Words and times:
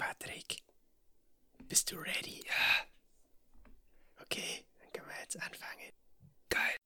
Patrick, 0.00 0.62
bist 1.68 1.92
du 1.92 1.96
ready? 1.96 2.40
Ja. 2.46 2.86
Okay, 4.22 4.64
dann 4.78 4.88
können 4.94 5.08
wir 5.08 5.20
jetzt 5.20 5.36
anfangen. 5.36 5.92
Geil. 6.48 6.76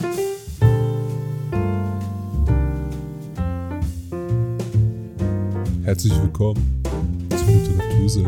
Herzlich 5.84 6.12
willkommen 6.20 6.82
zu 7.30 7.44
Literaturse 7.44 8.22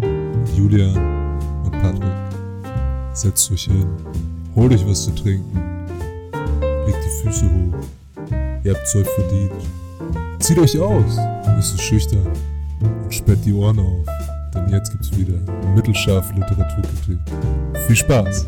mit 0.00 0.56
Julian 0.56 0.96
und 1.64 1.72
Patrick. 1.72 3.14
Setzt 3.14 3.50
euch 3.50 3.64
hin, 3.64 3.86
holt 4.54 4.72
euch 4.72 4.86
was 4.86 5.04
zu 5.04 5.14
trinken, 5.14 5.54
legt 6.86 7.04
die 7.04 7.22
Füße 7.22 7.50
hoch. 7.50 7.84
Ihr 8.64 8.74
habt's 8.74 8.96
euch 8.96 9.08
verdient. 9.08 9.52
Zieht 10.42 10.58
euch 10.58 10.78
aus, 10.78 11.18
nicht 11.54 11.68
so 11.68 11.76
schüchtern 11.76 12.26
und 12.80 13.12
sperrt 13.14 13.44
die 13.44 13.52
Ohren 13.52 13.78
auf, 13.78 14.21
denn 14.64 14.72
jetzt 14.72 14.90
gibt's 14.90 15.16
wieder 15.16 15.38
mittelscharfe 15.74 16.32
Literaturkritik. 16.34 17.18
Viel 17.86 17.96
Spaß! 17.96 18.46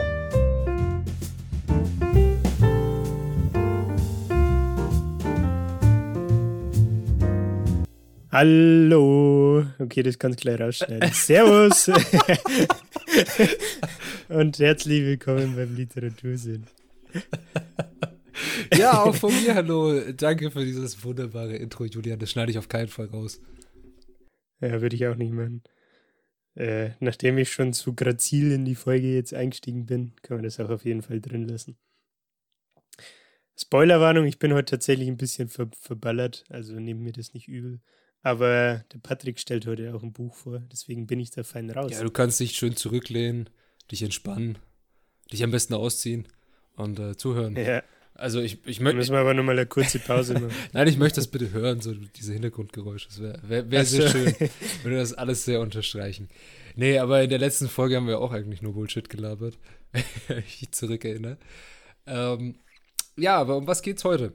Hallo. 8.30 9.64
Okay, 9.78 10.02
das 10.02 10.18
kannst 10.18 10.40
du 10.40 10.42
gleich 10.42 10.60
rausschneiden. 10.60 11.09
Servus. 11.12 11.88
Und 14.28 14.59
herzlich 14.59 15.02
willkommen 15.02 15.54
beim 15.56 15.74
Literatursinn. 15.74 16.65
Ja, 18.76 19.04
auch 19.04 19.15
von 19.15 19.32
mir 19.32 19.54
hallo. 19.54 20.01
Danke 20.16 20.51
für 20.51 20.65
dieses 20.65 21.04
wunderbare 21.04 21.54
Intro, 21.54 21.84
Julian. 21.84 22.18
Das 22.18 22.32
schneide 22.32 22.51
ich 22.51 22.59
auf 22.59 22.68
keinen 22.68 22.88
Fall 22.88 23.06
raus. 23.06 23.40
Ja, 24.60 24.80
würde 24.82 24.96
ich 24.96 25.06
auch 25.06 25.15
nicht 25.15 25.32
machen. 25.32 25.62
Äh, 26.54 26.90
nachdem 27.00 27.38
ich 27.38 27.50
schon 27.50 27.72
zu 27.72 27.94
grazil 27.94 28.52
in 28.52 28.64
die 28.64 28.76
Folge 28.76 29.12
jetzt 29.12 29.34
eingestiegen 29.34 29.87
bin, 29.87 30.12
kann 30.23 30.37
man 30.37 30.45
das 30.45 30.60
auch 30.60 30.70
auf 30.70 30.84
jeden 30.84 31.02
Fall 31.02 31.20
drin 31.20 31.48
lassen. 31.48 31.76
Spoilerwarnung, 33.56 34.26
ich 34.26 34.38
bin 34.38 34.52
heute 34.52 34.73
tatsächlich 34.73 35.09
ein 35.09 35.16
bisschen 35.16 35.48
ver 35.48 35.68
verballert, 35.80 36.45
also 36.48 36.74
nehmt 36.74 37.01
mir 37.01 37.12
das 37.12 37.34
nicht 37.34 37.48
übel. 37.48 37.80
Aber 38.23 38.84
der 38.92 38.98
Patrick 38.98 39.38
stellt 39.38 39.66
heute 39.66 39.95
auch 39.95 40.02
ein 40.02 40.12
Buch 40.12 40.34
vor, 40.34 40.60
deswegen 40.73 41.06
bin 41.06 41.20
ich 41.20 41.30
da 41.30 41.42
fein 41.42 41.70
raus. 41.70 41.92
Ja, 41.92 42.02
du 42.02 42.10
kannst 42.10 42.40
dich 42.40 42.57
schön 42.57 42.74
zurücklehnen, 42.74 43.51
dich 43.90 44.02
entspannen, 44.02 44.59
dich 45.30 45.45
am 45.45 45.51
besten 45.51 45.74
ausziehen 45.74 46.26
und 46.74 46.98
äh, 46.98 47.16
zuhören. 47.16 47.54
ja 47.57 47.82
Also 48.15 48.40
ich, 48.40 48.65
ich 48.66 48.80
möchte. 48.80 48.96
müssen 48.96 49.12
wir 49.12 49.18
aber 49.18 49.34
nochmal 49.34 49.59
eine 49.59 49.66
kurze 49.66 49.98
Pause 49.98 50.34
machen. 50.40 50.51
Nein, 50.73 50.87
ich 50.87 50.98
möchte 50.98 51.16
das 51.16 51.29
bitte 51.29 51.51
hören, 51.51 51.80
so 51.80 51.93
diese 51.93 52.32
Hintergrundgeräusche. 52.32 53.09
Das 53.09 53.20
wäre 53.20 53.40
wär, 53.43 53.70
wär 53.70 53.84
sehr 53.84 54.09
schön. 54.09 54.34
Würde 54.82 54.98
das 54.98 55.12
alles 55.12 55.45
sehr 55.45 55.60
unterstreichen. 55.60 56.29
Nee, 56.76 56.98
aber 56.98 57.23
in 57.23 57.30
der 57.30 57.38
letzten 57.38 57.68
Folge 57.68 57.96
haben 57.96 58.07
wir 58.07 58.20
auch 58.20 58.32
eigentlich 58.32 58.62
nur 58.62 58.74
Bullshit 58.74 59.09
gelabert. 59.09 59.59
wenn 60.29 60.38
ich 60.38 60.60
mich 60.60 60.73
zurückerinnere. 60.73 61.38
Ähm, 62.07 62.57
ja, 63.16 63.37
aber 63.37 63.57
um 63.57 63.66
was 63.66 63.82
geht's 63.82 64.04
heute? 64.04 64.32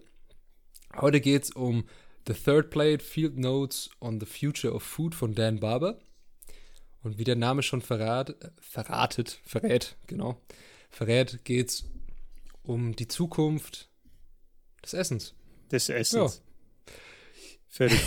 Heute 0.96 1.22
geht's 1.22 1.52
um 1.52 1.86
The 2.28 2.34
Third 2.34 2.70
Plate 2.70 3.04
Field 3.04 3.38
Notes 3.38 3.90
on 4.00 4.20
the 4.20 4.26
Future 4.26 4.74
of 4.74 4.84
Food 4.84 5.16
von 5.16 5.36
Dan 5.36 5.60
Barber. 5.60 6.00
Und 7.02 7.18
wie 7.18 7.24
der 7.24 7.36
Name 7.36 7.64
schon 7.64 7.82
verrat, 7.82 8.36
verratet, 8.60 9.40
verrät, 9.46 9.96
genau, 10.08 10.42
verrät, 10.90 11.46
geht's 11.46 11.86
um 12.64 12.96
die 12.96 13.08
Zukunft 13.08 13.90
des 14.84 14.94
Essens. 14.94 15.34
Des 15.72 15.90
Essens. 15.90 16.42
Völlig. 17.68 18.00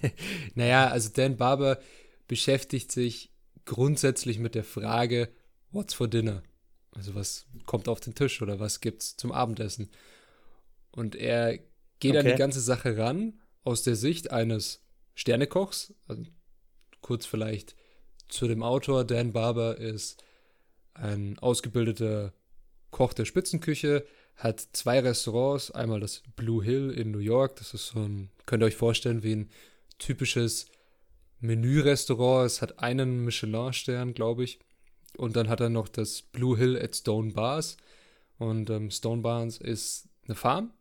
naja, 0.54 0.88
also 0.88 1.08
Dan 1.10 1.36
Barber 1.36 1.78
beschäftigt 2.26 2.92
sich 2.92 3.32
grundsätzlich 3.64 4.38
mit 4.38 4.54
der 4.54 4.64
Frage, 4.64 5.30
what's 5.70 5.94
for 5.94 6.08
dinner? 6.08 6.42
Also 6.92 7.14
was 7.14 7.46
kommt 7.64 7.88
auf 7.88 8.00
den 8.00 8.14
Tisch 8.14 8.42
oder 8.42 8.60
was 8.60 8.80
gibt's 8.80 9.16
zum 9.16 9.32
Abendessen? 9.32 9.90
Und 10.90 11.14
er 11.14 11.58
geht 12.00 12.16
an 12.16 12.18
Okay. 12.26 12.32
die 12.32 12.38
ganze 12.38 12.60
Sache 12.60 12.96
ran 12.96 13.40
aus 13.64 13.82
der 13.82 13.96
Sicht 13.96 14.30
eines 14.30 14.84
Sternekochs. 15.14 15.94
Also 16.06 16.24
kurz 17.00 17.26
vielleicht 17.26 17.76
zu 18.28 18.46
dem 18.48 18.62
Autor. 18.62 19.04
Dan 19.04 19.32
Barber 19.32 19.78
ist 19.78 20.22
ein 20.94 21.38
ausgebildeter 21.38 22.34
Koch 22.90 23.12
der 23.12 23.24
Spitzenküche, 23.24 24.04
hat 24.36 24.60
zwei 24.72 25.00
Restaurants, 25.00 25.70
einmal 25.70 26.00
das 26.00 26.22
Blue 26.36 26.62
Hill 26.64 26.90
in 26.90 27.10
New 27.10 27.18
York, 27.18 27.56
das 27.56 27.74
ist 27.74 27.88
so 27.88 28.00
ein, 28.00 28.30
könnt 28.46 28.62
ihr 28.62 28.66
euch 28.66 28.76
vorstellen, 28.76 29.22
wie 29.22 29.34
ein 29.34 29.50
typisches 29.98 30.66
Menü-Restaurant. 31.40 32.46
Es 32.46 32.62
hat 32.62 32.78
einen 32.78 33.24
Michelin-Stern, 33.24 34.14
glaube 34.14 34.44
ich. 34.44 34.58
Und 35.16 35.36
dann 35.36 35.48
hat 35.48 35.60
er 35.60 35.68
noch 35.68 35.88
das 35.88 36.22
Blue 36.22 36.56
Hill 36.56 36.80
at 36.80 36.96
Stone 36.96 37.32
Bars. 37.32 37.76
Und 38.38 38.70
ähm, 38.70 38.90
Stone 38.90 39.22
Bars 39.22 39.58
ist 39.58 40.08
eine 40.26 40.34
Farm, 40.34 40.72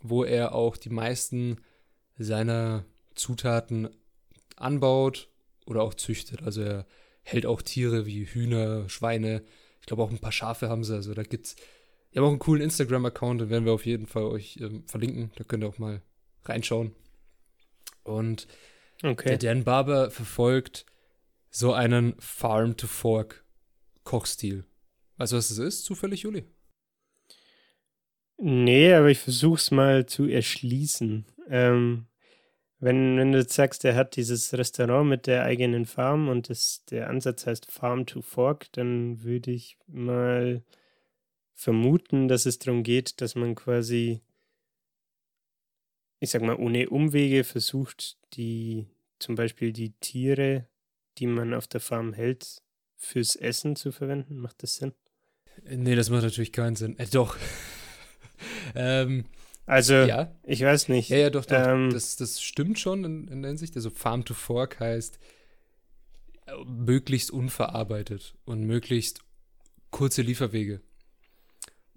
wo 0.00 0.24
er 0.24 0.54
auch 0.54 0.76
die 0.76 0.90
meisten 0.90 1.58
seiner 2.18 2.84
Zutaten 3.14 3.90
anbaut 4.56 5.28
oder 5.66 5.82
auch 5.82 5.94
züchtet. 5.94 6.42
Also 6.42 6.62
er 6.62 6.86
hält 7.22 7.46
auch 7.46 7.62
Tiere 7.62 8.06
wie 8.06 8.24
Hühner, 8.24 8.88
Schweine. 8.88 9.42
Ich 9.82 9.86
glaube 9.86 10.02
auch 10.02 10.10
ein 10.10 10.18
paar 10.18 10.32
Schafe 10.32 10.70
haben 10.70 10.84
sie. 10.84 10.94
Also 10.94 11.12
da 11.12 11.22
gibt's. 11.22 11.56
Wir 12.10 12.20
haben 12.22 12.26
auch 12.26 12.30
einen 12.32 12.38
coolen 12.38 12.62
Instagram-Account, 12.62 13.42
den 13.42 13.50
werden 13.50 13.64
wir 13.64 13.72
auf 13.72 13.86
jeden 13.86 14.06
Fall 14.06 14.24
euch 14.24 14.58
ähm, 14.60 14.84
verlinken. 14.86 15.32
Da 15.36 15.44
könnt 15.44 15.64
ihr 15.64 15.68
auch 15.68 15.78
mal 15.78 16.02
reinschauen. 16.44 16.94
Und 18.04 18.46
Okay. 19.02 19.36
der 19.36 19.38
Dan 19.38 19.64
Barber 19.64 20.10
verfolgt 20.10 20.86
so 21.50 21.72
einen 21.72 22.14
Farm-to-Fork-Kochstil. 22.20 24.64
Weißt 25.16 25.32
du, 25.32 25.36
was 25.36 25.48
das 25.48 25.58
ist? 25.58 25.84
Zufällig, 25.84 26.22
Juli? 26.22 26.44
Nee, 28.38 28.94
aber 28.94 29.10
ich 29.10 29.18
versuch's 29.18 29.70
mal 29.70 30.06
zu 30.06 30.26
erschließen. 30.26 31.26
Ähm, 31.48 32.06
wenn, 32.82 33.16
wenn 33.16 33.30
du 33.30 33.38
jetzt 33.38 33.54
sagst, 33.54 33.84
er 33.84 33.94
hat 33.94 34.16
dieses 34.16 34.52
Restaurant 34.54 35.08
mit 35.08 35.28
der 35.28 35.44
eigenen 35.44 35.86
Farm 35.86 36.28
und 36.28 36.50
das, 36.50 36.84
der 36.86 37.08
Ansatz 37.08 37.46
heißt 37.46 37.70
Farm 37.70 38.06
to 38.06 38.22
Fork, 38.22 38.72
dann 38.72 39.22
würde 39.22 39.52
ich 39.52 39.78
mal 39.86 40.64
vermuten, 41.54 42.26
dass 42.26 42.44
es 42.44 42.58
darum 42.58 42.82
geht, 42.82 43.20
dass 43.20 43.36
man 43.36 43.54
quasi, 43.54 44.20
ich 46.18 46.30
sag 46.30 46.42
mal, 46.42 46.56
ohne 46.56 46.90
Umwege 46.90 47.44
versucht, 47.44 48.18
die 48.34 48.88
zum 49.20 49.36
Beispiel 49.36 49.72
die 49.72 49.92
Tiere, 50.00 50.66
die 51.18 51.28
man 51.28 51.54
auf 51.54 51.68
der 51.68 51.80
Farm 51.80 52.12
hält, 52.12 52.62
fürs 52.96 53.36
Essen 53.36 53.76
zu 53.76 53.92
verwenden. 53.92 54.38
Macht 54.38 54.60
das 54.64 54.74
Sinn? 54.74 54.92
Nee, 55.70 55.94
das 55.94 56.10
macht 56.10 56.24
natürlich 56.24 56.52
keinen 56.52 56.74
Sinn. 56.74 56.98
Äh, 56.98 57.06
doch. 57.06 57.36
ähm, 58.74 59.26
Also, 59.66 59.94
ja. 59.94 60.34
ich 60.42 60.62
weiß 60.62 60.88
nicht. 60.88 61.08
Ja, 61.08 61.18
ja, 61.18 61.30
doch, 61.30 61.44
doch. 61.44 61.66
Ähm, 61.66 61.90
das, 61.92 62.16
das 62.16 62.42
stimmt 62.42 62.78
schon 62.78 63.04
in, 63.04 63.28
in 63.28 63.42
der 63.42 63.50
Hinsicht. 63.50 63.76
Also 63.76 63.90
Farm 63.90 64.24
to 64.24 64.34
Fork 64.34 64.80
heißt 64.80 65.18
möglichst 66.66 67.30
unverarbeitet 67.30 68.34
und 68.44 68.64
möglichst 68.64 69.20
kurze 69.90 70.22
Lieferwege. 70.22 70.80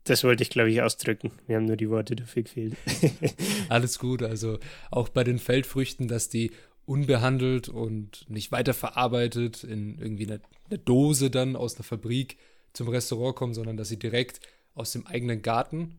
Das 0.03 0.23
wollte 0.23 0.43
ich, 0.43 0.51
glaube 0.51 0.69
ich, 0.69 0.81
ausdrücken. 0.81 1.31
Wir 1.47 1.55
haben 1.55 1.65
nur 1.65 1.77
die 1.77 1.89
Worte 1.89 2.15
dafür 2.15 2.43
gefehlt. 2.43 2.75
Alles 3.69 3.97
gut. 3.97 4.21
Also 4.21 4.59
auch 4.91 5.09
bei 5.09 5.23
den 5.23 5.39
Feldfrüchten, 5.39 6.07
dass 6.07 6.29
die 6.29 6.51
unbehandelt 6.85 7.69
und 7.69 8.29
nicht 8.29 8.51
weiterverarbeitet 8.51 9.63
in 9.63 9.97
irgendwie 9.97 10.27
eine, 10.27 10.41
eine 10.69 10.77
Dose 10.77 11.31
dann 11.31 11.55
aus 11.55 11.75
einer 11.75 11.83
Fabrik 11.83 12.37
zum 12.73 12.89
Restaurant 12.89 13.35
kommen, 13.35 13.53
sondern 13.55 13.77
dass 13.77 13.89
sie 13.89 13.97
direkt 13.97 14.41
aus 14.75 14.91
dem 14.91 15.07
eigenen 15.07 15.41
Garten 15.41 15.97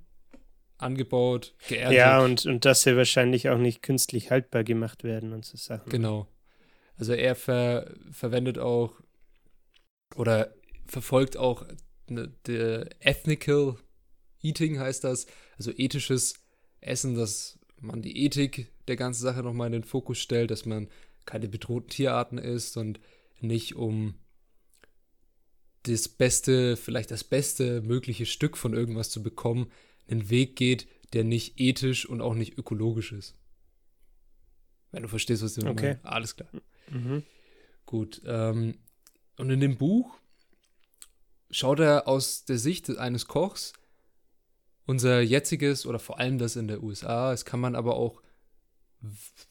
angebaut, 0.79 1.55
geerntet. 1.69 1.97
ja, 1.97 2.21
und, 2.21 2.47
und 2.47 2.65
dass 2.65 2.83
sie 2.83 2.97
wahrscheinlich 2.97 3.49
auch 3.49 3.59
nicht 3.59 3.83
künstlich 3.83 4.31
haltbar 4.31 4.65
gemacht 4.65 5.05
werden 5.05 5.33
und 5.33 5.45
so 5.45 5.57
Sachen. 5.57 5.91
Genau. 5.91 6.29
Also 6.97 7.13
er 7.13 7.35
ver 7.35 7.95
verwendet 8.11 8.59
auch 8.59 8.95
oder 10.15 10.55
verfolgt 10.87 11.37
auch 11.37 11.67
ne, 12.09 12.33
der 12.47 12.89
Ethnical 13.01 13.77
Eating 14.43 14.79
heißt 14.79 15.05
das, 15.05 15.27
also 15.57 15.73
ethisches 15.73 16.35
Essen, 16.81 17.15
dass 17.15 17.59
man 17.81 18.03
die 18.03 18.25
Ethik 18.25 18.73
der 18.89 18.97
ganzen 18.97 19.23
Sache 19.23 19.43
nochmal 19.43 19.69
in 19.69 19.73
den 19.73 19.85
Fokus 19.85 20.19
stellt, 20.19 20.51
dass 20.51 20.65
man 20.65 20.89
keine 21.25 21.49
bedrohten 21.49 21.89
Tierarten 21.89 22.39
isst 22.39 22.77
und 22.77 23.01
nicht 23.41 23.75
um 23.75 24.15
das 25.83 26.09
beste, 26.09 26.77
vielleicht 26.77 27.11
das 27.11 27.25
beste 27.25 27.81
mögliche 27.83 28.27
Stück 28.27 28.57
von 28.57 28.75
irgendwas 28.75 29.11
zu 29.11 29.23
bekommen, 29.23 29.71
einen 30.09 30.31
Weg 30.31 30.57
geht, 30.57 30.87
der 31.13 31.25
nicht 31.25 31.61
ethisch 31.61 32.07
und 32.07 32.21
auch 32.21 32.35
nicht 32.35 32.59
ökologisch 32.59 33.13
ist. 33.13 33.35
Wenn 34.91 35.03
du 35.03 35.09
verstehst, 35.09 35.43
was 35.43 35.57
ich 35.57 35.65
Okay. 35.65 35.99
meine. 36.03 36.05
Alles 36.05 36.37
klar. 36.37 36.49
Mhm. 36.91 37.23
Gut. 37.85 38.23
Ähm, 38.25 38.79
und 39.39 39.51
in 39.51 39.61
dem 39.61 39.77
Buch 39.77 40.19
schaut 41.51 41.81
er 41.81 42.09
aus 42.09 42.45
der 42.45 42.59
Sicht 42.59 42.91
eines 42.97 43.27
Kochs 43.27 43.73
unser 44.87 45.21
jetziges 45.21 45.85
oder 45.85 45.99
vor 45.99 46.19
allem 46.19 46.39
das 46.39 46.57
in 46.57 46.69
der 46.69 46.83
USA, 46.83 47.33
das 47.33 47.45
kann 47.45 47.61
man 47.61 47.75
aber 47.75 47.97
auch 47.97 48.23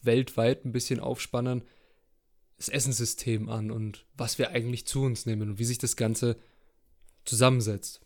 weltweit 0.02 0.64
ein 0.64 0.72
bisschen 0.72 0.98
aufspannen, 0.98 1.62
das 2.56 2.68
Essenssystem 2.68 3.48
an 3.50 3.70
und 3.70 4.06
was 4.14 4.38
wir 4.38 4.50
eigentlich 4.50 4.86
zu 4.86 5.02
uns 5.02 5.26
nehmen 5.26 5.50
und 5.50 5.58
wie 5.58 5.64
sich 5.64 5.78
das 5.78 5.96
Ganze 5.96 6.38
zusammensetzt. 7.26 8.00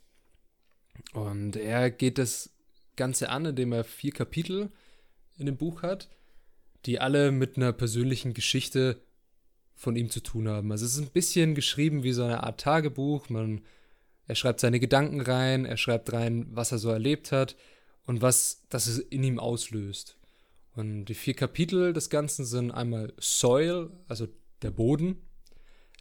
Und 1.12 1.56
er 1.56 1.90
geht 1.90 2.18
das 2.18 2.50
Ganze 2.96 3.30
an, 3.30 3.46
indem 3.46 3.72
er 3.72 3.84
vier 3.84 4.12
Kapitel 4.12 4.70
in 5.38 5.46
dem 5.46 5.56
Buch 5.56 5.82
hat, 5.82 6.08
die 6.86 7.00
alle 7.00 7.32
mit 7.32 7.56
einer 7.56 7.72
persönlichen 7.72 8.34
Geschichte 8.34 9.00
von 9.74 9.96
ihm 9.96 10.10
zu 10.10 10.20
tun 10.20 10.48
haben. 10.48 10.70
Also 10.70 10.84
es 10.84 10.94
ist 10.94 11.00
ein 11.00 11.12
bisschen 11.12 11.54
geschrieben 11.54 12.02
wie 12.02 12.12
so 12.12 12.22
eine 12.22 12.42
Art 12.42 12.60
Tagebuch. 12.60 13.30
Man, 13.30 13.62
er 14.26 14.34
schreibt 14.34 14.60
seine 14.60 14.78
Gedanken 14.78 15.20
rein, 15.20 15.64
er 15.64 15.78
schreibt 15.78 16.12
rein, 16.12 16.46
was 16.50 16.72
er 16.72 16.78
so 16.78 16.90
erlebt 16.90 17.32
hat 17.32 17.56
und 18.06 18.20
was 18.20 18.66
das 18.68 18.98
in 18.98 19.24
ihm 19.24 19.38
auslöst. 19.38 20.18
Und 20.74 21.06
die 21.06 21.14
vier 21.14 21.34
Kapitel 21.34 21.92
des 21.92 22.10
Ganzen 22.10 22.44
sind 22.44 22.70
einmal 22.70 23.12
Soil, 23.18 23.90
also 24.06 24.28
der 24.62 24.70
Boden, 24.70 25.16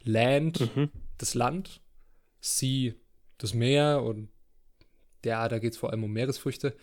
Land, 0.02 0.74
mhm. 0.76 0.90
das 1.18 1.34
Land, 1.34 1.80
Sea, 2.40 2.92
das 3.38 3.54
Meer 3.54 4.02
und 4.02 4.28
ja, 5.24 5.48
da 5.48 5.58
geht 5.58 5.72
es 5.72 5.78
vor 5.78 5.90
allem 5.90 6.04
um 6.04 6.12
Meeresfrüchte 6.12 6.74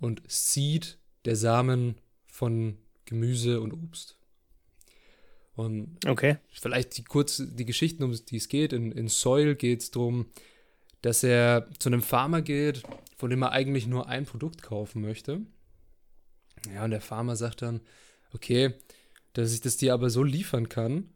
und 0.00 0.22
Seed, 0.26 0.98
der 1.24 1.36
Samen 1.36 1.96
von 2.26 2.78
Gemüse 3.04 3.60
und 3.60 3.72
Obst. 3.72 4.16
Und 5.54 5.98
okay. 6.06 6.36
vielleicht 6.52 6.98
die 6.98 7.04
kurz 7.04 7.42
die 7.44 7.64
Geschichten, 7.64 8.02
um 8.02 8.12
die 8.12 8.36
es 8.36 8.48
geht. 8.48 8.72
In, 8.72 8.92
in 8.92 9.08
Soil 9.08 9.54
geht 9.54 9.80
es 9.80 9.90
darum, 9.90 10.26
dass 11.00 11.22
er 11.22 11.68
zu 11.78 11.88
einem 11.88 12.02
Farmer 12.02 12.42
geht, 12.42 12.82
von 13.16 13.30
dem 13.30 13.42
er 13.42 13.52
eigentlich 13.52 13.86
nur 13.86 14.08
ein 14.08 14.26
Produkt 14.26 14.62
kaufen 14.62 15.00
möchte. 15.00 15.40
Ja, 16.74 16.84
und 16.84 16.90
der 16.90 17.00
Farmer 17.00 17.36
sagt 17.36 17.62
dann, 17.62 17.80
okay, 18.34 18.74
dass 19.32 19.54
ich 19.54 19.60
das 19.60 19.76
dir 19.76 19.94
aber 19.94 20.10
so 20.10 20.22
liefern 20.22 20.68
kann, 20.68 21.10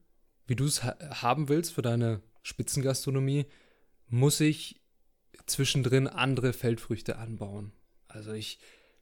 wie 0.47 0.57
du 0.57 0.65
es 0.65 0.83
ha 0.83 0.97
haben 1.23 1.49
willst 1.49 1.73
für 1.73 1.83
deine 1.83 2.23
Spitzengastronomie, 2.43 3.47
muss 4.09 4.41
ich 4.41 4.81
zwischendrin 5.47 6.07
andere 6.07 6.53
Feldfrüchte 6.53 7.17
anbauen. 7.19 7.73
Also 8.09 8.33
ich 8.33 8.59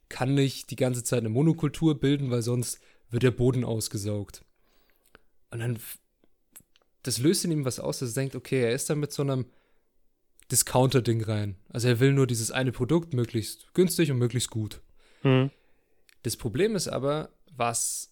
kann 0.07 0.33
nicht 0.33 0.71
die 0.71 0.75
ganze 0.75 1.03
Zeit 1.03 1.19
eine 1.19 1.29
Monokultur 1.29 1.99
bilden, 1.99 2.31
weil 2.31 2.41
sonst 2.41 2.79
wird 3.09 3.23
der 3.23 3.31
Boden 3.31 3.63
ausgesaugt. 3.63 4.43
Und 5.51 5.59
dann, 5.59 5.79
das 7.03 7.17
löst 7.19 7.45
in 7.45 7.51
ihm 7.51 7.65
was 7.65 7.79
aus, 7.79 7.99
dass 7.99 8.11
er 8.11 8.21
denkt, 8.21 8.35
okay, 8.35 8.61
er 8.63 8.73
ist 8.73 8.89
da 8.89 8.95
mit 8.95 9.11
so 9.11 9.21
einem 9.21 9.45
Discounter-Ding 10.51 11.23
rein. 11.23 11.55
Also 11.69 11.87
er 11.87 11.99
will 11.99 12.13
nur 12.13 12.27
dieses 12.27 12.51
eine 12.51 12.71
Produkt 12.71 13.13
möglichst 13.13 13.73
günstig 13.73 14.11
und 14.11 14.17
möglichst 14.17 14.49
gut. 14.49 14.81
Mhm. 15.23 15.51
Das 16.23 16.37
Problem 16.37 16.75
ist 16.75 16.87
aber, 16.87 17.29
was 17.55 18.11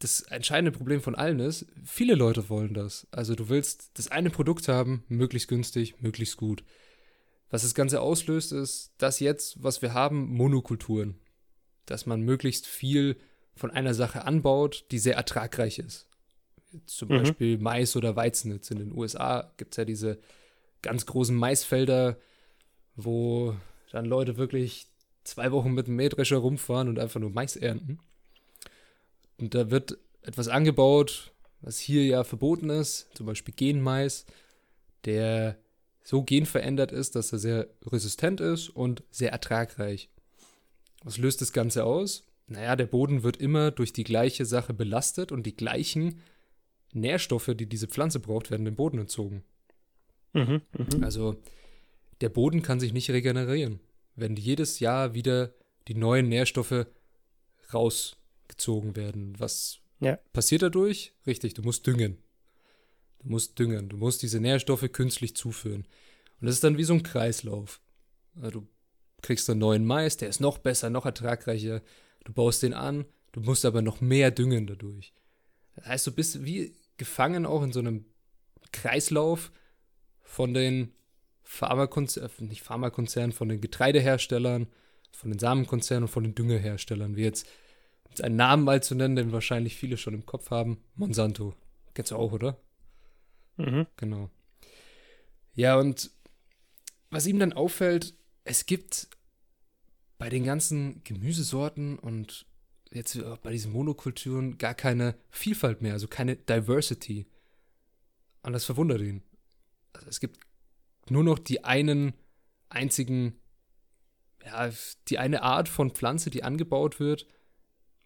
das 0.00 0.22
entscheidende 0.22 0.72
Problem 0.72 1.02
von 1.02 1.14
allen 1.14 1.40
ist, 1.40 1.66
viele 1.84 2.14
Leute 2.14 2.48
wollen 2.48 2.72
das. 2.72 3.06
Also 3.10 3.34
du 3.34 3.50
willst 3.50 3.90
das 3.94 4.10
eine 4.10 4.30
Produkt 4.30 4.66
haben, 4.66 5.04
möglichst 5.08 5.48
günstig, 5.48 6.00
möglichst 6.00 6.38
gut. 6.38 6.64
Was 7.50 7.62
das 7.62 7.74
Ganze 7.74 8.00
auslöst, 8.00 8.52
ist, 8.52 8.94
dass 8.96 9.20
jetzt, 9.20 9.62
was 9.62 9.82
wir 9.82 9.92
haben, 9.92 10.28
Monokulturen. 10.28 11.18
Dass 11.84 12.06
man 12.06 12.22
möglichst 12.22 12.66
viel 12.66 13.18
von 13.54 13.70
einer 13.70 13.92
Sache 13.92 14.24
anbaut, 14.24 14.86
die 14.90 14.98
sehr 14.98 15.16
ertragreich 15.16 15.78
ist. 15.78 16.08
Zum 16.86 17.08
mhm. 17.08 17.18
Beispiel 17.18 17.58
Mais 17.58 17.94
oder 17.94 18.16
Weizen. 18.16 18.52
Jetzt 18.52 18.70
in 18.70 18.78
den 18.78 18.96
USA 18.96 19.52
gibt 19.58 19.74
es 19.74 19.76
ja 19.76 19.84
diese 19.84 20.18
ganz 20.80 21.04
großen 21.04 21.36
Maisfelder, 21.36 22.16
wo 22.96 23.54
dann 23.92 24.06
Leute 24.06 24.38
wirklich 24.38 24.86
zwei 25.24 25.52
Wochen 25.52 25.72
mit 25.72 25.88
dem 25.88 25.96
Mähdrescher 25.96 26.38
rumfahren 26.38 26.88
und 26.88 26.98
einfach 26.98 27.20
nur 27.20 27.30
Mais 27.30 27.56
ernten. 27.56 27.98
Und 29.40 29.54
da 29.54 29.70
wird 29.70 29.98
etwas 30.22 30.48
angebaut, 30.48 31.32
was 31.62 31.78
hier 31.78 32.04
ja 32.04 32.24
verboten 32.24 32.70
ist, 32.70 33.08
zum 33.14 33.26
Beispiel 33.26 33.54
Genmais, 33.54 34.26
der 35.04 35.58
so 36.02 36.22
genverändert 36.22 36.92
ist, 36.92 37.16
dass 37.16 37.32
er 37.32 37.38
sehr 37.38 37.68
resistent 37.86 38.40
ist 38.40 38.68
und 38.68 39.02
sehr 39.10 39.32
ertragreich. 39.32 40.10
Was 41.02 41.18
löst 41.18 41.40
das 41.40 41.52
Ganze 41.52 41.84
aus? 41.84 42.24
Naja, 42.46 42.76
der 42.76 42.86
Boden 42.86 43.22
wird 43.22 43.36
immer 43.36 43.70
durch 43.70 43.92
die 43.92 44.04
gleiche 44.04 44.44
Sache 44.44 44.74
belastet 44.74 45.32
und 45.32 45.46
die 45.46 45.56
gleichen 45.56 46.20
Nährstoffe, 46.92 47.52
die 47.54 47.66
diese 47.66 47.86
Pflanze 47.86 48.20
braucht, 48.20 48.50
werden 48.50 48.64
dem 48.64 48.74
Boden 48.74 48.98
entzogen. 48.98 49.44
Mhm, 50.32 50.62
mh. 50.72 51.04
Also 51.04 51.36
der 52.20 52.28
Boden 52.28 52.62
kann 52.62 52.80
sich 52.80 52.92
nicht 52.92 53.10
regenerieren, 53.10 53.80
wenn 54.16 54.36
jedes 54.36 54.80
Jahr 54.80 55.14
wieder 55.14 55.54
die 55.88 55.94
neuen 55.94 56.28
Nährstoffe 56.28 56.86
raus 57.72 58.19
gezogen 58.60 58.94
werden. 58.94 59.34
Was 59.38 59.80
ja. 60.00 60.18
passiert 60.32 60.62
dadurch? 60.62 61.14
Richtig, 61.26 61.54
du 61.54 61.62
musst 61.62 61.86
düngen. 61.86 62.18
Du 63.20 63.28
musst 63.28 63.58
düngen. 63.58 63.88
Du 63.88 63.96
musst 63.96 64.22
diese 64.22 64.38
Nährstoffe 64.38 64.92
künstlich 64.92 65.34
zuführen. 65.34 65.86
Und 66.40 66.46
das 66.46 66.56
ist 66.56 66.64
dann 66.64 66.76
wie 66.76 66.84
so 66.84 66.94
ein 66.94 67.02
Kreislauf. 67.02 67.80
Du 68.34 68.68
kriegst 69.22 69.48
einen 69.48 69.60
neuen 69.60 69.84
Mais, 69.84 70.16
der 70.18 70.28
ist 70.28 70.40
noch 70.40 70.58
besser, 70.58 70.90
noch 70.90 71.06
ertragreicher. 71.06 71.82
Du 72.24 72.32
baust 72.32 72.62
den 72.62 72.74
an, 72.74 73.06
du 73.32 73.40
musst 73.40 73.64
aber 73.64 73.82
noch 73.82 74.00
mehr 74.00 74.30
düngen 74.30 74.66
dadurch. 74.66 75.12
Das 75.76 75.86
heißt, 75.86 76.06
du 76.06 76.12
bist 76.12 76.44
wie 76.44 76.74
gefangen 76.96 77.46
auch 77.46 77.62
in 77.62 77.72
so 77.72 77.80
einem 77.80 78.04
Kreislauf 78.72 79.52
von 80.22 80.54
den 80.54 80.92
Pharmakonzernen, 81.42 82.30
äh, 82.38 82.44
nicht 82.44 82.62
Pharmakonzernen, 82.62 83.32
von 83.32 83.48
den 83.48 83.60
Getreideherstellern, 83.60 84.68
von 85.12 85.30
den 85.30 85.38
Samenkonzernen 85.38 86.04
und 86.04 86.10
von 86.10 86.22
den 86.22 86.34
Düngeherstellern, 86.34 87.16
wie 87.16 87.22
jetzt 87.22 87.46
einen 88.18 88.36
Namen 88.36 88.64
mal 88.64 88.82
zu 88.82 88.94
nennen, 88.94 89.16
den 89.16 89.32
wahrscheinlich 89.32 89.76
viele 89.76 89.96
schon 89.96 90.14
im 90.14 90.26
Kopf 90.26 90.50
haben. 90.50 90.82
Monsanto. 90.96 91.54
Kennst 91.94 92.10
du 92.10 92.16
auch, 92.16 92.32
oder? 92.32 92.60
Mhm. 93.56 93.86
Genau. 93.96 94.30
Ja, 95.54 95.76
und 95.76 96.10
was 97.10 97.26
ihm 97.26 97.38
dann 97.38 97.52
auffällt, 97.52 98.14
es 98.44 98.66
gibt 98.66 99.08
bei 100.18 100.28
den 100.28 100.44
ganzen 100.44 101.02
Gemüsesorten 101.04 101.98
und 101.98 102.46
jetzt 102.92 103.18
bei 103.42 103.52
diesen 103.52 103.72
Monokulturen 103.72 104.58
gar 104.58 104.74
keine 104.74 105.14
Vielfalt 105.30 105.82
mehr, 105.82 105.92
also 105.92 106.08
keine 106.08 106.36
Diversity. 106.36 107.26
Und 108.42 108.52
das 108.52 108.64
verwundert 108.64 109.00
ihn. 109.00 109.22
Also 109.92 110.08
es 110.08 110.20
gibt 110.20 110.40
nur 111.08 111.24
noch 111.24 111.38
die 111.38 111.64
einen 111.64 112.14
einzigen, 112.68 113.40
ja, 114.44 114.70
die 115.08 115.18
eine 115.18 115.42
Art 115.42 115.68
von 115.68 115.90
Pflanze, 115.90 116.30
die 116.30 116.42
angebaut 116.42 117.00
wird 117.00 117.26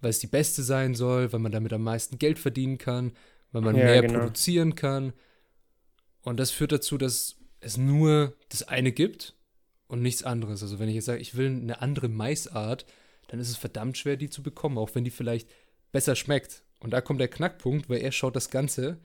weil 0.04 0.10
es 0.10 0.18
die 0.18 0.26
beste 0.26 0.62
sein 0.62 0.94
soll, 0.94 1.32
weil 1.32 1.40
man 1.40 1.50
damit 1.50 1.72
am 1.72 1.82
meisten 1.82 2.18
Geld 2.18 2.38
verdienen 2.38 2.78
kann, 2.78 3.12
weil 3.52 3.62
man 3.62 3.74
ja, 3.74 3.84
mehr 3.84 4.02
genau. 4.02 4.20
produzieren 4.20 4.74
kann. 4.74 5.14
Und 6.22 6.38
das 6.38 6.50
führt 6.50 6.72
dazu, 6.72 6.98
dass 6.98 7.36
es 7.60 7.78
nur 7.78 8.36
das 8.50 8.62
eine 8.68 8.92
gibt 8.92 9.34
und 9.88 10.02
nichts 10.02 10.22
anderes. 10.22 10.62
Also 10.62 10.78
wenn 10.78 10.88
ich 10.88 10.94
jetzt 10.94 11.06
sage, 11.06 11.20
ich 11.20 11.36
will 11.36 11.46
eine 11.46 11.80
andere 11.80 12.08
Maisart, 12.08 12.84
dann 13.28 13.40
ist 13.40 13.48
es 13.48 13.56
verdammt 13.56 13.96
schwer, 13.96 14.16
die 14.16 14.28
zu 14.28 14.42
bekommen, 14.42 14.76
auch 14.76 14.94
wenn 14.94 15.04
die 15.04 15.10
vielleicht 15.10 15.48
besser 15.90 16.14
schmeckt. 16.14 16.62
Und 16.80 16.90
da 16.90 17.00
kommt 17.00 17.20
der 17.20 17.28
Knackpunkt, 17.28 17.88
weil 17.88 18.02
er 18.02 18.12
schaut 18.12 18.36
das 18.36 18.50
Ganze 18.50 19.00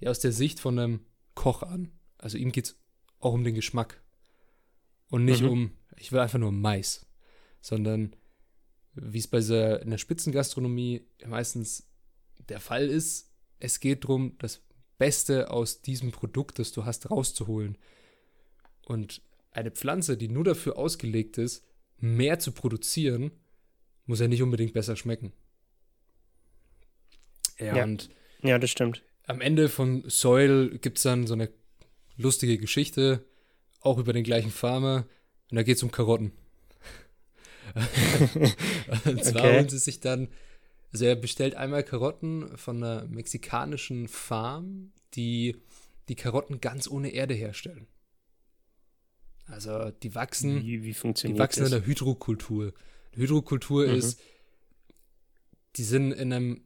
ja 0.00 0.10
aus 0.10 0.18
der 0.18 0.32
Sicht 0.32 0.58
von 0.58 0.78
einem 0.78 1.00
Koch 1.34 1.62
an. 1.62 1.92
Also 2.18 2.38
ihm 2.38 2.50
geht 2.50 2.64
es 2.66 2.80
auch 3.20 3.34
um 3.34 3.44
den 3.44 3.54
Geschmack. 3.54 4.02
Und 5.10 5.24
nicht 5.24 5.42
mhm. 5.42 5.48
um, 5.48 5.70
ich 5.96 6.10
will 6.10 6.18
einfach 6.18 6.38
nur 6.38 6.50
Mais. 6.52 7.06
Sondern 7.60 8.16
wie 9.00 9.18
es 9.18 9.28
bei 9.28 9.40
der, 9.40 9.82
in 9.82 9.90
der 9.90 9.98
Spitzengastronomie 9.98 11.06
meistens 11.26 11.86
der 12.48 12.60
Fall 12.60 12.88
ist, 12.88 13.30
es 13.58 13.80
geht 13.80 14.04
darum, 14.04 14.36
das 14.38 14.62
Beste 14.98 15.50
aus 15.50 15.82
diesem 15.82 16.12
Produkt, 16.12 16.58
das 16.58 16.72
du 16.72 16.84
hast, 16.84 17.10
rauszuholen. 17.10 17.78
Und 18.82 19.22
eine 19.52 19.70
Pflanze, 19.70 20.16
die 20.16 20.28
nur 20.28 20.44
dafür 20.44 20.76
ausgelegt 20.76 21.38
ist, 21.38 21.64
mehr 21.98 22.38
zu 22.38 22.52
produzieren, 22.52 23.30
muss 24.06 24.20
ja 24.20 24.28
nicht 24.28 24.42
unbedingt 24.42 24.72
besser 24.72 24.96
schmecken. 24.96 25.32
Ja, 27.58 27.76
ja. 27.76 27.84
und 27.84 28.10
ja, 28.42 28.58
das 28.58 28.70
stimmt. 28.70 29.02
Am 29.24 29.40
Ende 29.40 29.68
von 29.68 30.02
Soil 30.06 30.78
gibt 30.78 30.98
es 30.98 31.04
dann 31.04 31.26
so 31.26 31.34
eine 31.34 31.50
lustige 32.16 32.58
Geschichte, 32.58 33.24
auch 33.80 33.98
über 33.98 34.12
den 34.12 34.24
gleichen 34.24 34.50
Farmer. 34.50 35.06
Und 35.50 35.56
da 35.56 35.62
geht 35.62 35.76
es 35.76 35.82
um 35.82 35.90
Karotten. 35.90 36.32
und 39.04 39.24
zwar 39.24 39.44
okay. 39.44 39.56
holen 39.56 39.68
sie 39.68 39.78
sich 39.78 40.00
dann, 40.00 40.28
also 40.92 41.04
er 41.04 41.16
bestellt 41.16 41.54
einmal 41.54 41.82
Karotten 41.82 42.56
von 42.56 42.82
einer 42.82 43.06
mexikanischen 43.06 44.08
Farm, 44.08 44.92
die 45.14 45.56
die 46.08 46.16
Karotten 46.16 46.60
ganz 46.60 46.88
ohne 46.88 47.10
Erde 47.10 47.34
herstellen. 47.34 47.86
Also 49.46 49.90
die 49.90 50.14
wachsen, 50.14 50.62
wie, 50.62 50.82
wie 50.82 50.94
funktioniert 50.94 51.38
die 51.38 51.40
wachsen 51.40 51.60
das? 51.60 51.72
in 51.72 51.78
der 51.78 51.86
Hydrokultur. 51.86 52.72
Die 53.14 53.20
Hydrokultur 53.20 53.86
mhm. 53.86 53.94
ist, 53.94 54.20
die 55.76 55.84
sind 55.84 56.12
in 56.12 56.32
einem 56.32 56.64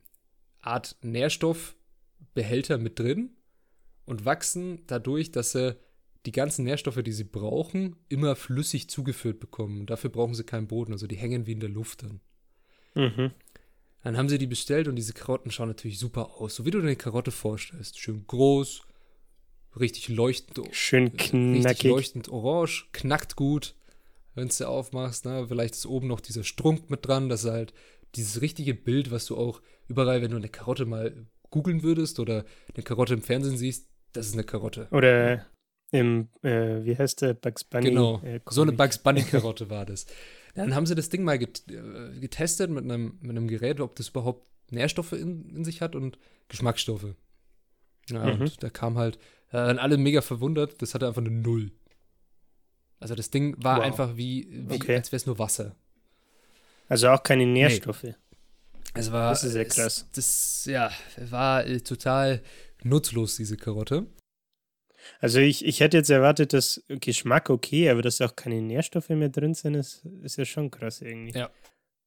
Art 0.61 0.97
Nährstoffbehälter 1.03 2.79
mit 2.79 2.99
drin 2.99 3.37
und 4.07 4.25
wachsen 4.25 4.83
dadurch, 4.87 5.31
dass 5.31 5.53
sie 5.53 5.77
die 6.27 6.33
ganzen 6.33 6.65
Nährstoffe, 6.65 7.03
die 7.03 7.13
sie 7.13 7.25
brauchen, 7.25 7.97
immer 8.09 8.35
flüssig 8.37 8.89
zugeführt 8.89 9.41
bekommen. 9.41 9.87
dafür 9.87 10.11
brauchen 10.11 10.35
sie 10.35 10.45
keinen 10.45 10.67
Boden. 10.67 10.93
Also 10.93 11.07
die 11.07 11.17
hängen 11.17 11.47
wie 11.47 11.53
in 11.53 11.61
der 11.61 11.69
Luft 11.69 12.03
dann. 12.03 12.21
Mhm. 12.95 13.33
Dann 14.03 14.17
haben 14.17 14.29
sie 14.29 14.39
die 14.39 14.47
bestellt 14.47 14.87
und 14.89 14.97
diese 14.97 15.13
Karotten 15.15 15.51
schauen 15.51 15.69
natürlich 15.69 15.99
super 15.99 16.33
aus. 16.41 16.55
So 16.55 16.65
wie 16.67 16.71
du 16.71 16.79
dir 16.79 16.87
eine 16.87 16.97
Karotte 16.97 17.31
vorstellst. 17.31 17.99
Schön 17.99 18.27
groß, 18.27 18.83
richtig 19.81 20.09
leuchtend. 20.09 20.61
Schön 20.73 21.09
Richtig 21.09 21.31
knackig. 21.31 21.91
leuchtend 21.91 22.29
orange, 22.29 22.89
knackt 22.93 23.37
gut, 23.37 23.75
wenn 24.35 24.49
du 24.49 24.69
aufmachst. 24.69 25.25
Ne? 25.25 25.47
Vielleicht 25.49 25.75
ist 25.75 25.87
oben 25.87 26.07
noch 26.07 26.21
dieser 26.21 26.45
Strunk 26.45 26.91
mit 26.91 27.07
dran, 27.07 27.29
das 27.29 27.45
ist 27.45 27.51
halt 27.51 27.75
dieses 28.15 28.41
richtige 28.41 28.75
Bild, 28.75 29.11
was 29.11 29.27
du 29.27 29.37
auch 29.37 29.61
überall, 29.89 30.23
wenn 30.23 30.31
du 30.31 30.37
eine 30.37 30.49
Karotte 30.49 30.85
mal 30.87 31.27
googeln 31.51 31.83
würdest 31.83 32.21
oder 32.21 32.45
eine 32.75 32.85
Karotte 32.85 33.15
im 33.15 33.23
Fernsehen 33.23 33.57
siehst, 33.57 33.89
das 34.13 34.27
ist 34.27 34.35
eine 34.35 34.45
Karotte. 34.45 34.87
Oder 34.91 35.47
im, 35.95 36.29
äh, 36.43 36.85
wie 36.85 36.97
heißt 36.99 37.23
der, 37.23 37.35
Bugs 37.35 37.65
Bunny? 37.65 37.91
Genau, 37.91 38.21
äh, 38.23 38.41
so 38.51 38.63
eine. 38.63 38.73
Bugs 38.73 38.99
Bunny 38.99 39.23
Karotte 39.23 39.71
war 39.71 39.87
das. 39.87 40.07
Dann 40.55 40.75
haben 40.75 40.87
sie 40.87 40.95
das 40.95 41.09
Ding 41.09 41.23
mal 41.25 41.39
get 41.39 41.65
äh, 41.71 42.19
getestet 42.21 42.71
mit 42.71 42.85
einem, 42.85 43.19
mit 43.21 43.31
einem 43.31 43.49
Gerät, 43.49 43.81
ob 43.81 43.95
das 43.97 44.09
überhaupt 44.09 44.47
Nährstoffe 44.71 45.13
in, 45.13 45.49
in 45.51 45.65
sich 45.65 45.81
hat 45.81 45.95
und 45.95 46.19
Geschmacksstoffe. 46.49 47.15
Ja, 48.11 48.25
Mhm. 48.35 48.41
und 48.43 48.63
da 48.63 48.71
kam 48.71 48.99
halt, 48.99 49.19
da 49.51 49.67
waren 49.67 49.79
alle 49.79 49.97
mega 49.97 50.21
verwundert, 50.21 50.81
das 50.83 50.95
hatte 50.95 51.07
einfach 51.07 51.23
eine 51.23 51.31
Null. 51.31 51.71
Also 53.01 53.15
das 53.15 53.31
Ding 53.31 53.55
war 53.63 53.79
Wow. 53.79 53.85
einfach 53.85 54.17
wie, 54.17 54.49
wie 54.69 54.75
Okay. 54.75 54.97
als 54.97 55.13
wäre 55.13 55.17
es 55.17 55.27
nur 55.27 55.39
Wasser. 55.39 55.75
Also 56.89 57.09
auch 57.09 57.23
keine 57.23 57.47
Nährstoffe. 57.47 58.07
Es 58.95 59.11
war, 59.11 59.31
Das 59.31 59.43
ist 59.45 59.55
ja 59.55 59.63
es- 59.63 59.75
krass. 59.75 60.09
Das, 60.15 60.65
ja, 60.67 60.91
war 61.31 61.67
äh, 61.67 61.81
total 61.81 62.43
nutzlos, 62.83 63.37
diese 63.37 63.57
Karotte. 63.57 64.07
Also 65.21 65.39
ich, 65.41 65.65
ich 65.65 65.81
hätte 65.81 65.97
jetzt 65.97 66.11
erwartet, 66.11 66.53
dass 66.53 66.83
Geschmack 66.89 67.51
okay, 67.51 67.91
aber 67.91 68.03
dass 68.03 68.21
auch 68.21 68.37
keine 68.37 68.61
Nährstoffe 68.63 69.09
mehr 69.11 69.29
drin 69.29 69.55
sind, 69.55 69.75
ist, 69.75 70.05
ist 70.23 70.37
ja 70.37 70.45
schon 70.45 70.71
krass 70.71 71.01
irgendwie. 71.03 71.39
Ja. 71.39 71.51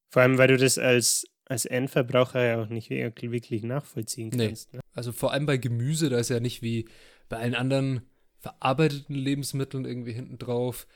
Vor 0.10 0.22
allem, 0.22 0.38
weil 0.38 0.48
du 0.48 0.58
das 0.58 0.78
als, 0.78 1.26
als 1.46 1.66
Endverbraucher 1.66 2.44
ja 2.44 2.62
auch 2.62 2.70
nicht 2.70 2.90
wirklich 2.90 3.64
nachvollziehen 3.64 4.30
Nee. 4.34 4.48
kannst. 4.48 4.74
Ne? 4.74 4.80
Also 4.94 5.12
vor 5.12 5.34
allem 5.34 5.46
bei 5.46 5.58
Gemüse, 5.58 6.10
da 6.10 6.18
ist 6.18 6.30
ja 6.30 6.40
nicht 6.40 6.62
wie 6.62 6.88
bei 7.30 7.38
allen 7.38 7.56
anderen 7.56 8.02
verarbeiteten 8.40 9.16
Lebensmitteln 9.16 9.86
irgendwie 9.86 10.14
hinten 10.14 10.38
drauf, 10.38 10.88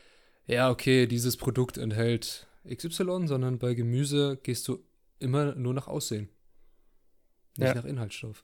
ja, 0.48 0.70
okay, 0.70 1.08
dieses 1.08 1.38
Produkt 1.38 1.78
enthält 1.78 2.48
XY, 2.68 3.28
sondern 3.28 3.58
bei 3.60 3.74
Gemüse 3.74 4.40
gehst 4.44 4.68
du 4.68 4.84
immer 5.20 5.56
nur 5.56 5.74
nach 5.74 5.88
Aussehen. 5.88 6.30
Nicht 7.58 7.68
Ja. 7.70 7.76
nach 7.76 7.86
Inhaltsstoff. 7.86 8.44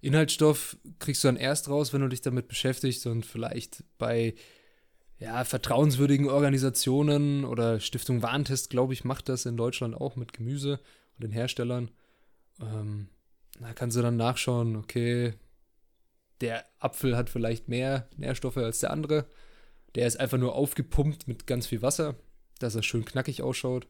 Inhaltsstoff 0.00 0.76
kriegst 0.98 1.24
du 1.24 1.28
dann 1.28 1.36
erst 1.36 1.68
raus, 1.68 1.92
wenn 1.92 2.00
du 2.00 2.08
dich 2.08 2.20
damit 2.20 2.48
beschäftigst 2.48 3.06
und 3.06 3.26
vielleicht 3.26 3.84
bei 3.98 4.34
ja, 5.18 5.42
vertrauenswürdigen 5.44 6.28
Organisationen 6.28 7.44
oder 7.44 7.80
Stiftung 7.80 8.22
Warentest, 8.22 8.70
glaube 8.70 8.92
ich, 8.92 9.04
macht 9.04 9.28
das 9.28 9.46
in 9.46 9.56
Deutschland 9.56 9.96
auch 9.96 10.14
mit 10.14 10.32
Gemüse 10.32 10.80
und 11.16 11.24
den 11.24 11.32
Herstellern. 11.32 11.90
Ähm, 12.60 13.08
da 13.58 13.72
kannst 13.72 13.96
du 13.96 14.02
dann 14.02 14.16
nachschauen, 14.16 14.76
okay, 14.76 15.34
der 16.40 16.64
Apfel 16.78 17.16
hat 17.16 17.30
vielleicht 17.30 17.68
mehr 17.68 18.08
Nährstoffe 18.16 18.58
als 18.58 18.78
der 18.78 18.92
andere. 18.92 19.26
Der 19.96 20.06
ist 20.06 20.20
einfach 20.20 20.38
nur 20.38 20.54
aufgepumpt 20.54 21.26
mit 21.26 21.48
ganz 21.48 21.66
viel 21.66 21.82
Wasser, 21.82 22.14
dass 22.60 22.76
er 22.76 22.84
schön 22.84 23.04
knackig 23.04 23.42
ausschaut. 23.42 23.88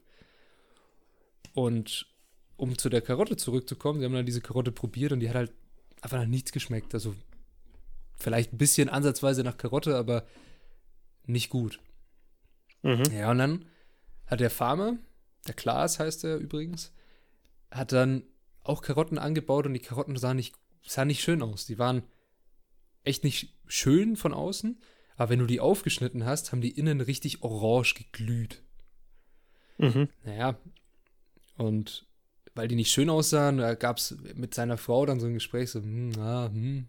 Und 1.53 2.07
um 2.57 2.77
zu 2.77 2.89
der 2.89 3.01
Karotte 3.01 3.37
zurückzukommen, 3.37 3.99
sie 3.99 4.05
haben 4.05 4.13
dann 4.13 4.25
diese 4.25 4.41
Karotte 4.41 4.71
probiert 4.71 5.11
und 5.11 5.19
die 5.19 5.29
hat 5.29 5.35
halt 5.35 5.53
einfach 6.01 6.17
nach 6.17 6.27
nichts 6.27 6.51
geschmeckt. 6.51 6.93
Also 6.93 7.15
vielleicht 8.17 8.53
ein 8.53 8.57
bisschen 8.57 8.89
ansatzweise 8.89 9.43
nach 9.43 9.57
Karotte, 9.57 9.95
aber 9.95 10.25
nicht 11.25 11.49
gut. 11.49 11.79
Mhm. 12.81 13.03
Ja, 13.11 13.31
und 13.31 13.37
dann 13.37 13.65
hat 14.25 14.39
der 14.39 14.49
Farmer, 14.49 14.97
der 15.47 15.53
Klaas 15.53 15.99
heißt 15.99 16.23
er 16.23 16.37
übrigens, 16.37 16.93
hat 17.71 17.91
dann 17.91 18.23
auch 18.63 18.81
Karotten 18.81 19.17
angebaut 19.17 19.65
und 19.65 19.73
die 19.73 19.79
Karotten 19.79 20.17
sahen 20.17 20.37
nicht, 20.37 20.55
sahen 20.85 21.07
nicht 21.07 21.23
schön 21.23 21.41
aus. 21.41 21.65
Die 21.65 21.79
waren 21.79 22.03
echt 23.03 23.23
nicht 23.23 23.57
schön 23.67 24.15
von 24.15 24.33
außen, 24.33 24.81
aber 25.15 25.29
wenn 25.29 25.39
du 25.39 25.45
die 25.45 25.59
aufgeschnitten 25.59 26.25
hast, 26.25 26.51
haben 26.51 26.61
die 26.61 26.77
innen 26.77 27.01
richtig 27.01 27.43
orange 27.43 27.95
geglüht. 27.95 28.63
Mhm. 29.77 30.09
Naja, 30.23 30.59
und 31.57 32.08
weil 32.55 32.67
die 32.67 32.75
nicht 32.75 32.91
schön 32.91 33.09
aussahen, 33.09 33.57
da 33.57 33.75
gab 33.75 33.97
es 33.97 34.17
mit 34.35 34.53
seiner 34.53 34.77
Frau 34.77 35.05
dann 35.05 35.19
so 35.19 35.27
ein 35.27 35.33
Gespräch, 35.33 35.71
so, 35.71 35.81
hm, 35.81 36.11
ah, 36.19 36.49
hm, 36.51 36.87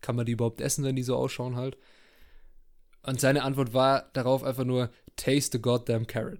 kann 0.00 0.16
man 0.16 0.26
die 0.26 0.32
überhaupt 0.32 0.60
essen, 0.60 0.84
wenn 0.84 0.96
die 0.96 1.02
so 1.02 1.16
ausschauen 1.16 1.56
halt? 1.56 1.76
Und 3.04 3.20
seine 3.20 3.42
Antwort 3.42 3.74
war 3.74 4.10
darauf 4.12 4.44
einfach 4.44 4.64
nur, 4.64 4.90
taste 5.16 5.58
the 5.58 5.62
goddamn 5.62 6.06
carrot. 6.06 6.38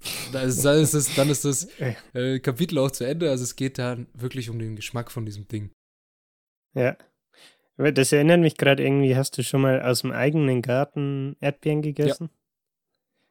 Ist, 0.00 0.64
dann 0.64 0.80
ist 0.80 0.94
das, 0.94 1.14
dann 1.16 1.28
ist 1.28 1.44
das 1.44 1.68
äh, 2.14 2.38
Kapitel 2.38 2.78
auch 2.78 2.90
zu 2.90 3.04
Ende, 3.04 3.30
also 3.30 3.42
es 3.44 3.56
geht 3.56 3.78
dann 3.78 4.06
wirklich 4.14 4.48
um 4.48 4.58
den 4.58 4.76
Geschmack 4.76 5.10
von 5.10 5.26
diesem 5.26 5.48
Ding. 5.48 5.70
Ja. 6.74 6.96
Aber 7.76 7.92
das 7.92 8.12
erinnert 8.12 8.40
mich 8.40 8.56
gerade 8.56 8.84
irgendwie, 8.84 9.16
hast 9.16 9.36
du 9.38 9.42
schon 9.42 9.60
mal 9.60 9.82
aus 9.82 10.02
dem 10.02 10.12
eigenen 10.12 10.62
Garten 10.62 11.36
Erdbeeren 11.40 11.82
gegessen? 11.82 12.30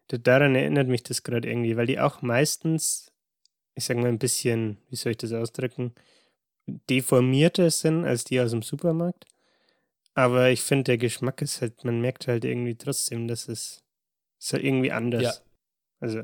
Da- 0.08 0.18
Daran 0.18 0.56
erinnert 0.56 0.88
mich 0.88 1.04
das 1.04 1.24
gerade 1.24 1.50
irgendwie, 1.50 1.78
weil 1.78 1.88
die 1.88 2.00
auch 2.00 2.22
meistens, 2.22 3.12
ich 3.78 3.86
sag 3.86 3.98
mal 3.98 4.08
ein 4.08 4.20
bisschen, 4.20 4.78
wie 4.90 4.96
soll 4.96 5.12
ich 5.12 5.18
das 5.18 5.32
ausdrücken, 5.34 5.94
deformierter 6.90 7.70
sind 7.72 8.06
als 8.06 8.24
die 8.24 8.40
aus 8.42 8.52
dem 8.52 8.64
Supermarkt. 8.64 9.26
Aber 10.16 10.50
ich 10.50 10.64
finde, 10.64 10.86
der 10.86 10.98
Geschmack 10.98 11.42
ist 11.44 11.62
halt, 11.62 11.84
man 11.84 12.02
merkt 12.02 12.28
halt 12.28 12.44
irgendwie 12.44 12.76
trotzdem, 12.76 13.28
dass 13.28 13.48
es 13.48 13.84
ist 14.40 14.54
halt 14.54 14.64
irgendwie 14.64 14.92
anders. 14.92 15.24
Ja. 15.24 15.34
Also, 16.00 16.24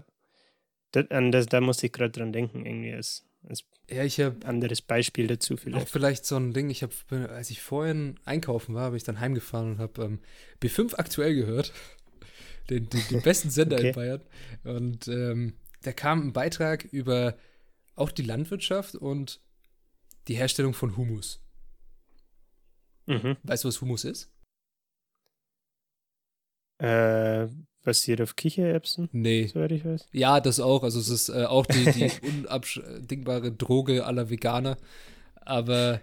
das, 0.91 1.10
an 1.12 1.31
das, 1.31 1.45
da 1.45 1.62
musste 1.62 1.86
ich 1.86 1.91
gerade 1.93 2.12
dran 2.12 2.33
denken, 2.33 2.65
irgendwie 2.65 2.93
als, 2.93 3.24
als 3.48 3.63
Ja, 3.89 4.03
ich 4.03 4.19
habe 4.19 4.45
anderes 4.45 4.81
Beispiel 4.81 5.27
dazu 5.27 5.53
Auch 5.55 5.60
vielleicht. 5.60 5.89
vielleicht 5.89 6.25
so 6.25 6.36
ein 6.38 6.53
Ding, 6.53 6.69
ich 6.72 6.81
habe, 6.83 6.93
als 7.29 7.51
ich 7.51 7.62
vorhin 7.62 8.19
einkaufen 8.25 8.74
war, 8.74 8.86
habe 8.86 8.98
ich 8.98 9.03
dann 9.03 9.19
heimgefahren 9.19 9.74
und 9.74 9.77
habe 9.79 10.03
ähm, 10.03 10.19
B5 10.62 10.95
aktuell 10.95 11.36
gehört. 11.36 11.72
Den, 12.69 12.88
den, 12.88 13.01
den 13.12 13.22
besten 13.22 13.50
Sender 13.50 13.75
Okay. 13.75 13.89
in 13.89 13.93
Bayern. 13.93 14.22
Und 14.63 15.07
ähm, 15.10 15.53
da 15.84 15.92
kam 15.94 16.28
ein 16.28 16.34
Beitrag 16.34 16.86
über 16.86 17.38
auch 17.96 18.12
die 18.12 18.24
Landwirtschaft 18.24 18.96
und 18.96 19.40
die 20.28 20.36
Herstellung 20.36 20.74
von 20.74 20.98
Humus. 20.98 21.42
Mhm. 23.06 23.38
Weißt 23.44 23.63
du, 23.63 23.68
was 23.68 23.82
Humus 23.82 24.04
ist? 24.06 24.32
Äh, 26.80 27.48
basiert 27.84 28.22
auf 28.22 28.36
Kichererbsen, 28.36 29.10
Nee. 29.12 29.48
soweit 29.48 29.72
ich 29.74 29.86
weiß. 29.86 30.08
Ja, 30.12 30.40
das 30.40 30.60
auch. 30.60 30.84
Also 30.84 31.00
es 31.00 31.10
ist 31.10 31.30
äh, 31.30 31.46
auch 31.46 31.66
die, 31.66 31.86
die 31.92 32.12
unabdingbare 32.28 33.52
Droge 33.52 34.06
aller 34.06 34.30
Veganer. 34.30 34.78
Aber 35.36 36.02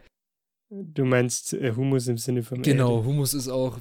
Du 0.71 1.05
meinst 1.05 1.53
äh, 1.55 1.75
Humus 1.75 2.07
im 2.07 2.19
Sinne 2.19 2.43
von 2.45 2.63
Genau, 2.63 2.99
Erde. 2.99 3.09
Humus 3.09 3.35
ist 3.35 3.49
auch, 3.49 3.79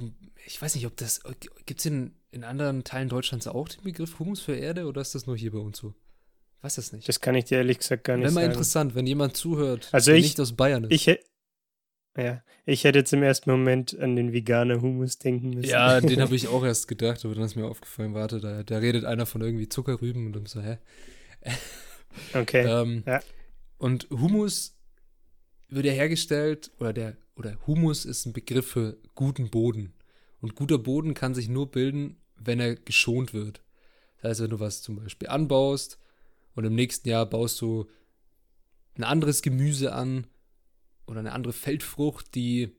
ich 0.47 0.59
weiß 0.59 0.73
nicht, 0.75 0.87
ob 0.87 0.97
das, 0.97 1.21
gibt 1.65 1.81
es 1.81 1.85
in, 1.85 2.15
in 2.31 2.43
anderen 2.43 2.83
Teilen 2.83 3.09
Deutschlands 3.09 3.47
auch 3.47 3.69
den 3.69 3.83
Begriff 3.83 4.19
Humus 4.19 4.39
für 4.41 4.55
Erde 4.55 4.85
oder 4.85 5.01
ist 5.01 5.15
das 5.15 5.25
nur 5.27 5.35
hier 5.37 5.51
bei 5.51 5.57
uns 5.59 5.77
so? 5.79 5.93
Weiß 6.61 6.75
das 6.75 6.91
nicht. 6.91 7.07
Das 7.07 7.21
kann 7.21 7.35
ich 7.35 7.45
dir 7.45 7.59
ehrlich 7.59 7.79
gesagt 7.79 8.03
gar 8.03 8.17
nicht 8.17 8.23
Wäre 8.25 8.33
mal 8.33 8.41
sagen. 8.41 8.51
interessant, 8.51 8.95
wenn 8.95 9.07
jemand 9.07 9.35
zuhört, 9.37 9.89
Also 9.91 10.11
der 10.11 10.17
ich- 10.19 10.25
nicht 10.25 10.39
aus 10.39 10.53
Bayern 10.53 10.83
ist. 10.83 10.91
Ich, 10.91 11.19
ja, 12.17 12.43
ich 12.65 12.83
hätte 12.83 12.99
jetzt 12.99 13.13
im 13.13 13.23
ersten 13.23 13.49
Moment 13.49 13.97
an 13.97 14.15
den 14.17 14.33
veganer 14.33 14.81
Humus 14.81 15.17
denken 15.19 15.51
müssen. 15.51 15.69
ja, 15.69 16.01
den 16.01 16.21
habe 16.21 16.35
ich 16.35 16.47
auch 16.49 16.63
erst 16.65 16.87
gedacht, 16.87 17.23
aber 17.23 17.33
dann 17.35 17.45
ist 17.45 17.55
mir 17.55 17.65
aufgefallen, 17.65 18.13
warte, 18.13 18.39
da, 18.41 18.63
da 18.63 18.77
redet 18.77 19.05
einer 19.05 19.25
von 19.25 19.41
irgendwie 19.41 19.69
Zuckerrüben 19.69 20.25
und 20.27 20.33
dann 20.33 20.45
so, 20.45 20.61
hä? 20.61 20.77
Okay. 22.33 22.65
Ähm, 22.65 23.03
Ja. 23.05 23.21
Und 23.77 24.07
Humus 24.09 24.75
wird 25.69 25.85
ja 25.85 25.91
hergestellt, 25.93 26.71
oder 26.79 26.91
der, 26.91 27.17
oder 27.35 27.55
Humus 27.67 28.03
ist 28.03 28.25
ein 28.25 28.33
Begriff 28.33 28.67
für 28.71 28.97
guten 29.15 29.49
Boden. 29.49 29.93
Und 30.41 30.55
guter 30.55 30.77
Boden 30.77 31.13
kann 31.13 31.35
sich 31.35 31.49
nur 31.49 31.69
bilden, 31.71 32.17
wenn 32.37 32.59
er 32.59 32.75
geschont 32.75 33.33
wird. 33.33 33.61
Das 34.17 34.31
heißt, 34.31 34.41
wenn 34.41 34.49
du 34.51 34.59
was 34.59 34.81
zum 34.81 34.95
Beispiel 34.95 35.27
anbaust 35.27 35.99
und 36.55 36.63
im 36.65 36.75
nächsten 36.75 37.09
Jahr 37.09 37.25
baust 37.25 37.59
du 37.61 37.87
ein 38.95 39.03
anderes 39.03 39.41
Gemüse 39.41 39.93
an 39.93 40.27
oder 41.07 41.19
eine 41.19 41.31
andere 41.31 41.53
Feldfrucht, 41.53 42.35
die 42.35 42.75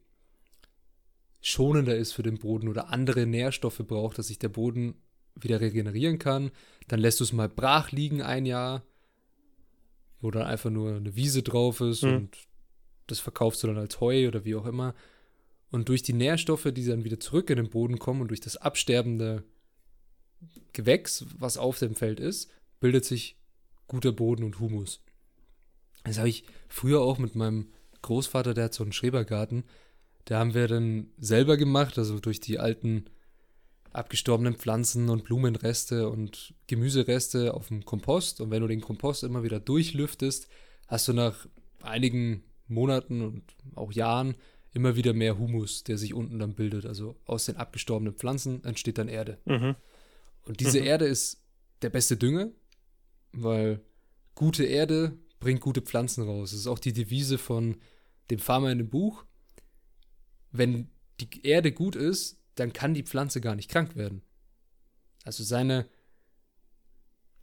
schonender 1.40 1.97
ist 1.97 2.12
für 2.12 2.23
den 2.23 2.38
Boden 2.38 2.69
oder 2.69 2.88
andere 2.90 3.26
Nährstoffe 3.26 3.83
braucht, 3.87 4.19
dass 4.19 4.29
sich 4.29 4.38
der 4.38 4.50
Boden 4.50 4.95
wieder 5.35 5.61
regenerieren 5.61 6.19
kann, 6.19 6.50
dann 6.88 7.00
lässt 7.00 7.21
du 7.21 7.25
es 7.25 7.33
mal 7.33 7.49
brach 7.49 7.93
liegen 7.93 8.21
ein 8.21 8.45
Jahr, 8.45 8.83
wo 10.21 10.31
dann 10.31 10.43
einfach 10.43 10.71
nur 10.71 10.97
eine 10.97 11.17
Wiese 11.17 11.43
drauf 11.43 11.81
ist 11.81 12.02
Hm. 12.02 12.17
und 12.17 12.37
das 13.07 13.21
verkaufst 13.21 13.62
du 13.62 13.67
dann 13.67 13.79
als 13.79 14.00
Heu 14.00 14.29
oder 14.29 14.45
wie 14.45 14.55
auch 14.55 14.67
immer. 14.67 14.95
Und 15.71 15.89
durch 15.89 16.03
die 16.03 16.12
Nährstoffe, 16.12 16.69
die 16.73 16.85
dann 16.85 17.05
wieder 17.05 17.21
zurück 17.21 17.50
in 17.50 17.57
den 17.57 17.71
Boden 17.71 17.99
kommen 17.99 18.21
und 18.23 18.29
durch 18.29 18.41
das 18.41 18.57
absterbende 18.57 19.45
Gewächs, 20.73 21.27
was 21.39 21.59
auf 21.59 21.79
dem 21.79 21.95
Feld 21.95 22.19
ist, 22.19 22.50
bildet 22.81 23.05
sich 23.05 23.37
guter 23.87 24.12
Boden 24.12 24.45
und 24.45 24.59
Humus. 24.59 25.00
Das 26.05 26.19
habe 26.19 26.29
ich 26.29 26.45
früher 26.69 27.00
auch 27.00 27.19
mit 27.19 27.35
meinem 27.35 27.73
Großvater, 28.03 28.55
der 28.55 28.65
hat 28.65 28.75
so 28.75 28.83
einen 28.83 28.93
Schrebergarten, 28.93 29.65
da 30.25 30.39
haben 30.39 30.55
wir 30.55 30.69
dann 30.69 31.09
selber 31.19 31.57
gemacht, 31.57 31.99
also 31.99 32.19
durch 32.19 32.41
die 32.41 32.59
alten 32.59 33.07
abgestorbenen 33.93 34.55
Pflanzen 34.55 35.09
und 35.09 35.25
Blumenreste 35.25 36.09
und 36.09 36.55
Gemüsereste 36.67 37.55
auf 37.55 37.69
dem 37.69 37.85
Kompost. 37.85 38.41
Und 38.41 38.50
wenn 38.50 38.62
du 38.62 38.69
den 38.69 38.81
Kompost 38.81 39.25
immer 39.25 39.43
wieder 39.43 39.59
durchlüftest, 39.59 40.49
hast 40.87 41.09
du 41.09 41.12
nach 41.12 41.47
einigen 41.83 42.45
Monaten 42.69 43.23
und 43.23 43.43
auch 43.75 43.93
Jahren 43.93 44.37
immer 44.73 44.97
wieder 44.97 45.12
mehr 45.12 45.39
Humus, 45.39 45.85
der 45.85 45.99
sich 45.99 46.15
unten 46.15 46.39
dann 46.39 46.55
bildet. 46.55 46.87
Also 46.87 47.17
aus 47.25 47.47
den 47.47 47.57
abgestorbenen 47.57 48.15
Pflanzen 48.15 48.62
entsteht 48.65 48.99
dann 48.99 49.09
Erde. 49.09 49.39
Mhm. 49.45 49.75
Und 50.43 50.61
diese 50.61 50.81
Mhm. 50.81 50.87
Erde 50.87 51.05
ist 51.07 51.43
der 51.83 51.91
beste 51.91 52.17
Dünger, 52.17 52.50
weil 53.33 53.81
gute 54.35 54.65
Erde 54.65 55.19
bringt 55.41 55.61
gute 55.61 55.83
Pflanzen 55.83 56.25
raus. 56.25 56.50
Das 56.50 56.61
ist 56.61 56.67
auch 56.67 56.79
die 56.79 56.93
Devise 56.93 57.39
von 57.39 57.77
dem 58.31 58.39
Farmer 58.39 58.71
in 58.71 58.79
dem 58.79 58.91
Buch. 58.91 59.25
Wenn 60.53 60.89
die 61.21 61.29
Erde 61.43 61.73
gut 61.73 61.97
ist, 61.97 62.39
dann 62.55 62.73
kann 62.73 62.95
die 62.95 63.03
Pflanze 63.03 63.41
gar 63.41 63.55
nicht 63.55 63.71
krank 63.71 63.97
werden. 63.97 64.23
Also 65.25 65.45
seine, 65.45 65.89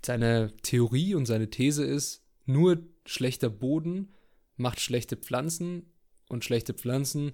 seine 0.04 0.56
Theorie 0.64 1.16
und 1.16 1.26
seine 1.26 1.50
These 1.50 1.84
ist, 1.84 2.24
nur 2.46 2.84
schlechter 3.06 3.50
Boden 3.50 4.14
macht 4.56 4.80
schlechte 4.80 5.18
Pflanzen 5.18 5.92
und 6.30 6.44
schlechte 6.44 6.74
Pflanzen 6.74 7.32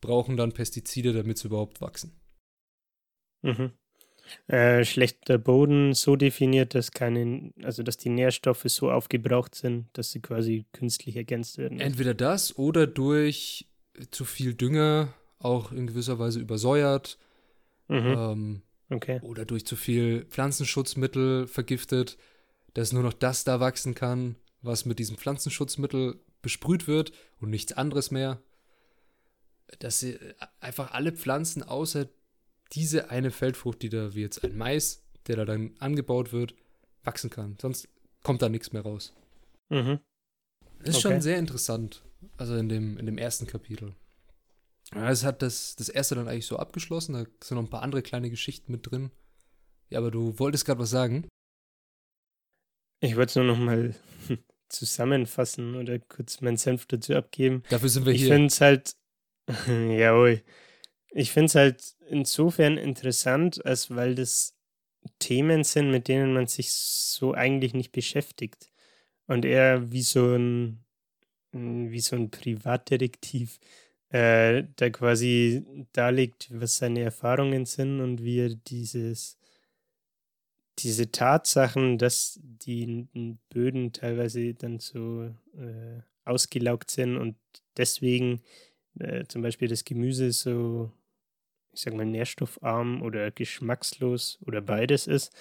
brauchen 0.00 0.36
dann 0.36 0.52
Pestizide, 0.52 1.12
damit 1.12 1.38
sie 1.38 1.48
überhaupt 1.48 1.80
wachsen. 1.80 2.12
Mhm. 3.42 3.72
Äh, 4.48 4.84
schlechter 4.84 5.38
Boden 5.38 5.94
so 5.94 6.16
definiert, 6.16 6.74
dass 6.74 6.90
keine, 6.90 7.52
also 7.62 7.82
dass 7.82 7.96
die 7.96 8.08
Nährstoffe 8.08 8.64
so 8.66 8.90
aufgebraucht 8.90 9.54
sind, 9.54 9.86
dass 9.92 10.10
sie 10.10 10.20
quasi 10.20 10.66
künstlich 10.72 11.16
ergänzt 11.16 11.58
werden. 11.58 11.78
Entweder 11.78 12.12
das 12.12 12.58
oder 12.58 12.86
durch 12.86 13.68
zu 14.10 14.24
viel 14.24 14.54
Dünger 14.54 15.14
auch 15.38 15.70
in 15.72 15.86
gewisser 15.86 16.18
Weise 16.18 16.40
übersäuert 16.40 17.18
Mhm. 17.88 18.14
ähm, 18.18 18.62
Okay. 18.90 19.20
oder 19.22 19.44
durch 19.44 19.64
zu 19.64 19.76
viel 19.76 20.24
Pflanzenschutzmittel 20.26 21.46
vergiftet, 21.46 22.18
dass 22.74 22.92
nur 22.92 23.02
noch 23.02 23.12
das 23.12 23.44
da 23.44 23.60
wachsen 23.60 23.94
kann, 23.94 24.36
was 24.60 24.86
mit 24.86 24.98
diesem 24.98 25.16
Pflanzenschutzmittel 25.16 26.20
besprüht 26.46 26.86
wird 26.86 27.10
und 27.40 27.50
nichts 27.50 27.72
anderes 27.72 28.12
mehr. 28.12 28.40
Dass 29.80 29.98
sie 29.98 30.16
einfach 30.60 30.92
alle 30.92 31.10
Pflanzen 31.10 31.64
außer 31.64 32.08
diese 32.72 33.10
eine 33.10 33.32
Feldfrucht, 33.32 33.82
die 33.82 33.88
da 33.88 34.14
wie 34.14 34.20
jetzt 34.20 34.44
ein 34.44 34.56
Mais, 34.56 35.02
der 35.26 35.34
da 35.34 35.44
dann 35.44 35.74
angebaut 35.80 36.32
wird, 36.32 36.54
wachsen 37.02 37.30
kann. 37.30 37.56
Sonst 37.60 37.88
kommt 38.22 38.42
da 38.42 38.48
nichts 38.48 38.72
mehr 38.72 38.82
raus. 38.82 39.12
Mhm. 39.70 39.98
Das 40.78 40.90
ist 40.90 41.04
Okay. 41.04 41.14
schon 41.14 41.20
sehr 41.20 41.38
interessant. 41.38 42.04
Also 42.36 42.54
in 42.54 42.68
dem, 42.68 42.96
in 42.96 43.06
dem 43.06 43.18
ersten 43.18 43.48
Kapitel. 43.48 43.94
Ja, 44.94 45.10
es 45.10 45.24
hat 45.24 45.42
das, 45.42 45.74
das 45.74 45.88
erste 45.88 46.14
dann 46.14 46.28
eigentlich 46.28 46.46
so 46.46 46.58
abgeschlossen. 46.58 47.14
Da 47.14 47.24
sind 47.42 47.56
noch 47.56 47.64
ein 47.64 47.70
paar 47.70 47.82
andere 47.82 48.02
kleine 48.02 48.30
Geschichten 48.30 48.70
mit 48.70 48.88
drin. 48.88 49.10
Ja, 49.90 49.98
aber 49.98 50.12
du 50.12 50.38
wolltest 50.38 50.64
gerade 50.64 50.80
was 50.80 50.90
sagen. 50.90 51.26
Ich 53.00 53.16
wollte 53.16 53.30
es 53.30 53.34
nur 53.36 53.44
noch 53.46 53.58
mal 53.58 53.96
zusammenfassen 54.68 55.76
oder 55.76 55.98
kurz 55.98 56.40
meinen 56.40 56.56
Senf 56.56 56.86
dazu 56.86 57.14
abgeben. 57.14 57.62
Dafür 57.68 57.88
sind 57.88 58.06
wir 58.06 58.12
Ich 58.12 58.22
hier. 58.22 58.32
finde 58.32 58.46
es 58.48 58.60
halt, 58.60 58.96
jawohl, 59.68 60.42
ich 61.10 61.32
finde 61.32 61.46
es 61.46 61.54
halt 61.54 61.96
insofern 62.08 62.76
interessant, 62.78 63.64
als 63.64 63.94
weil 63.94 64.14
das 64.14 64.56
Themen 65.18 65.64
sind, 65.64 65.90
mit 65.90 66.08
denen 66.08 66.32
man 66.34 66.46
sich 66.46 66.72
so 66.72 67.32
eigentlich 67.32 67.74
nicht 67.74 67.92
beschäftigt. 67.92 68.70
Und 69.26 69.44
eher 69.44 69.90
wie 69.92 70.02
so 70.02 70.34
ein, 70.36 70.84
wie 71.52 72.00
so 72.00 72.16
ein 72.16 72.30
Privatdetektiv, 72.30 73.58
äh, 74.10 74.64
der 74.78 74.92
quasi 74.92 75.64
darlegt, 75.92 76.48
was 76.50 76.76
seine 76.76 77.00
Erfahrungen 77.02 77.66
sind 77.66 78.00
und 78.00 78.22
wie 78.22 78.40
er 78.40 78.50
dieses, 78.54 79.38
diese 80.78 81.10
Tatsachen, 81.10 81.98
dass 81.98 82.38
die 82.42 83.06
Böden 83.48 83.92
teilweise 83.92 84.54
dann 84.54 84.78
so 84.78 85.24
äh, 85.56 86.00
ausgelaugt 86.24 86.90
sind 86.90 87.16
und 87.16 87.36
deswegen 87.76 88.42
äh, 88.98 89.24
zum 89.26 89.42
Beispiel 89.42 89.68
das 89.68 89.84
Gemüse 89.84 90.32
so, 90.32 90.92
ich 91.72 91.80
sag 91.82 91.94
mal, 91.94 92.06
nährstoffarm 92.06 93.02
oder 93.02 93.30
geschmackslos 93.30 94.38
oder 94.46 94.60
beides 94.60 95.06
ist, 95.06 95.32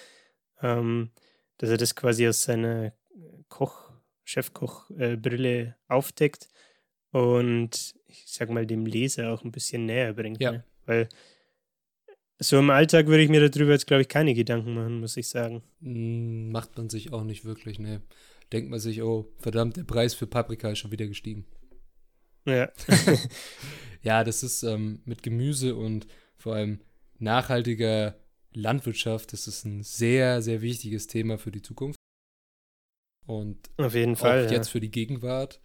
ähm, 0.62 1.12
dass 1.58 1.70
er 1.70 1.78
das 1.78 1.96
quasi 1.96 2.28
aus 2.28 2.44
seiner 2.44 2.94
Koch, 3.50 3.92
Chefkoch-Brille 4.24 5.76
aufdeckt 5.88 6.50
und 7.12 7.96
ich 8.08 8.26
sag 8.28 8.50
mal, 8.50 8.66
dem 8.66 8.86
Leser 8.86 9.34
auch 9.34 9.44
ein 9.44 9.52
bisschen 9.52 9.86
näher 9.86 10.14
bringt. 10.14 10.42
Ja. 10.42 10.54
Ne? 10.54 10.64
Weil 10.86 11.10
so 12.40 12.60
im 12.60 12.70
Alltag 12.70 13.08
würde 13.08 13.24
ich 13.24 13.30
mir 13.30 13.48
darüber 13.48 13.72
jetzt, 13.72 13.88
glaube 13.88 14.02
ich, 14.02 14.08
keine 14.08 14.34
Gedanken 14.34 14.74
machen, 14.74 15.00
muss 15.00 15.18
ich 15.18 15.28
sagen. 15.28 15.64
Hm, 15.82 16.52
Macht 16.52 16.78
man 16.78 16.90
sich 16.90 17.14
auch 17.14 17.24
nicht 17.24 17.46
wirklich, 17.46 17.80
ne. 17.80 18.02
Denkt 18.52 18.70
man 18.70 18.80
sich, 18.80 19.02
oh, 19.02 19.32
verdammt, 19.40 19.78
der 19.78 19.84
Preis 19.84 20.14
für 20.14 20.28
Paprika 20.28 20.70
ist 20.70 20.80
schon 20.80 20.92
wieder 20.92 21.08
gestiegen. 21.08 21.46
Ja. 22.46 22.70
Ja, 24.06 24.24
das 24.24 24.44
ist 24.44 24.62
ähm, 24.62 25.02
mit 25.06 25.24
Gemüse 25.24 25.76
und 25.76 26.06
vor 26.38 26.54
allem 26.54 26.80
nachhaltiger 27.18 28.16
Landwirtschaft, 28.54 29.34
das 29.34 29.48
ist 29.48 29.66
ein 29.66 29.82
sehr, 29.82 30.44
sehr 30.44 30.62
wichtiges 30.62 31.08
Thema 31.08 31.40
für 31.40 31.52
die 31.52 31.64
Zukunft. 31.64 31.98
Und 33.26 33.72
Auf 33.78 33.96
jeden 33.96 34.16
Fall. 34.16 34.46
auch 34.46 34.52
ja. 34.52 34.58
jetzt 34.58 34.70
für 34.70 34.80
die 34.80 34.92
Gegenwart, 34.92 35.60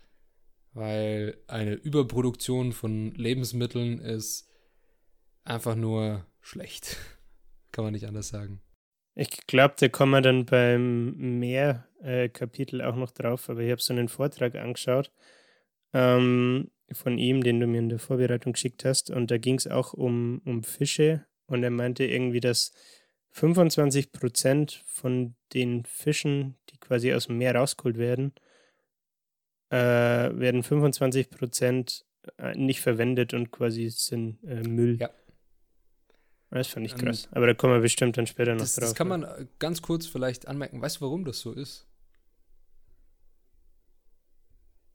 weil 0.72 1.36
eine 1.48 1.74
Überproduktion 1.74 2.72
von 2.72 3.12
Lebensmitteln 3.12 3.98
ist 3.98 4.48
einfach 5.44 5.74
nur 5.74 6.26
schlecht. 6.40 6.96
Kann 7.72 7.84
man 7.84 7.92
nicht 7.92 8.06
anders 8.06 8.28
sagen. 8.28 8.60
Ich 9.14 9.46
glaube, 9.46 9.74
da 9.78 9.88
kommen 9.88 10.12
wir 10.12 10.22
dann 10.22 10.46
beim 10.46 11.38
Mehr-Kapitel 11.38 12.82
auch 12.82 12.96
noch 12.96 13.10
drauf, 13.10 13.50
aber 13.50 13.60
ich 13.60 13.70
habe 13.70 13.82
so 13.82 13.92
einen 13.92 14.08
Vortrag 14.08 14.54
angeschaut 14.54 15.12
ähm, 15.92 16.70
von 16.92 17.18
ihm, 17.18 17.42
den 17.42 17.60
du 17.60 17.66
mir 17.66 17.78
in 17.78 17.88
der 17.88 17.98
Vorbereitung 17.98 18.52
geschickt 18.52 18.84
hast, 18.84 19.10
und 19.10 19.30
da 19.30 19.38
ging 19.38 19.56
es 19.56 19.66
auch 19.66 19.92
um, 19.92 20.40
um 20.44 20.62
Fische 20.62 21.26
und 21.46 21.62
er 21.62 21.70
meinte 21.70 22.04
irgendwie, 22.04 22.40
dass 22.40 22.72
25 23.32 24.12
Prozent 24.12 24.82
von 24.86 25.34
den 25.52 25.84
Fischen, 25.84 26.56
die 26.70 26.78
quasi 26.78 27.12
aus 27.12 27.26
dem 27.26 27.38
Meer 27.38 27.54
rausgeholt 27.54 27.98
werden, 27.98 28.32
äh, 29.70 29.76
werden 29.76 30.62
25 30.62 31.30
Prozent 31.30 32.06
äh, 32.38 32.56
nicht 32.56 32.80
verwendet 32.80 33.34
und 33.34 33.50
quasi 33.50 33.88
sind 33.88 34.42
äh, 34.44 34.62
Müll. 34.62 34.98
Ja. 35.00 35.10
Das 36.50 36.68
fand 36.68 36.86
ich 36.86 36.92
Ähm, 36.92 36.98
krass. 36.98 37.28
Aber 37.32 37.46
da 37.46 37.54
kommen 37.54 37.74
wir 37.74 37.80
bestimmt 37.80 38.16
dann 38.16 38.26
später 38.26 38.54
noch 38.54 38.60
Das, 38.60 38.74
drauf. 38.74 38.84
das 38.84 38.94
kann 38.94 39.08
man 39.08 39.22
äh, 39.22 39.46
ganz 39.58 39.82
kurz 39.82 40.06
vielleicht 40.06 40.48
anmerken. 40.48 40.80
Weißt 40.82 40.96
du, 40.96 41.00
warum 41.02 41.24
das 41.24 41.40
so 41.40 41.52
ist? 41.52 41.86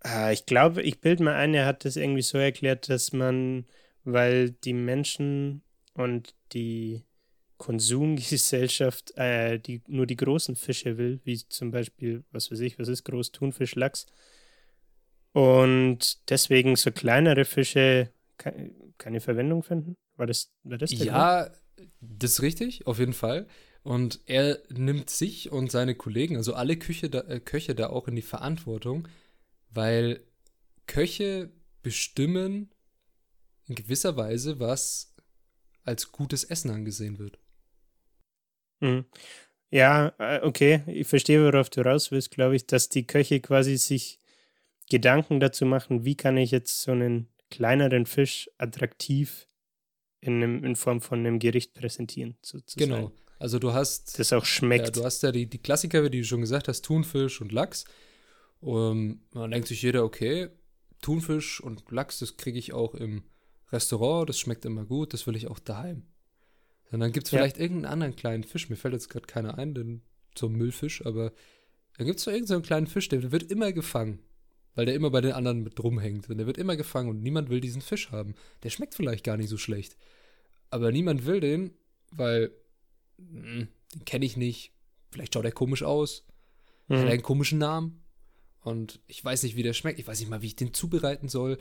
Ah, 0.02 0.32
Ich 0.32 0.46
glaube, 0.46 0.82
ich 0.84 1.00
bilde 1.02 1.24
mal 1.24 1.36
ein, 1.36 1.54
er 1.54 1.66
hat 1.66 1.86
das 1.86 1.96
irgendwie 1.96 2.22
so 2.22 2.38
erklärt, 2.38 2.90
dass 2.90 3.12
man, 3.14 3.66
weil 4.04 4.52
die 4.52 4.74
Menschen 4.74 5.64
und 5.94 6.36
die 6.54 7.04
Konsumgesellschaft 7.58 9.18
äh, 9.18 9.58
die, 9.60 9.82
nur 9.88 10.06
die 10.06 10.18
großen 10.18 10.56
Fische 10.56 10.98
will, 10.98 11.22
wie 11.24 11.38
zum 11.48 11.72
Beispiel, 11.72 12.24
was 12.32 12.52
weiß 12.52 12.60
ich, 12.60 12.78
was 12.78 12.90
ist 12.90 13.06
groß, 13.06 13.32
Thunfisch, 13.32 13.76
Lachs. 13.76 14.06
Und 15.32 16.30
deswegen 16.30 16.76
so 16.76 16.92
kleinere 16.92 17.46
Fische 17.46 18.12
keine 18.38 19.22
Verwendung 19.22 19.64
finden? 19.64 19.96
War 20.16 20.26
das, 20.26 20.52
war 20.64 20.78
das 20.78 20.92
der 20.92 20.98
Grund? 20.98 21.10
Ja, 21.10 21.52
das 22.02 22.32
ist 22.32 22.42
richtig, 22.42 22.88
auf 22.88 23.00
jeden 23.00 23.14
Fall. 23.14 23.48
Und 23.84 24.22
er 24.26 24.60
nimmt 24.70 25.10
sich 25.10 25.52
und 25.52 25.72
seine 25.72 25.96
Kollegen, 25.96 26.38
also 26.38 26.54
alle 26.56 26.78
Küche 26.78 27.10
da, 27.10 27.22
äh, 27.22 27.40
Köche 27.40 27.76
da 27.76 27.90
auch 27.90 28.08
in 28.08 28.16
die 28.16 28.22
Verantwortung, 28.22 29.08
weil 29.70 30.26
Köche 30.88 31.52
bestimmen 31.84 32.72
in 33.68 33.76
gewisser 33.76 34.18
Weise, 34.18 34.60
was 34.60 35.14
als 35.84 36.12
gutes 36.12 36.44
Essen 36.44 36.72
angesehen 36.72 37.20
wird. 37.20 37.38
Mhm. 38.80 39.06
Ja, 39.70 40.14
äh, 40.20 40.42
okay, 40.42 40.84
ich 40.88 41.08
verstehe, 41.08 41.44
worauf 41.44 41.70
du 41.70 41.82
raus 41.82 42.12
willst, 42.12 42.32
glaube 42.32 42.56
ich, 42.56 42.66
dass 42.66 42.90
die 42.90 43.06
Köche 43.06 43.40
quasi 43.40 43.78
sich 43.78 44.20
Gedanken 44.90 45.40
dazu 45.40 45.66
machen, 45.66 46.06
wie 46.06 46.16
kann 46.16 46.38
ich 46.38 46.52
jetzt 46.52 46.82
so 46.82 46.92
einen 46.92 47.28
kleineren 47.56 48.06
Fisch 48.06 48.50
attraktiv 48.58 49.48
in, 50.20 50.36
einem, 50.44 50.64
in 50.64 50.76
Form 50.76 51.02
von 51.02 51.20
einem 51.20 51.40
Gericht 51.40 51.74
präsentieren, 51.74 52.36
sozusagen. 52.42 52.92
Genau. 52.92 53.12
Also 53.40 53.60
du 53.60 53.74
hast 53.74 54.18
Das 54.20 54.34
auch 54.34 54.42
Ja, 54.44 54.46
schmeckt. 54.46 54.96
du 54.98 55.04
hast 55.04 55.24
ja 55.24 55.32
die, 55.32 55.48
die 55.48 55.58
Klassiker, 55.60 56.04
wie 56.04 56.10
du 56.10 56.24
schon 56.24 56.42
gesagt 56.42 56.68
hast, 56.68 56.84
Thunfisch 56.84 57.42
und 57.42 57.52
Lachs. 57.52 57.86
Um, 58.62 59.22
dann 59.34 59.52
denkt 59.52 59.68
sich 59.68 59.82
jeder, 59.82 60.04
okay, 60.04 60.50
Thunfisch 61.02 61.62
und 61.62 61.92
Lachs, 61.92 62.20
das 62.20 62.38
kriege 62.38 62.58
ich 62.58 62.74
auch 62.74 62.96
im 62.96 63.24
Restaurant, 63.72 64.28
das 64.30 64.40
schmeckt 64.40 64.66
immer 64.66 64.86
gut, 64.86 65.14
das 65.14 65.28
will 65.28 65.36
ich 65.36 65.48
auch 65.48 65.60
daheim. 65.60 66.04
Und 66.92 67.00
dann 67.02 67.12
gibt 67.12 67.28
es 67.28 67.32
Ja. 67.32 67.40
vielleicht 67.40 67.58
irgendeinen 67.60 67.92
anderen 67.92 68.16
kleinen 68.16 68.44
Fisch, 68.44 68.70
mir 68.70 68.76
fällt 68.78 68.94
jetzt 68.94 69.10
gerade 69.10 69.28
keiner 69.28 69.58
ein, 69.58 69.74
denn 69.76 70.02
so 70.38 70.48
ein 70.48 70.54
Müllfisch, 70.54 71.06
aber 71.06 71.32
dann 71.98 72.08
gibt 72.08 72.20
es 72.20 72.26
so 72.26 72.32
irgendeinen 72.32 72.64
kleinen 72.64 72.88
Fisch, 72.88 73.08
der 73.10 73.32
wird 73.32 73.52
immer 73.52 73.72
gefangen, 73.72 74.20
weil 74.76 74.86
der 74.86 74.96
immer 74.96 75.10
bei 75.10 75.22
den 75.22 75.32
anderen 75.32 75.64
mit 75.64 75.82
rumhängt. 75.82 76.30
Und 76.30 76.38
der 76.38 76.48
wird 76.48 76.58
immer 76.58 76.76
gefangen 76.76 77.10
und 77.10 77.22
niemand 77.22 77.50
will 77.50 77.62
diesen 77.62 77.82
Fisch 77.82 78.12
haben. 78.12 78.36
Der 78.64 78.70
schmeckt 78.70 78.94
vielleicht 78.94 79.24
gar 79.24 79.38
nicht 79.38 79.50
so 79.50 79.58
schlecht, 79.58 79.98
aber 80.70 80.92
niemand 80.92 81.26
will 81.26 81.40
den 81.40 81.72
weil 82.18 82.52
mh, 83.18 83.42
hm, 83.42 83.68
den 83.94 84.06
kenne 84.06 84.26
ich 84.26 84.38
nicht. 84.38 84.74
Vielleicht 85.12 85.34
schaut 85.34 85.46
er 85.46 85.52
komisch 85.52 85.84
aus. 85.84 86.26
Mhm. 86.88 86.98
Hat 86.98 87.06
er 87.06 87.12
einen 87.12 87.22
komischen 87.22 87.60
Namen. 87.60 88.04
Und 88.62 89.00
ich 89.08 89.24
weiß 89.24 89.44
nicht, 89.44 89.56
wie 89.56 89.64
der 89.64 89.74
schmeckt. 89.74 90.00
Ich 90.00 90.08
weiß 90.08 90.20
nicht 90.20 90.30
mal, 90.30 90.42
wie 90.42 90.48
ich 90.48 90.56
den 90.56 90.74
zubereiten 90.74 91.30
soll. 91.30 91.60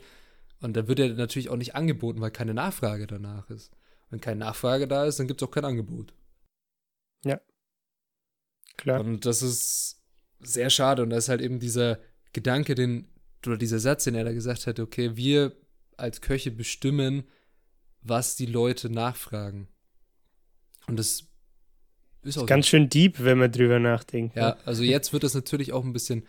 Und 0.61 0.75
dann 0.75 0.87
wird 0.87 0.99
er 0.99 1.09
natürlich 1.09 1.49
auch 1.49 1.57
nicht 1.57 1.75
angeboten, 1.75 2.21
weil 2.21 2.31
keine 2.31 2.53
Nachfrage 2.53 3.07
danach 3.07 3.49
ist. 3.49 3.71
Wenn 4.09 4.21
keine 4.21 4.39
Nachfrage 4.39 4.87
da 4.87 5.05
ist, 5.05 5.19
dann 5.19 5.27
gibt 5.27 5.41
es 5.41 5.47
auch 5.47 5.51
kein 5.51 5.65
Angebot. 5.65 6.13
Klar. 8.77 9.01
Und 9.01 9.25
das 9.25 9.41
ist 9.41 10.01
sehr 10.39 10.69
schade. 10.69 11.03
Und 11.03 11.11
da 11.11 11.17
ist 11.17 11.29
halt 11.29 11.41
eben 11.41 11.59
dieser 11.59 11.99
Gedanke, 12.35 12.75
den, 12.75 13.07
oder 13.47 13.57
dieser 13.57 13.79
Satz, 13.79 14.03
den 14.03 14.13
er 14.13 14.25
da 14.25 14.33
gesagt 14.33 14.67
hat, 14.67 14.79
okay, 14.79 15.15
wir 15.15 15.55
als 15.95 16.19
Köche 16.19 16.51
bestimmen, 16.51 17.23
was 18.01 18.35
die 18.35 18.45
Leute 18.45 18.89
nachfragen. 18.89 19.69
Und 20.87 20.99
das 20.99 21.23
ist 22.23 22.37
auch 22.37 22.45
Ganz 22.45 22.67
schön 22.67 22.89
deep, 22.89 23.23
wenn 23.23 23.37
man 23.37 23.51
drüber 23.51 23.79
nachdenkt. 23.79 24.35
Ja, 24.35 24.49
ne? 24.49 24.57
also 24.65 24.83
jetzt 24.83 25.13
wird 25.13 25.23
das 25.23 25.33
natürlich 25.33 25.71
auch 25.71 25.85
ein 25.85 25.93
bisschen 25.93 26.23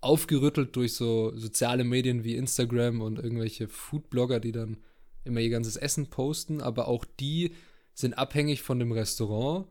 aufgerüttelt 0.00 0.74
durch 0.76 0.94
so 0.94 1.36
soziale 1.36 1.84
Medien 1.84 2.24
wie 2.24 2.36
Instagram 2.36 3.02
und 3.02 3.18
irgendwelche 3.18 3.68
Foodblogger, 3.68 4.40
die 4.40 4.52
dann 4.52 4.78
immer 5.24 5.40
ihr 5.40 5.50
ganzes 5.50 5.76
Essen 5.76 6.08
posten, 6.08 6.62
aber 6.62 6.88
auch 6.88 7.04
die 7.04 7.54
sind 7.92 8.14
abhängig 8.14 8.62
von 8.62 8.78
dem 8.78 8.92
Restaurant, 8.92 9.66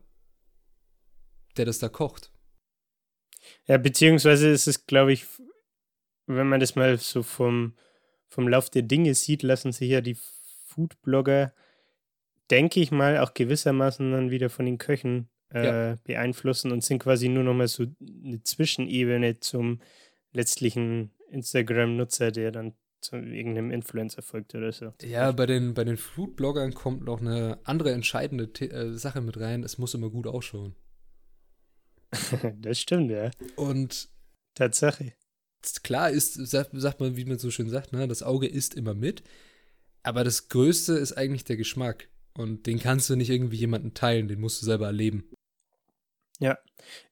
der 1.58 1.66
das 1.66 1.80
da 1.80 1.90
kocht. 1.90 2.32
Ja, 3.66 3.78
beziehungsweise 3.80 4.50
ist 4.50 4.68
es, 4.68 4.86
glaube 4.86 5.14
ich, 5.14 5.26
wenn 6.36 6.48
man 6.48 6.60
das 6.60 6.76
mal 6.76 6.98
so 6.98 7.24
vom, 7.24 7.74
vom 8.28 8.48
Lauf 8.48 8.70
der 8.70 8.84
Dinge 8.84 9.16
sieht, 9.16 9.44
lassen 9.44 9.72
sich 9.72 9.90
ja 9.90 10.02
die 10.02 10.18
Foodblogger, 10.66 11.54
denke 12.52 12.80
ich 12.80 12.92
mal, 12.92 13.20
auch 13.20 13.34
gewissermaßen 13.34 14.12
dann 14.12 14.32
wieder 14.32 14.50
von 14.50 14.66
den 14.66 14.78
Köchen 14.78 15.30
äh, 15.54 15.66
Ja. 15.66 15.98
beeinflussen 16.04 16.72
und 16.72 16.84
sind 16.84 17.00
quasi 17.00 17.28
nur 17.30 17.44
nochmal 17.44 17.68
so 17.68 17.86
eine 18.24 18.44
Zwischenebene 18.44 19.40
zum 19.40 19.82
letztlichen 20.32 21.12
Instagram-Nutzer, 21.32 22.32
der 22.32 22.52
dann 22.52 22.74
zu 23.02 23.16
irgendeinem 23.16 23.72
Influencer 23.72 24.22
folgt 24.22 24.54
oder 24.56 24.72
so. 24.72 24.94
Ja, 25.02 25.32
bei 25.32 25.46
den, 25.46 25.74
bei 25.74 25.84
den 25.86 25.98
Foodbloggern 25.98 26.74
kommt 26.74 27.06
noch 27.06 27.22
eine 27.22 27.60
andere 27.64 27.92
entscheidende 27.94 28.50
The 28.56 28.66
äh, 28.70 28.94
Sache 28.98 29.22
mit 29.22 29.40
rein. 29.40 29.64
Es 29.64 29.78
muss 29.78 29.94
immer 29.94 30.10
gut 30.10 30.28
ausschauen. 30.28 30.76
das 32.60 32.80
stimmt, 32.80 33.12
ja. 33.12 33.32
Und 33.56 34.10
Tatsache. 34.56 35.14
Klar 35.84 36.10
ist, 36.10 36.34
sagt, 36.34 36.72
sagt 36.74 37.00
man, 37.00 37.18
wie 37.18 37.26
man 37.26 37.40
so 37.40 37.52
schön 37.52 37.70
sagt, 37.70 37.94
ne, 37.94 38.08
das 38.08 38.24
Auge 38.24 38.48
isst 38.48 38.76
immer 38.76 38.94
mit. 38.94 39.24
Aber 40.04 40.24
das 40.24 40.50
Größte 40.50 40.94
ist 40.94 41.14
eigentlich 41.14 41.44
der 41.44 41.58
Geschmack. 41.58 42.08
Und 42.34 42.68
den 42.68 42.80
kannst 42.80 43.10
du 43.10 43.16
nicht 43.16 43.30
irgendwie 43.30 43.58
jemanden 43.58 43.94
teilen, 43.94 44.28
den 44.28 44.40
musst 44.40 44.62
du 44.62 44.66
selber 44.66 44.86
erleben. 44.88 45.30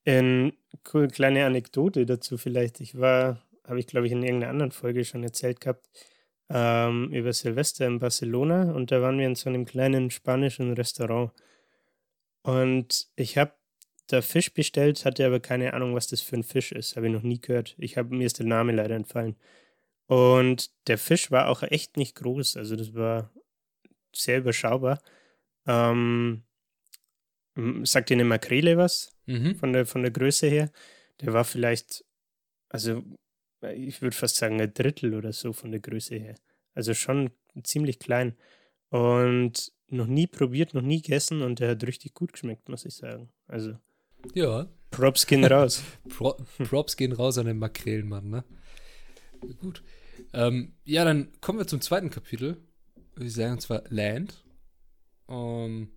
Eine 0.06 0.54
cool, 0.94 1.08
kleine 1.10 1.46
Anekdote 1.46 2.06
dazu 2.06 2.38
vielleicht. 2.38 2.80
Ich 2.80 2.98
war, 2.98 3.44
habe 3.66 3.80
ich 3.80 3.88
glaube 3.88 4.08
ich 4.08 4.14
in 4.14 4.24
irgendeiner 4.24 4.52
anderen 4.52 4.72
Folge 4.72 5.04
schon 5.04 5.24
erzählt 5.24 5.60
gehabt, 5.60 5.88
ähm, 6.50 7.12
über 7.12 7.34
Silvester 7.34 7.86
in 7.86 8.00
Barcelona 8.00 8.72
und 8.72 8.92
da 8.92 9.02
waren 9.02 9.20
wir 9.20 9.28
in 9.28 9.36
so 9.36 9.50
einem 9.50 9.66
kleinen 9.66 10.12
spanischen 10.12 10.74
Restaurant. 10.74 11.32
Und 12.44 13.08
ich 13.18 13.38
habe 13.38 13.52
da 14.08 14.22
Fisch 14.22 14.54
bestellt, 14.54 15.06
hatte 15.06 15.26
aber 15.26 15.40
keine 15.40 15.74
Ahnung, 15.74 15.94
was 15.94 16.08
das 16.08 16.22
für 16.22 16.36
ein 16.36 16.44
Fisch 16.44 16.72
ist. 16.72 16.96
Habe 16.96 17.08
ich 17.08 17.14
noch 17.14 17.24
nie 17.24 17.40
gehört. 17.40 17.76
Ich 17.78 17.98
habe 17.98 18.16
mir 18.16 18.26
ist 18.26 18.40
der 18.40 18.46
Name 18.46 18.72
leider 18.72 18.96
entfallen. 18.96 19.36
Und 20.08 20.72
der 20.88 20.98
Fisch 20.98 21.32
war 21.32 21.50
auch 21.50 21.64
echt 21.64 21.98
nicht 21.98 22.16
groß. 22.16 22.58
Also 22.58 22.76
das 22.76 22.94
war 22.94 23.32
sehr 24.16 24.40
überschaubar. 24.40 25.02
Ähm, 25.66 26.44
sagt 27.84 28.10
dir 28.10 28.14
eine 28.14 28.24
Makrele 28.24 28.78
was? 28.78 29.14
Mhm. 29.26 29.56
von 29.56 29.74
der, 29.74 29.86
von 29.86 30.02
der 30.04 30.12
Größe 30.12 30.48
her. 30.48 30.72
Der 31.22 31.34
war 31.34 31.44
vielleicht, 31.44 32.06
also 32.70 33.04
ich 33.62 34.02
würde 34.02 34.16
fast 34.16 34.38
sagen, 34.38 34.62
ein 34.62 34.74
Drittel 34.74 35.14
oder 35.14 35.34
so 35.34 35.52
von 35.52 35.72
der 35.72 35.82
Größe 35.82 36.16
her. 36.16 36.36
Also 36.74 36.94
schon 36.94 37.32
ziemlich 37.64 38.00
klein. 38.00 38.38
Und 38.90 39.74
noch 39.90 40.08
nie 40.08 40.28
probiert, 40.28 40.74
noch 40.74 40.82
nie 40.82 41.02
gegessen 41.02 41.42
und 41.42 41.60
der 41.60 41.72
hat 41.72 41.84
richtig 41.84 42.14
gut 42.14 42.34
geschmeckt, 42.34 42.70
muss 42.70 42.86
ich 42.86 42.96
sagen. 42.96 43.30
Also 43.48 43.78
Ja. 44.34 44.68
Props 44.92 45.28
gehen 45.28 45.44
raus. 45.44 45.84
Pro 46.10 46.34
Props 46.58 46.96
gehen 46.98 47.12
raus 47.12 47.38
an 47.38 47.46
den 47.46 47.60
Makrelenmann, 47.60 48.30
ne? 48.30 48.44
Gut. 49.60 49.84
Ähm, 50.34 50.74
ja, 50.86 51.06
dann 51.06 51.30
kommen 51.42 51.60
wir 51.60 51.68
zum 51.68 51.82
zweiten 51.82 52.10
Kapitel, 52.10 52.58
ich 53.20 53.34
sagen, 53.34 53.54
und 53.54 53.62
zwar 53.62 53.84
Land. 53.90 54.44
Um, 55.28 55.90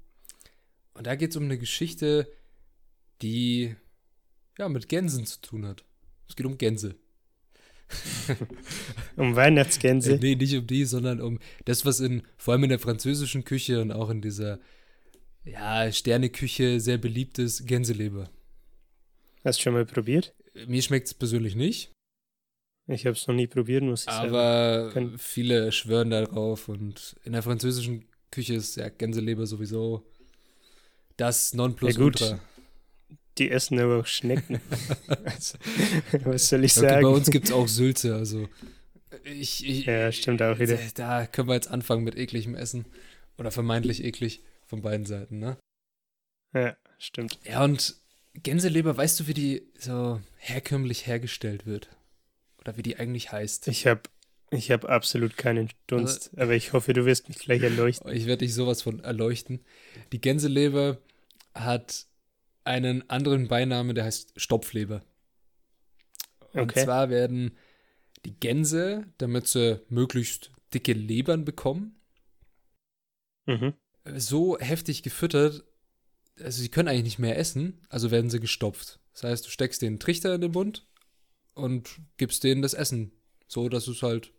und 0.94 1.06
da 1.06 1.14
geht 1.14 1.30
es 1.30 1.36
um 1.36 1.44
eine 1.44 1.58
Geschichte, 1.58 2.26
die 3.22 3.76
ja 4.58 4.68
mit 4.68 4.88
Gänsen 4.88 5.24
zu 5.24 5.40
tun 5.40 5.66
hat. 5.66 5.84
Es 6.28 6.36
geht 6.36 6.46
um 6.46 6.58
Gänse. 6.58 6.96
Um 9.16 9.32
Äh, 9.32 9.36
Weihnachtsgänse. 9.36 10.18
nee, 10.20 10.36
nicht 10.36 10.54
um 10.56 10.66
die, 10.66 10.84
sondern 10.84 11.20
um 11.20 11.38
das, 11.64 11.84
was 11.84 12.00
in, 12.00 12.22
vor 12.36 12.52
allem 12.52 12.64
in 12.64 12.70
der 12.70 12.78
französischen 12.78 13.44
Küche 13.44 13.80
und 13.82 13.90
auch 13.92 14.10
in 14.10 14.20
dieser 14.22 14.60
ja, 15.44 15.90
Sterneküche 15.90 16.80
sehr 16.80 16.98
beliebt 16.98 17.38
ist, 17.38 17.66
Gänseleber. 17.66 18.30
Hast 19.44 19.58
du 19.58 19.62
schon 19.62 19.72
mal 19.74 19.86
probiert? 19.86 20.34
Mir 20.66 20.82
schmeckt 20.82 21.06
es 21.06 21.14
persönlich 21.14 21.54
nicht. 21.54 21.92
Ich 22.86 23.06
habe 23.06 23.16
es 23.16 23.26
noch 23.26 23.34
nie 23.34 23.46
probiert, 23.46 23.82
muss 23.82 24.00
ich 24.00 24.12
sagen. 24.12 24.28
Aber 24.28 24.92
viele 25.16 25.70
schwören 25.70 26.10
darauf 26.10 26.68
und 26.68 27.16
in 27.24 27.32
der 27.32 27.42
französischen 27.42 28.04
Küche 28.30 28.54
ist 28.54 28.76
ja 28.76 28.88
Gänseleber 28.88 29.46
sowieso 29.46 30.04
das 31.16 31.54
Nonplusultra. 31.54 32.24
Ja, 32.26 32.32
gut. 32.32 32.40
Die 33.38 33.50
essen 33.50 33.78
aber 33.78 34.00
auch 34.00 34.06
Schnecken. 34.06 34.60
also, 35.24 35.56
was 36.24 36.48
soll 36.48 36.64
ich 36.64 36.76
Okay, 36.76 36.88
sagen? 36.88 37.02
bei 37.02 37.08
uns 37.08 37.30
gibt 37.30 37.46
es 37.46 37.52
auch 37.52 37.68
Sülze, 37.68 38.14
also 38.14 38.48
ich, 39.24 39.66
ich, 39.66 39.86
Ja, 39.86 40.10
stimmt 40.12 40.42
auch 40.42 40.58
wieder. 40.58 40.78
Da 40.94 41.26
können 41.26 41.48
wir 41.48 41.54
jetzt 41.54 41.70
anfangen 41.70 42.04
mit 42.04 42.16
ekligem 42.16 42.54
Essen. 42.54 42.86
Oder 43.38 43.50
vermeintlich 43.50 44.04
eklig 44.04 44.42
von 44.70 44.82
beiden 44.82 45.04
Seiten, 45.04 45.38
ne? 45.40 45.58
Ja, 46.54 46.76
stimmt. 46.98 47.38
Ja, 47.44 47.64
und 47.64 47.96
Gänseleber, 48.34 48.96
weißt 48.96 49.18
du, 49.20 49.26
wie 49.26 49.34
die 49.34 49.62
so 49.76 50.20
herkömmlich 50.38 51.06
hergestellt 51.06 51.66
wird? 51.66 51.90
Oder 52.60 52.76
wie 52.76 52.82
die 52.82 52.96
eigentlich 52.96 53.32
heißt? 53.32 53.66
Ich 53.68 53.86
habe 53.86 54.02
ich 54.52 54.70
hab 54.70 54.84
absolut 54.84 55.36
keinen 55.36 55.68
Also 55.68 55.74
Dunst, 55.88 56.30
aber 56.38 56.54
ich 56.54 56.72
hoffe, 56.72 56.92
du 56.92 57.04
wirst 57.04 57.28
mich 57.28 57.38
gleich 57.38 57.62
erleuchten. 57.62 58.10
Ich 58.14 58.26
werde 58.26 58.44
dich 58.44 58.54
sowas 58.54 58.80
von 58.82 59.00
erleuchten. 59.00 59.60
Die 60.12 60.20
Gänseleber 60.20 60.98
hat 61.52 62.06
einen 62.62 63.08
anderen 63.10 63.48
Beinamen, 63.48 63.94
der 63.96 64.04
heißt 64.04 64.32
Stopfleber. 64.36 65.02
Und 66.52 66.70
Okay. 66.70 66.84
zwar 66.84 67.10
werden 67.10 67.56
die 68.24 68.38
Gänse, 68.38 69.06
damit 69.18 69.48
sie 69.48 69.80
möglichst 69.88 70.52
dicke 70.72 70.92
Lebern 70.92 71.44
bekommen, 71.44 71.96
Mhm. 73.46 73.74
So 74.18 74.58
heftig 74.58 75.02
gefüttert, 75.02 75.64
also 76.38 76.62
sie 76.62 76.68
können 76.68 76.88
eigentlich 76.88 77.04
nicht 77.04 77.18
mehr 77.18 77.38
essen, 77.38 77.80
also 77.88 78.10
werden 78.10 78.30
sie 78.30 78.40
gestopft. 78.40 79.00
Das 79.12 79.24
heißt, 79.24 79.46
du 79.46 79.50
steckst 79.50 79.82
den 79.82 79.98
Trichter 79.98 80.34
in 80.34 80.40
den 80.40 80.52
Mund 80.52 80.86
und 81.54 82.00
gibst 82.16 82.44
denen 82.44 82.62
das 82.62 82.74
Essen, 82.74 83.12
so 83.46 83.68
dass 83.68 83.84
sie 83.84 83.92
es 83.92 84.02
halt 84.02 84.32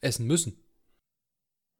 essen 0.00 0.26
müssen. 0.26 0.56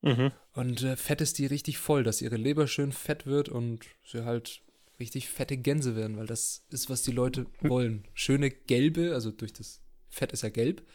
Mhm. 0.03 0.33
Und 0.55 0.83
äh, 0.83 0.97
fettest 0.97 1.39
die 1.39 1.47
richtig 1.47 1.79
voll, 1.79 2.03
dass 2.03 2.21
ihre 2.23 2.37
Leber 2.37 2.67
schön 2.67 2.93
fett 2.93 3.27
wird 3.27 3.49
und 3.49 3.87
sie 4.05 4.25
halt 4.25 4.63
richtig 4.99 5.29
fette 5.29 5.57
Gänse 5.57 5.97
werden, 5.97 6.17
weil 6.17 6.27
das 6.27 6.67
ist, 6.71 6.91
was 6.91 7.03
die 7.03 7.13
Leute 7.13 7.47
wollen. 7.61 8.07
Schöne 8.15 8.51
gelbe, 8.51 9.15
also 9.15 9.31
durch 9.31 9.53
das 9.53 9.81
Fett 10.09 10.33
ist 10.33 10.43
ja 10.43 10.51
gelb, 10.51 10.87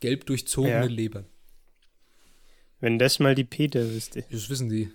gelb 0.00 0.26
durchzogene 0.26 0.74
Ja. 0.74 0.84
Lebern. 0.84 1.26
Wenn 2.80 2.98
das 2.98 3.18
mal 3.18 3.34
die 3.34 3.44
Peter 3.44 3.88
wüsste. 3.92 4.24
Das 4.30 4.48
wissen 4.48 4.68
die. 4.68 4.90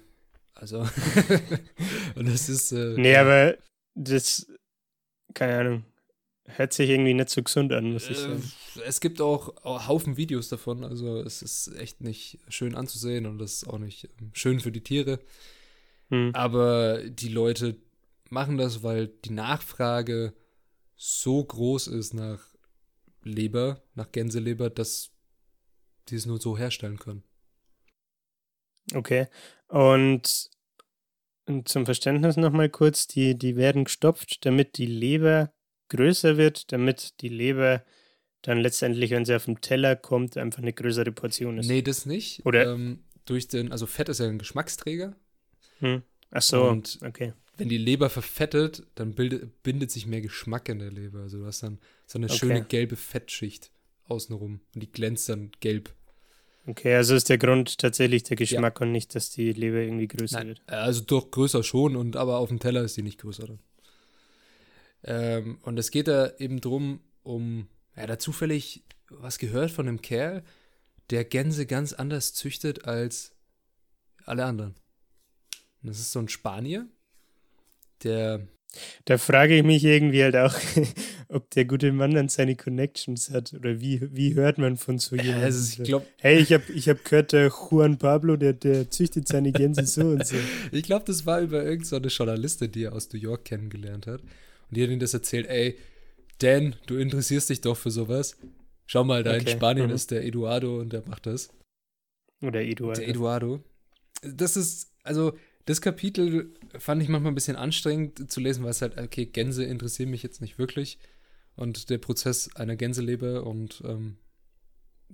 Also, 0.58 0.80
und 2.16 2.28
das 2.28 2.50
ist. 2.50 2.72
Äh, 2.72 2.96
Nee, 2.98 3.16
aber 3.16 3.58
das, 3.96 4.48
keine 5.34 5.58
Ahnung, 5.60 5.86
hört 6.46 6.74
sich 6.74 6.90
irgendwie 6.90 7.14
nicht 7.14 7.30
so 7.30 7.42
gesund 7.44 7.72
an, 7.74 7.94
muss 7.94 8.10
ich 8.10 8.18
Äh, 8.18 8.22
sagen. 8.22 8.52
es 8.86 9.00
gibt 9.00 9.22
auch, 9.22 9.56
auch 9.64 9.88
Haufen 9.88 10.18
Videos 10.18 10.50
davon, 10.50 10.84
also 10.84 11.20
es 11.22 11.42
ist 11.42 11.76
echt 11.78 12.02
nicht 12.02 12.40
schön 12.48 12.76
anzusehen 12.76 13.26
und 13.26 13.38
das 13.40 13.54
ist 13.54 13.68
auch 13.68 13.80
nicht 13.80 14.10
ähm, 14.20 14.32
schön 14.34 14.60
für 14.60 14.72
die 14.72 14.84
Tiere. 14.84 15.20
Hm. 16.10 16.32
Aber 16.34 17.02
die 17.08 17.30
Leute 17.30 17.76
machen 18.30 18.58
das, 18.58 18.82
weil 18.84 19.08
die 19.08 19.32
Nachfrage 19.32 20.34
so 20.96 21.44
groß 21.44 21.88
ist 21.88 22.14
nach 22.14 22.40
Leber, 23.24 23.84
nach 23.94 24.12
Gänseleber, 24.12 24.70
dass 24.70 25.12
die 26.10 26.16
es 26.16 26.26
nur 26.26 26.40
so 26.40 26.58
herstellen 26.58 26.98
können. 26.98 27.24
Okay. 28.94 29.28
Und, 29.68 30.50
zum 31.66 31.86
Verständnis 31.86 32.36
nochmal 32.36 32.70
kurz, 32.70 33.08
die, 33.08 33.38
die 33.38 33.56
werden 33.56 33.86
gestopft, 33.86 34.46
damit 34.46 34.78
die 34.78 34.86
Leber 34.86 35.54
größer 35.90 36.36
wird, 36.38 36.72
damit 36.74 37.22
die 37.22 37.30
Leber 37.30 37.84
dann 38.42 38.60
letztendlich, 38.60 39.12
wenn 39.12 39.24
sie 39.26 39.36
auf 39.36 39.46
den 39.46 39.62
Teller 39.62 39.96
kommt, 39.96 40.36
einfach 40.38 40.62
eine 40.62 40.74
größere 40.74 41.12
Portion 41.14 41.58
ist. 41.58 41.68
Nee, 41.68 41.82
das 41.82 42.06
nicht. 42.06 42.46
Oder- 42.46 42.74
Ähm, 42.74 43.04
durch 43.26 43.48
den, 43.48 43.72
also 43.72 43.86
Fett 43.88 44.10
ist 44.10 44.20
ja 44.20 44.28
ein 44.28 44.40
Geschmacksträger. 44.40 45.16
Hm. 45.80 46.04
Ach 46.32 46.42
so, 46.42 46.64
Und 46.70 47.00
okay. 47.06 47.34
wenn 47.58 47.70
die 47.70 47.78
Leber 47.78 48.10
verfettet, 48.10 48.84
dann 48.96 49.16
bildet, 49.16 49.64
bindet 49.64 49.92
sich 49.92 50.06
mehr 50.06 50.22
Geschmack 50.22 50.70
in 50.70 50.80
der 50.80 50.92
Leber. 50.92 51.20
Also 51.22 51.40
du 51.40 51.46
hast 51.46 51.64
dann 51.64 51.80
so 52.06 52.20
eine 52.20 52.28
Okay. 52.28 52.38
schöne 52.38 52.64
gelbe 52.64 52.96
Fettschicht 52.98 53.72
außenrum 54.06 54.62
und 54.76 54.82
die 54.84 54.92
glänzt 54.92 55.28
dann 55.30 55.52
gelb. 55.60 55.94
Okay, 56.68 56.96
also 56.96 57.16
ist 57.16 57.30
der 57.30 57.38
Grund 57.38 57.78
tatsächlich 57.78 58.24
der 58.24 58.36
Geschmack 58.36 58.82
und 58.82 58.92
nicht, 58.92 59.16
dass 59.16 59.30
die 59.30 59.54
Leber 59.54 59.78
irgendwie 59.78 60.10
größer 60.10 60.40
Nein, 60.40 60.48
wird. 60.50 60.62
also 60.68 61.02
doch 61.02 61.32
größer 61.32 61.64
schon, 61.64 61.96
und 61.96 62.18
aber 62.18 62.40
auf 62.40 62.50
dem 62.50 62.60
Teller 62.60 62.82
ist 62.82 62.98
die 62.98 63.04
nicht 63.04 63.22
größer. 63.22 63.58
Ähm, 65.04 65.60
und 65.62 65.80
es 65.80 65.92
geht 65.92 66.10
da 66.10 66.30
eben 66.40 66.60
drum, 66.60 67.00
um, 67.24 67.70
ja, 67.96 68.06
da 68.06 68.20
zufällig 68.20 68.84
was 69.10 69.38
gehört 69.38 69.72
von 69.72 69.88
einem 69.88 70.02
Kerl, 70.02 70.44
der 71.10 71.24
Gänse 71.24 71.66
ganz 71.66 71.94
anders 71.94 72.34
züchtet 72.34 72.84
als 72.84 73.32
alle 74.26 74.44
anderen. 74.44 74.76
Und 75.82 75.90
das 75.90 76.00
ist 76.00 76.12
so 76.12 76.20
ein 76.20 76.28
Spanier, 76.28 76.86
der, 78.04 78.46
Da 79.06 79.18
frage 79.18 79.58
ich 79.58 79.64
mich 79.64 79.84
irgendwie 79.84 80.24
halt 80.24 80.36
auch, 80.36 80.54
ob 81.30 81.50
der 81.52 81.66
gute 81.66 81.92
Mann 81.92 82.12
dann 82.12 82.30
seine 82.30 82.56
Connections 82.56 83.32
hat 83.32 83.54
oder 83.54 83.80
wie, 83.80 84.02
wie 84.16 84.36
hört 84.36 84.58
man 84.58 84.78
von 84.78 85.00
so 85.00 85.16
jemandem? 85.16 85.44
also 85.44 85.82
ich 85.82 85.88
glaube, 85.88 86.06
hey, 86.20 86.40
ich 86.40 86.54
habe 86.54 86.72
ich 86.74 86.90
hab 86.90 87.04
gehört, 87.04 87.32
der 87.32 87.50
Juan 87.50 87.98
Pablo, 87.98 88.36
der, 88.36 88.54
der 88.54 88.92
züchtet 88.92 89.28
seine 89.28 89.52
Gänse 89.52 89.86
so 89.86 90.02
und 90.02 90.26
so. 90.26 90.36
ich 90.72 90.84
glaube, 90.84 91.06
das 91.06 91.26
war 91.26 91.42
über 91.42 91.64
irgendeine 91.64 92.10
so 92.10 92.24
Journalistin, 92.24 92.72
die 92.72 92.84
er 92.84 92.94
aus 92.94 93.12
New 93.12 93.20
York 93.20 93.46
kennengelernt 93.46 94.08
hat. 94.08 94.22
Und 94.22 94.78
die 94.78 94.84
hat 94.84 94.90
ihm 94.90 95.00
das 95.00 95.14
erzählt, 95.14 95.48
ey, 95.48 95.78
Dan, 96.40 96.76
du 96.86 96.98
interessierst 96.98 97.50
dich 97.50 97.62
doch 97.62 97.78
für 97.78 97.92
sowas. 97.92 98.38
Schau 98.86 99.04
mal, 99.04 99.24
da 99.24 99.34
in 99.34 99.42
Okay, 99.42 99.52
Spanien 99.52 99.88
mhm. 99.88 99.96
ist 99.96 100.12
der 100.12 100.24
Eduardo 100.24 100.80
und 100.80 100.94
der 100.94 101.04
macht 101.08 101.26
das. 101.26 101.50
Oder 102.42 102.62
Eduardo. 102.62 103.00
Der 103.00 103.10
Eduardo. 103.10 103.64
Das 104.22 104.56
ist, 104.56 104.92
also, 105.04 105.34
das 105.68 105.82
Kapitel 105.82 106.54
fand 106.80 107.04
ich 107.04 107.10
manchmal 107.10 107.32
ein 107.32 107.36
bisschen 107.36 107.58
anstrengend 107.58 108.32
zu 108.32 108.40
lesen, 108.40 108.64
weil 108.64 108.72
es 108.72 108.82
halt, 108.82 108.98
okay, 108.98 109.26
Gänse 109.26 109.66
interessieren 109.66 110.10
mich 110.10 110.24
jetzt 110.24 110.42
nicht 110.42 110.58
wirklich. 110.58 110.98
Und 111.56 111.90
der 111.90 111.98
Prozess 111.98 112.50
einer 112.56 112.78
Gänseleber 112.78 113.46
und 113.46 113.84
ähm, 113.86 114.16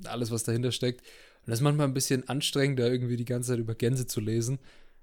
alles, 0.06 0.30
was 0.30 0.44
dahinter 0.44 0.72
steckt. 0.72 1.02
Und 1.02 1.50
das 1.50 1.60
ist 1.60 1.64
manchmal 1.64 1.88
ein 1.88 1.94
bisschen 1.96 2.30
anstrengend, 2.30 2.80
da 2.80 2.88
irgendwie 2.88 3.18
die 3.18 3.26
ganze 3.26 3.50
Zeit 3.50 3.60
über 3.60 3.74
Gänse 3.74 4.06
zu 4.06 4.22
lesen. 4.22 4.60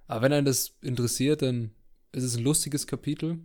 Aber 0.06 0.22
wenn 0.22 0.32
einen 0.32 0.46
das 0.46 0.76
interessiert, 0.82 1.42
dann 1.42 1.72
ist 2.12 2.24
es 2.24 2.36
ein 2.36 2.44
lustiges 2.44 2.86
Kapitel. 2.86 3.38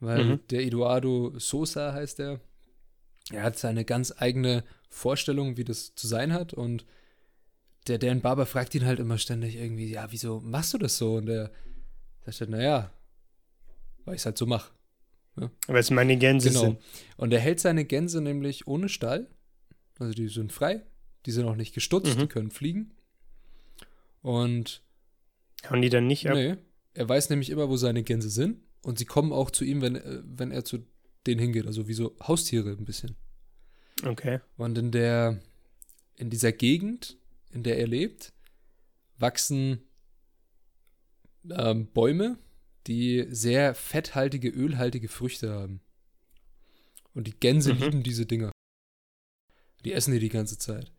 Weil 0.00 0.24
Mhm. 0.24 0.40
der 0.50 0.64
Eduardo 0.64 1.32
Sosa 1.38 1.92
heißt 1.94 2.20
er. 2.20 2.40
Er 3.32 3.42
hat 3.42 3.58
seine 3.58 3.84
ganz 3.84 4.12
eigene 4.18 4.64
Vorstellung, 4.90 5.56
wie 5.56 5.64
das 5.64 5.94
zu 5.94 6.06
sein 6.06 6.32
hat. 6.34 6.52
Und 6.52 6.84
der 7.86 7.98
Dan 7.98 8.20
Barber 8.20 8.46
fragt 8.46 8.74
ihn 8.74 8.84
halt 8.84 9.00
immer 9.00 9.18
ständig 9.18 9.56
irgendwie, 9.56 9.90
ja, 9.90 10.10
wieso 10.10 10.40
machst 10.40 10.74
du 10.74 10.78
das 10.78 10.96
so? 10.98 11.14
Und 11.16 11.26
der 11.26 11.50
sagt 12.24 12.40
halt, 12.40 12.50
naja, 12.50 12.92
weil 14.04 14.14
ich 14.14 14.20
es 14.22 14.26
halt 14.26 14.38
so 14.38 14.46
mache. 14.46 14.72
Weil 15.66 15.78
es 15.80 15.90
meine 15.90 16.16
Gänse 16.18 16.48
Genau. 16.48 16.60
sind. 16.60 16.78
Und 17.16 17.32
er 17.32 17.40
hält 17.40 17.60
seine 17.60 17.84
Gänse 17.84 18.20
nämlich 18.20 18.66
ohne 18.66 18.88
Stall. 18.88 19.30
Also 19.98 20.12
die 20.12 20.28
sind 20.28 20.52
frei, 20.52 20.82
die 21.26 21.30
sind 21.30 21.46
auch 21.46 21.56
nicht 21.56 21.74
gestutzt, 21.74 22.16
Mhm. 22.16 22.20
die 22.20 22.26
können 22.26 22.50
fliegen. 22.50 22.92
Und 24.22 24.82
Hauen 25.68 25.82
die 25.82 25.88
dann 25.90 26.06
nicht 26.06 26.26
ab? 26.28 26.34
nee, 26.34 26.56
er 26.94 27.08
weiß 27.08 27.30
nämlich 27.30 27.50
immer, 27.50 27.68
wo 27.68 27.76
seine 27.76 28.02
Gänse 28.02 28.30
sind. 28.30 28.58
Und 28.82 28.98
sie 28.98 29.04
kommen 29.04 29.32
auch 29.32 29.50
zu 29.50 29.64
ihm, 29.64 29.82
wenn, 29.82 29.96
äh, 29.96 30.22
wenn 30.24 30.50
er 30.50 30.64
zu 30.64 30.84
denen 31.26 31.40
hingeht. 31.40 31.66
Also 31.66 31.86
wie 31.86 31.94
so 31.94 32.16
Haustiere 32.22 32.70
ein 32.70 32.84
bisschen. 32.84 33.16
Okay. 34.04 34.40
Und 34.56 34.78
in 34.78 34.90
der, 34.90 35.40
in 36.16 36.30
dieser 36.30 36.52
Gegend, 36.52 37.18
in 37.50 37.62
der 37.62 37.78
er 37.78 37.86
lebt, 37.86 38.32
wachsen 39.18 39.82
ähm, 41.50 41.86
Bäume, 41.92 42.38
die 42.86 43.26
sehr 43.30 43.74
fetthaltige, 43.74 44.48
ölhaltige 44.48 45.08
Früchte 45.08 45.50
haben. 45.50 45.80
Und 47.14 47.26
die 47.26 47.38
Gänse 47.38 47.74
Mhm. 47.74 47.80
lieben 47.82 48.02
diese 48.02 48.26
Dinger. 48.26 48.52
Die 49.84 49.92
essen 49.92 50.12
die 50.12 50.18
die 50.20 50.28
ganze 50.28 50.58
Zeit. 50.58 50.92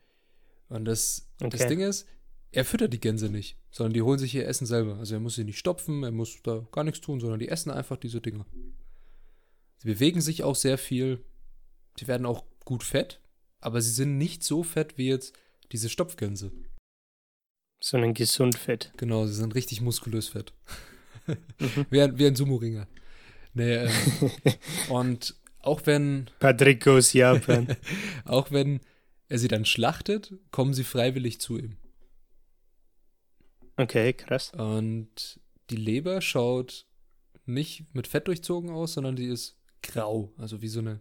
Und 0.67 0.85
das, 0.85 1.29
das 1.39 1.53
Okay. 1.61 1.67
Ding 1.69 1.79
ist, 1.81 2.07
er 2.51 2.65
füttert 2.65 2.91
die 2.93 2.99
Gänse 2.99 3.29
nicht, 3.29 3.57
sondern 3.69 3.93
die 3.93 4.01
holen 4.01 4.19
sich 4.19 4.35
ihr 4.35 4.47
Essen 4.47 4.65
selber. 4.65 4.97
Also 4.97 5.13
er 5.15 5.19
muss 5.19 5.35
sie 5.35 5.43
nicht 5.43 5.59
stopfen, 5.59 6.03
er 6.03 6.11
muss 6.11 6.41
da 6.43 6.67
gar 6.71 6.83
nichts 6.83 7.01
tun, 7.01 7.19
sondern 7.19 7.39
die 7.39 7.47
essen 7.49 7.71
einfach 7.71 7.97
diese 7.97 8.19
Dinger. 8.21 8.45
Sie 9.77 9.87
bewegen 9.87 10.21
sich 10.21 10.43
auch 10.43 10.55
sehr 10.55 10.77
viel. 10.77 11.23
Sie 11.99 12.07
werden 12.07 12.25
auch 12.25 12.45
gut 12.65 12.83
fett, 12.83 13.19
aber 13.59 13.81
sie 13.81 13.91
sind 13.91 14.17
nicht 14.17 14.43
so 14.43 14.63
fett 14.63 14.97
wie 14.97 15.07
jetzt 15.07 15.33
diese 15.71 15.89
Stopfgänse. 15.89 16.51
Sondern 17.83 18.13
gesund 18.13 18.57
fett. 18.57 18.93
Genau, 18.97 19.25
sie 19.25 19.33
sind 19.33 19.55
richtig 19.55 19.81
muskulös 19.81 20.29
fett. 20.29 20.53
Mhm. 21.27 21.37
wie, 21.89 22.01
ein, 22.01 22.17
wie 22.17 22.27
ein 22.27 22.35
Sumo-Ringer. 22.35 22.87
Nee, 23.53 23.85
ähm, 23.85 24.31
und 24.89 25.35
auch 25.59 25.85
wenn, 25.85 26.29
Patrick 26.39 26.87
aus 26.87 27.13
Japan. 27.13 27.75
auch 28.25 28.51
wenn 28.51 28.79
er 29.27 29.39
sie 29.39 29.47
dann 29.47 29.65
schlachtet, 29.65 30.33
kommen 30.51 30.73
sie 30.73 30.83
freiwillig 30.83 31.39
zu 31.39 31.57
ihm. 31.57 31.77
Okay, 33.77 34.13
krass. 34.13 34.51
Und 34.53 35.39
die 35.69 35.75
Leber 35.75 36.21
schaut 36.21 36.85
nicht 37.45 37.93
mit 37.93 38.07
Fett 38.07 38.27
durchzogen 38.27 38.69
aus, 38.69 38.93
sondern 38.93 39.15
die 39.15 39.27
ist 39.27 39.57
grau. 39.81 40.33
Also 40.37 40.61
wie 40.61 40.67
so 40.67 40.79
eine. 40.79 40.99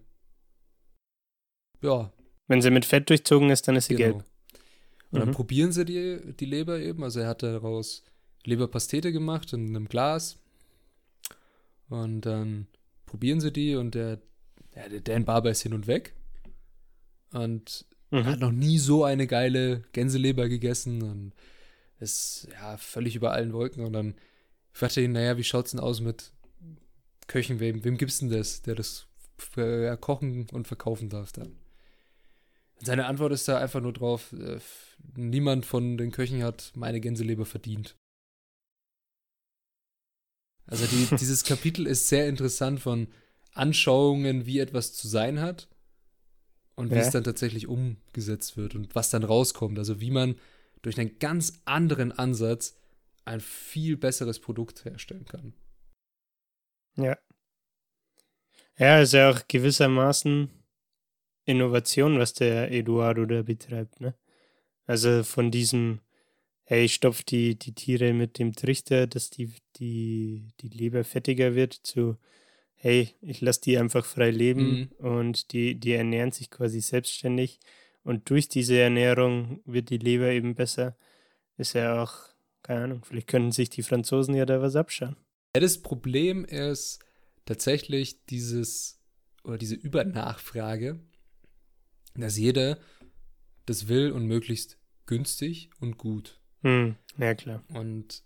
Ja, 1.83 2.13
Wenn 2.47 2.63
sie 2.63 2.71
mit 2.71 2.85
Fett 2.85 3.09
durchzogen 3.09 3.51
ist, 3.51 3.67
dann 3.67 3.77
ist 3.77 3.87
sie 3.87 3.97
genau. 3.97 4.19
gelb. 4.19 4.30
Und 5.11 5.19
dann 5.21 5.29
Mhm. 5.31 5.35
probieren 5.35 5.73
sie 5.73 5.85
die, 5.85 6.35
die 6.39 6.45
Leber 6.47 6.79
eben. 6.81 7.03
Also 7.03 7.21
er 7.21 7.29
hat 7.29 7.43
daraus 7.43 8.05
Leberpastete 8.45 9.13
gemacht 9.13 9.53
in 9.53 9.69
einem 9.69 9.89
Glas. 9.89 10.39
Und 11.89 12.23
dann 12.23 12.69
probieren 13.07 13.41
sie 13.41 13.53
die 13.53 13.75
und 13.75 13.95
der, 13.95 14.21
ja, 14.77 14.89
der 14.89 15.01
Dan 15.01 15.25
Barber 15.25 15.51
ist 15.51 15.63
hin 15.63 15.75
und 15.75 15.87
weg. 15.87 16.15
Und 17.33 17.87
er 18.13 18.25
hat 18.25 18.37
Mhm. 18.37 18.41
noch 18.41 18.53
nie 18.53 18.79
so 18.79 19.05
eine 19.05 19.27
geile 19.27 19.83
Gänseleber 19.93 20.49
gegessen 20.49 21.03
und 21.03 21.33
ist 21.99 22.49
ja 22.53 22.77
völlig 22.77 23.17
über 23.17 23.33
allen 23.33 23.53
Wolken. 23.53 23.85
Und 23.85 23.93
dann 23.93 24.15
fragt 24.73 24.97
er 24.97 25.03
ihn, 25.03 25.13
naja, 25.13 25.37
wie 25.37 25.45
schaut's 25.45 25.73
denn 25.73 25.81
aus 25.81 26.01
mit 26.01 26.33
Köchen? 27.27 27.61
Wem, 27.61 27.85
wem 27.85 27.97
gibt's 27.99 28.19
denn 28.19 28.31
das, 28.31 28.63
der 28.63 28.75
das 28.77 29.07
kochen 30.01 30.49
und 30.53 30.69
verkaufen 30.69 31.09
darf 31.09 31.33
dann? 31.33 31.57
Seine 32.83 33.07
Antwort 33.07 33.33
ist 33.33 33.47
da 33.47 33.59
einfach 33.59 33.81
nur 33.81 33.93
drauf, 33.93 34.33
äh, 34.33 34.59
niemand 35.15 35.67
von 35.67 35.99
den 35.99 36.13
Köchen 36.13 36.43
hat 36.43 36.73
meine 36.75 37.01
Gänseleber 37.01 37.45
verdient. 37.45 37.97
Also 40.67 40.87
die, 40.87 41.07
dieses 41.17 41.45
Kapitel 41.45 41.87
ist 41.87 42.09
sehr 42.09 42.29
interessant 42.29 42.81
von 42.81 43.09
Anschauungen, 43.53 44.47
wie 44.47 44.61
etwas 44.61 44.95
zu 44.95 45.09
sein 45.09 45.41
hat 45.41 45.69
und 46.77 46.91
wie 46.91 46.95
Ja. 46.95 47.01
es 47.01 47.11
dann 47.11 47.25
tatsächlich 47.25 47.67
umgesetzt 47.67 48.57
wird 48.57 48.75
und 48.75 48.95
was 48.95 49.11
dann 49.11 49.25
rauskommt. 49.25 49.79
Also 49.79 50.01
wie 50.01 50.11
man 50.11 50.37
durch 50.83 50.99
einen 50.99 51.19
ganz 51.19 51.61
anderen 51.67 52.13
Ansatz 52.13 52.77
ein 53.27 53.41
viel 53.41 53.97
besseres 53.99 54.39
Produkt 54.41 54.85
herstellen 54.85 55.27
kann. 55.27 55.53
Ja. 56.97 57.19
Ja, 58.79 59.01
ist 59.01 59.13
ja 59.13 59.31
auch 59.31 59.47
gewissermaßen 59.47 60.49
Innovation, 61.51 62.19
was 62.19 62.33
der 62.33 62.71
Eduardo 62.71 63.27
da 63.27 63.43
betreibt, 63.43 64.01
ne? 64.01 64.15
Also 64.87 65.23
von 65.23 65.51
diesem, 65.51 66.01
hey, 66.65 66.85
ich 66.85 66.95
stopf 66.95 67.23
die, 67.23 67.57
die 67.59 67.75
Tiere 67.75 68.13
mit 68.13 68.39
dem 68.39 68.55
Trichter, 68.55 69.07
dass 69.07 69.31
die, 69.31 69.53
die, 69.77 70.49
die 70.61 70.69
Leber 70.69 71.05
fettiger 71.05 71.55
wird, 71.55 71.75
zu, 71.75 72.17
hey, 72.75 73.15
ich 73.21 73.41
lasse 73.41 73.61
die 73.61 73.79
einfach 73.79 74.05
frei 74.05 74.31
leben 74.31 74.91
und 74.99 75.53
die, 75.53 75.75
die 75.75 75.93
ernähren 75.93 76.33
sich 76.33 76.51
quasi 76.51 76.81
selbstständig. 76.81 77.61
Und 78.03 78.31
durch 78.31 78.49
diese 78.49 78.79
Ernährung 78.79 79.61
wird 79.65 79.91
die 79.91 79.99
Leber 79.99 80.31
eben 80.31 80.55
besser. 80.55 80.97
Ist 81.57 81.75
ja 81.75 82.03
auch, 82.03 82.15
keine 82.63 82.85
Ahnung, 82.85 83.05
vielleicht 83.05 83.27
können 83.29 83.53
sich 83.53 83.69
die 83.71 83.83
Franzosen 83.83 84.35
ja 84.35 84.47
da 84.47 84.63
was 84.63 84.77
abschauen. 84.77 85.17
Ja, 85.55 85.61
das 85.61 85.83
Problem 85.83 86.45
ist 86.45 87.01
tatsächlich 87.45 88.25
dieses 88.27 88.99
oder 89.45 89.59
diese 89.59 89.75
Übernachfrage, 89.75 91.01
dass 92.15 92.37
jeder 92.37 92.79
das 93.67 93.89
will 93.89 94.13
und 94.13 94.27
möglichst 94.27 94.79
günstig 95.07 95.71
und 95.81 95.99
gut. 95.99 96.41
Hm, 96.63 96.97
ja 97.19 97.35
klar. 97.35 97.65
Und 97.69 98.23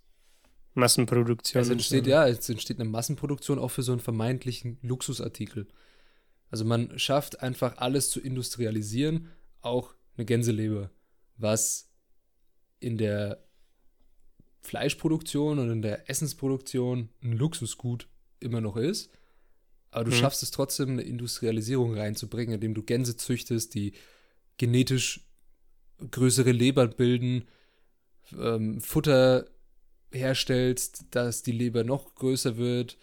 Massenproduktion. 0.74 1.62
es 1.62 1.70
entsteht, 1.70 2.04
so. 2.04 2.10
ja, 2.10 2.26
es 2.26 2.48
entsteht 2.48 2.80
eine 2.80 2.88
Massenproduktion 2.88 3.58
auch 3.58 3.70
für 3.70 3.82
so 3.82 3.92
einen 3.92 4.00
vermeintlichen 4.00 4.78
Luxusartikel. 4.82 5.68
Also 6.50 6.64
man 6.64 6.98
schafft 6.98 7.40
einfach 7.40 7.78
alles 7.78 8.10
zu 8.10 8.20
industrialisieren, 8.20 9.28
auch 9.60 9.94
eine 10.16 10.24
Gänseleber, 10.24 10.90
was 11.36 11.90
in 12.80 12.98
der 12.98 13.44
Fleischproduktion 14.60 15.58
und 15.58 15.70
in 15.70 15.82
der 15.82 16.08
Essensproduktion 16.08 17.10
ein 17.22 17.32
Luxusgut 17.32 18.08
immer 18.40 18.60
noch 18.60 18.76
ist. 18.76 19.10
Aber 19.94 20.04
du 20.04 20.10
Mhm. 20.10 20.16
schaffst 20.16 20.42
es 20.42 20.50
trotzdem, 20.50 20.90
eine 20.90 21.02
Industrialisierung 21.02 21.94
reinzubringen, 21.96 22.56
indem 22.56 22.74
du 22.74 22.82
Gänse 22.82 23.16
züchtest, 23.16 23.74
die 23.74 23.92
genetisch 24.56 25.20
größere 26.10 26.50
Leber 26.50 26.88
bilden, 26.88 27.44
ähm, 28.36 28.80
Futter 28.80 29.46
herstellst, 30.10 31.04
dass 31.12 31.44
die 31.44 31.52
Leber 31.52 31.84
noch 31.84 32.16
größer 32.16 32.56
wird 32.56 32.98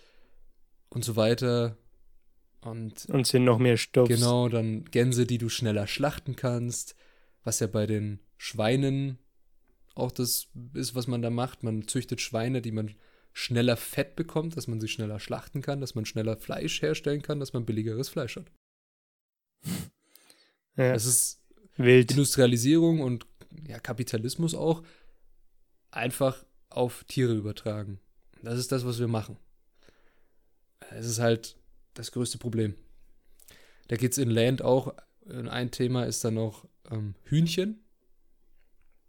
und 0.90 1.06
so 1.06 1.16
weiter. 1.16 1.78
Und, 2.60 3.06
und 3.06 3.26
sind 3.26 3.46
noch 3.46 3.58
mehr 3.58 3.78
Stoff. 3.78 4.10
Genau, 4.10 4.50
dann 4.50 4.84
Gänse, 4.84 5.26
die 5.26 5.38
du 5.38 5.48
schneller 5.48 5.88
schlachten 5.88 6.36
kannst, 6.36 6.96
was 7.46 7.62
ja 7.62 7.68
bei 7.68 7.88
den 7.88 8.20
Schweinen 8.38 9.18
auch 9.96 10.12
das 10.12 10.50
ist, 10.74 10.94
was 10.94 11.08
man 11.08 11.22
da 11.22 11.30
macht. 11.30 11.64
Man 11.64 11.88
züchtet 11.88 12.20
Schweine, 12.20 12.62
die 12.62 12.74
man 12.74 12.96
schneller 13.34 13.78
Fett 13.78 14.16
bekommt, 14.16 14.58
dass 14.58 14.68
man 14.68 14.80
sie 14.80 14.88
schneller 14.88 15.20
schlachten 15.20 15.62
kann, 15.62 15.82
dass 15.82 15.96
man 15.96 16.06
schneller 16.06 16.38
Fleisch 16.38 16.82
herstellen 16.82 17.22
kann, 17.22 17.40
dass 17.40 17.54
man 17.54 17.66
billigeres 17.66 18.10
Fleisch 18.10 18.36
hat. 18.38 18.52
Ja. 20.78 20.94
Das 20.94 21.06
ist 21.06 21.42
Wild. 21.76 22.12
Industrialisierung 22.12 23.02
und 23.02 23.28
ja, 23.68 23.78
Kapitalismus 23.78 24.56
auch 24.56 24.84
einfach 25.92 26.46
auf 26.70 27.04
Tiere 27.04 27.34
übertragen. 27.34 28.00
Das 28.42 28.58
ist 28.58 28.72
das, 28.72 28.86
was 28.86 28.98
wir 28.98 29.10
machen. 29.10 29.38
Es 30.92 31.06
ist 31.06 31.20
halt 31.20 31.58
das 31.94 32.14
größte 32.14 32.38
Problem. 32.38 32.76
Da 33.90 33.98
geht 33.98 34.14
es 34.14 34.18
in 34.18 34.30
Land 34.30 34.62
auch, 34.62 34.96
ein 35.28 35.72
Thema 35.72 36.06
ist 36.06 36.24
dann 36.24 36.36
noch 36.36 36.66
ähm, 36.90 37.16
Hühnchen. 37.24 37.84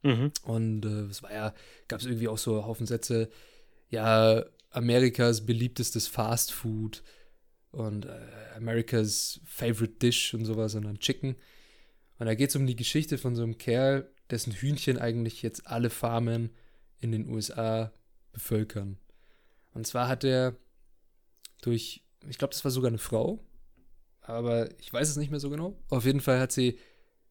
Mhm. 0.02 0.32
Und 0.42 0.85
äh, 0.85 1.02
es 1.04 1.22
war 1.22 1.32
ja, 1.32 1.54
gab 1.88 2.00
es 2.00 2.06
irgendwie 2.06 2.28
auch 2.28 2.38
so 2.38 2.64
Haufen 2.66 2.87
Sätze, 2.87 3.30
ja, 3.92 4.44
Amerikas 4.70 5.44
beliebtestes 5.46 6.09
Fast 6.09 6.50
Food 6.50 7.02
und 7.70 8.07
äh, 8.07 8.20
Amerikas 8.57 9.40
favorite 9.44 9.94
dish 9.94 10.35
und 10.35 10.44
sowas, 10.46 10.72
sondern 10.72 10.98
Chicken. 10.98 11.37
Und 12.18 12.26
da 12.26 12.35
geht 12.35 12.50
es 12.50 12.57
um 12.57 12.66
die 12.66 12.76
Geschichte 12.76 13.18
von 13.18 13.37
so 13.37 13.42
einem 13.42 13.59
Kerl, 13.59 14.11
dessen 14.31 14.52
Hühnchen 14.52 14.98
eigentlich 14.98 15.42
jetzt 15.42 15.66
alle 15.66 15.90
Farmen 15.90 16.50
in 17.00 17.12
den 17.12 17.28
USA 17.28 17.92
bevölkern. 18.33 18.98
Und 19.74 19.87
zwar 19.87 20.09
hat 20.09 20.24
er 20.24 20.57
durch, 21.61 22.02
ich 22.28 22.38
glaube, 22.38 22.55
das 22.55 22.64
war 22.64 22.70
sogar 22.70 22.88
eine 22.88 22.98
Frau, 22.98 23.44
aber 24.20 24.70
ich 24.81 24.92
weiß 24.92 25.09
es 25.09 25.16
nicht 25.16 25.31
mehr 25.31 25.40
so 25.40 25.50
genau. 25.50 25.78
Auf 25.88 26.07
jeden 26.07 26.20
Fall 26.20 26.40
hat 26.40 26.52
sie 26.52 26.78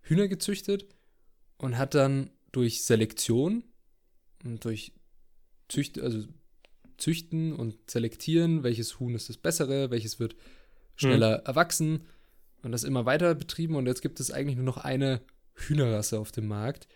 Hühner 0.02 0.28
gezüchtet 0.28 0.88
und 1.58 1.78
hat 1.78 1.96
dann 1.96 2.30
durch 2.52 2.84
Selektion 2.84 3.64
und 4.44 4.64
durch 4.66 4.94
Zücht, 5.70 6.00
also 6.00 6.28
Züchten 7.02 7.54
und 7.54 7.90
Selektieren, 7.90 8.64
welches 8.64 9.00
Huhn 9.00 9.16
ist 9.16 9.30
das 9.30 9.38
bessere, 9.38 9.92
welches 9.92 10.20
wird 10.20 10.36
schneller 10.96 11.40
mhm. 11.40 11.46
erwachsen 11.46 12.04
und 12.64 12.72
das 12.72 12.84
immer 12.84 13.06
weiter 13.06 13.34
betrieben 13.36 13.76
und 13.76 13.88
jetzt 13.88 14.02
gibt 14.02 14.20
es 14.20 14.32
eigentlich 14.32 14.56
nur 14.56 14.66
noch 14.66 14.78
eine 14.78 15.22
Hühnerrasse 15.56 16.20
auf 16.20 16.32
dem 16.32 16.48
Markt, 16.48 16.88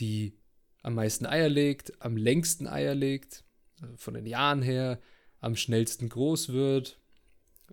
die 0.00 0.34
am 0.82 0.94
meisten 0.94 1.26
Eier 1.26 1.48
legt, 1.48 1.92
am 2.02 2.16
längsten 2.16 2.66
Eier 2.66 2.94
legt, 2.94 3.44
also 3.80 3.96
von 3.96 4.14
den 4.14 4.26
Jahren 4.26 4.62
her, 4.62 5.00
am 5.40 5.56
schnellsten 5.56 6.08
groß 6.08 6.52
wird. 6.52 6.98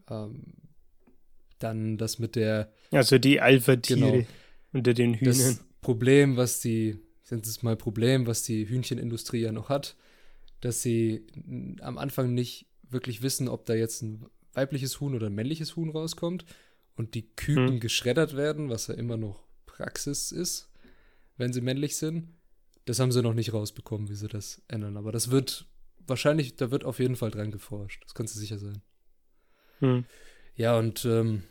Ähm, 0.10 0.54
dann 1.60 1.98
das 1.98 2.20
mit 2.20 2.36
der. 2.36 2.72
Also 2.92 3.18
die 3.18 3.40
Alpha-Tiere 3.40 4.00
genau, 4.00 4.28
unter 4.74 4.94
den 4.94 5.14
Hühnern. 5.14 5.38
Das 5.38 5.64
Problem, 5.82 6.38
was 6.38 6.60
die, 6.60 6.98
sind 7.24 7.46
es 7.46 7.64
mal 7.64 7.76
Problem, 7.76 8.28
was 8.28 8.44
die 8.44 8.68
Hühnchenindustrie 8.68 9.42
ja 9.42 9.52
noch 9.52 9.70
hat, 9.70 9.96
dass 10.62 10.82
sie 10.82 11.28
am 11.82 11.98
Anfang 11.98 12.34
nicht 12.34 12.68
wirklich 12.90 13.22
wissen, 13.22 13.48
ob 13.48 13.66
da 13.66 13.74
jetzt 13.74 14.02
ein 14.02 14.26
weibliches 14.54 15.00
Huhn 15.00 15.16
oder 15.16 15.28
ein 15.28 15.36
männliches 15.36 15.76
Huhn 15.76 15.90
rauskommt 15.90 16.46
und 16.96 17.16
die 17.16 17.28
Küken 17.36 17.74
hm. 17.74 17.80
geschreddert 17.80 18.36
werden, 18.36 18.70
was 18.70 18.88
ja 18.88 18.96
immer 18.96 19.18
noch 19.18 19.44
Praxis 19.66 20.32
ist, 20.32 20.70
wenn 21.38 21.54
sie 21.54 21.62
männlich 21.62 21.98
sind. 21.98 22.30
Das 22.86 23.00
haben 23.00 23.12
sie 23.12 23.22
noch 23.22 23.34
nicht 23.34 23.54
rausbekommen, 23.54 24.10
wie 24.10 24.16
sie 24.16 24.28
das 24.28 24.62
ändern. 24.68 24.98
Aber 24.98 25.12
das 25.12 25.32
wird 25.32 25.66
wahrscheinlich, 26.06 26.56
da 26.56 26.72
wird 26.72 26.84
auf 26.84 27.00
jeden 27.00 27.16
Fall 27.16 27.32
dran 27.32 27.52
geforscht. 27.52 28.04
Das 28.04 28.14
kannst 28.14 28.36
du 28.36 28.40
sicher 28.40 28.60
sein. 28.60 28.82
Hm. 29.80 30.06
Ja, 30.56 30.78
und 30.78 31.06
ähm, 31.06 31.44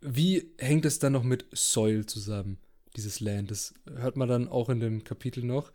wie 0.00 0.52
hängt 0.58 0.84
es 0.84 0.98
dann 0.98 1.14
noch 1.14 1.24
mit 1.24 1.46
Soil 1.52 2.06
zusammen, 2.06 2.58
dieses 2.96 3.20
Land? 3.20 3.50
Das 3.50 3.74
hört 3.86 4.16
man 4.16 4.28
dann 4.28 4.48
auch 4.48 4.68
in 4.68 4.80
dem 4.80 5.04
Kapitel 5.04 5.44
noch. 5.44 5.72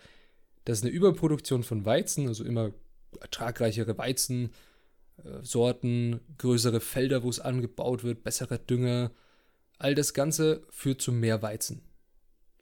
Das 0.66 0.80
ist 0.80 0.84
eine 0.84 0.94
Überproduktion 0.94 1.64
von 1.64 1.86
Weizen, 1.86 2.28
also 2.28 2.44
immer 2.44 2.74
ertragreichere 3.20 3.98
Weizensorten, 3.98 4.54
äh, 6.14 6.20
größere 6.38 6.80
Felder, 6.80 7.24
wo 7.24 7.30
es 7.30 7.40
angebaut 7.40 8.04
wird, 8.04 8.24
besserer 8.24 8.58
Dünger. 8.58 9.12
All 9.78 9.96
das 9.96 10.14
Ganze 10.14 10.66
führt 10.70 11.02
zu 11.02 11.12
mehr 11.12 11.42
Weizen. 11.42 11.82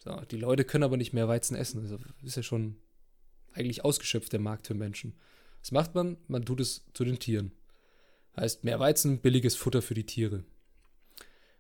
So, 0.04 0.20
die 0.32 0.38
Leute 0.38 0.64
können 0.66 0.84
aber 0.84 0.98
nicht 0.98 1.14
mehr 1.14 1.28
Weizen 1.28 1.56
essen. 1.56 1.82
Also 1.82 2.00
ist 2.24 2.36
ja 2.36 2.44
schon 2.44 2.78
eigentlich 3.54 3.86
ausgeschöpft 3.86 4.34
der 4.34 4.40
Markt 4.40 4.68
für 4.68 4.74
Menschen. 4.74 5.14
Was 5.60 5.72
macht 5.72 5.94
man? 5.94 6.18
Man 6.28 6.44
tut 6.44 6.60
es 6.60 6.86
zu 6.94 7.06
den 7.06 7.20
Tieren. 7.20 7.52
Heißt 8.36 8.64
mehr 8.64 8.80
Weizen, 8.80 9.20
billiges 9.20 9.56
Futter 9.56 9.82
für 9.82 9.94
die 9.94 10.06
Tiere. 10.06 10.44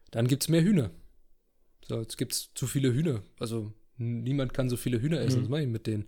Dann 0.09 0.27
gibt 0.27 0.43
es 0.43 0.49
mehr 0.49 0.63
Hühner. 0.63 0.91
So, 1.87 1.99
jetzt 1.99 2.17
gibt 2.17 2.33
es 2.33 2.49
zu 2.55 2.65
viele 2.65 2.93
Hühner. 2.93 3.23
Also 3.39 3.73
niemand 3.97 4.53
kann 4.53 4.69
so 4.69 4.77
viele 4.77 5.01
Hühner 5.01 5.21
essen. 5.21 5.39
Mhm. 5.39 5.43
Was 5.43 5.49
mache 5.49 5.61
ich 5.61 5.67
mit 5.67 5.85
denen? 5.85 6.05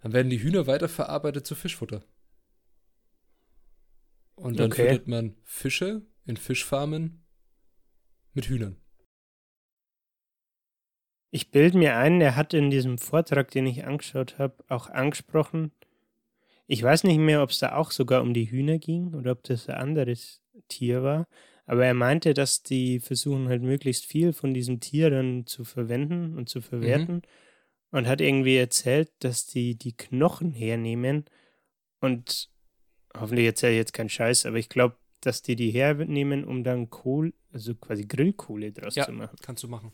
Dann 0.00 0.12
werden 0.12 0.30
die 0.30 0.42
Hühner 0.42 0.66
weiterverarbeitet 0.66 1.46
zu 1.46 1.54
Fischfutter. 1.54 2.02
Und 4.34 4.58
dann 4.58 4.72
okay. 4.72 4.88
füttert 4.88 5.08
man 5.08 5.36
Fische 5.44 6.02
in 6.24 6.36
Fischfarmen 6.36 7.24
mit 8.32 8.46
Hühnern. 8.46 8.76
Ich 11.30 11.50
bilde 11.50 11.78
mir 11.78 11.96
ein, 11.96 12.20
er 12.20 12.34
hat 12.34 12.54
in 12.54 12.70
diesem 12.70 12.98
Vortrag, 12.98 13.50
den 13.50 13.66
ich 13.66 13.84
angeschaut 13.84 14.38
habe, 14.38 14.64
auch 14.68 14.88
angesprochen. 14.88 15.72
Ich 16.66 16.82
weiß 16.82 17.04
nicht 17.04 17.18
mehr, 17.18 17.42
ob 17.42 17.50
es 17.50 17.58
da 17.58 17.76
auch 17.76 17.90
sogar 17.90 18.22
um 18.22 18.34
die 18.34 18.50
Hühner 18.50 18.78
ging 18.78 19.14
oder 19.14 19.32
ob 19.32 19.42
das 19.44 19.68
ein 19.68 19.76
anderes 19.76 20.42
Tier 20.68 21.02
war. 21.02 21.28
Aber 21.66 21.86
er 21.86 21.94
meinte, 21.94 22.34
dass 22.34 22.62
die 22.62 22.98
versuchen 22.98 23.48
halt 23.48 23.62
möglichst 23.62 24.06
viel 24.06 24.32
von 24.32 24.54
diesem 24.54 24.80
Tier 24.80 25.10
dann 25.10 25.46
zu 25.46 25.64
verwenden 25.64 26.36
und 26.36 26.48
zu 26.48 26.60
verwerten. 26.60 27.16
Mhm. 27.16 27.22
Und 27.92 28.06
hat 28.06 28.20
irgendwie 28.20 28.56
erzählt, 28.56 29.10
dass 29.18 29.46
die 29.46 29.74
die 29.74 29.96
Knochen 29.96 30.52
hernehmen 30.52 31.24
und 32.00 32.48
hoffentlich 33.16 33.46
erzähle 33.46 33.72
ich 33.72 33.78
jetzt 33.78 33.92
keinen 33.92 34.08
Scheiß, 34.08 34.46
aber 34.46 34.58
ich 34.58 34.68
glaube, 34.68 34.96
dass 35.20 35.42
die 35.42 35.56
die 35.56 35.70
hernehmen, 35.70 36.44
um 36.44 36.64
dann 36.64 36.90
Kohl, 36.90 37.34
also 37.52 37.74
quasi 37.74 38.06
Grillkohle 38.06 38.72
draus 38.72 38.94
ja, 38.94 39.06
zu 39.06 39.12
machen. 39.12 39.36
kannst 39.42 39.62
du 39.62 39.68
machen. 39.68 39.92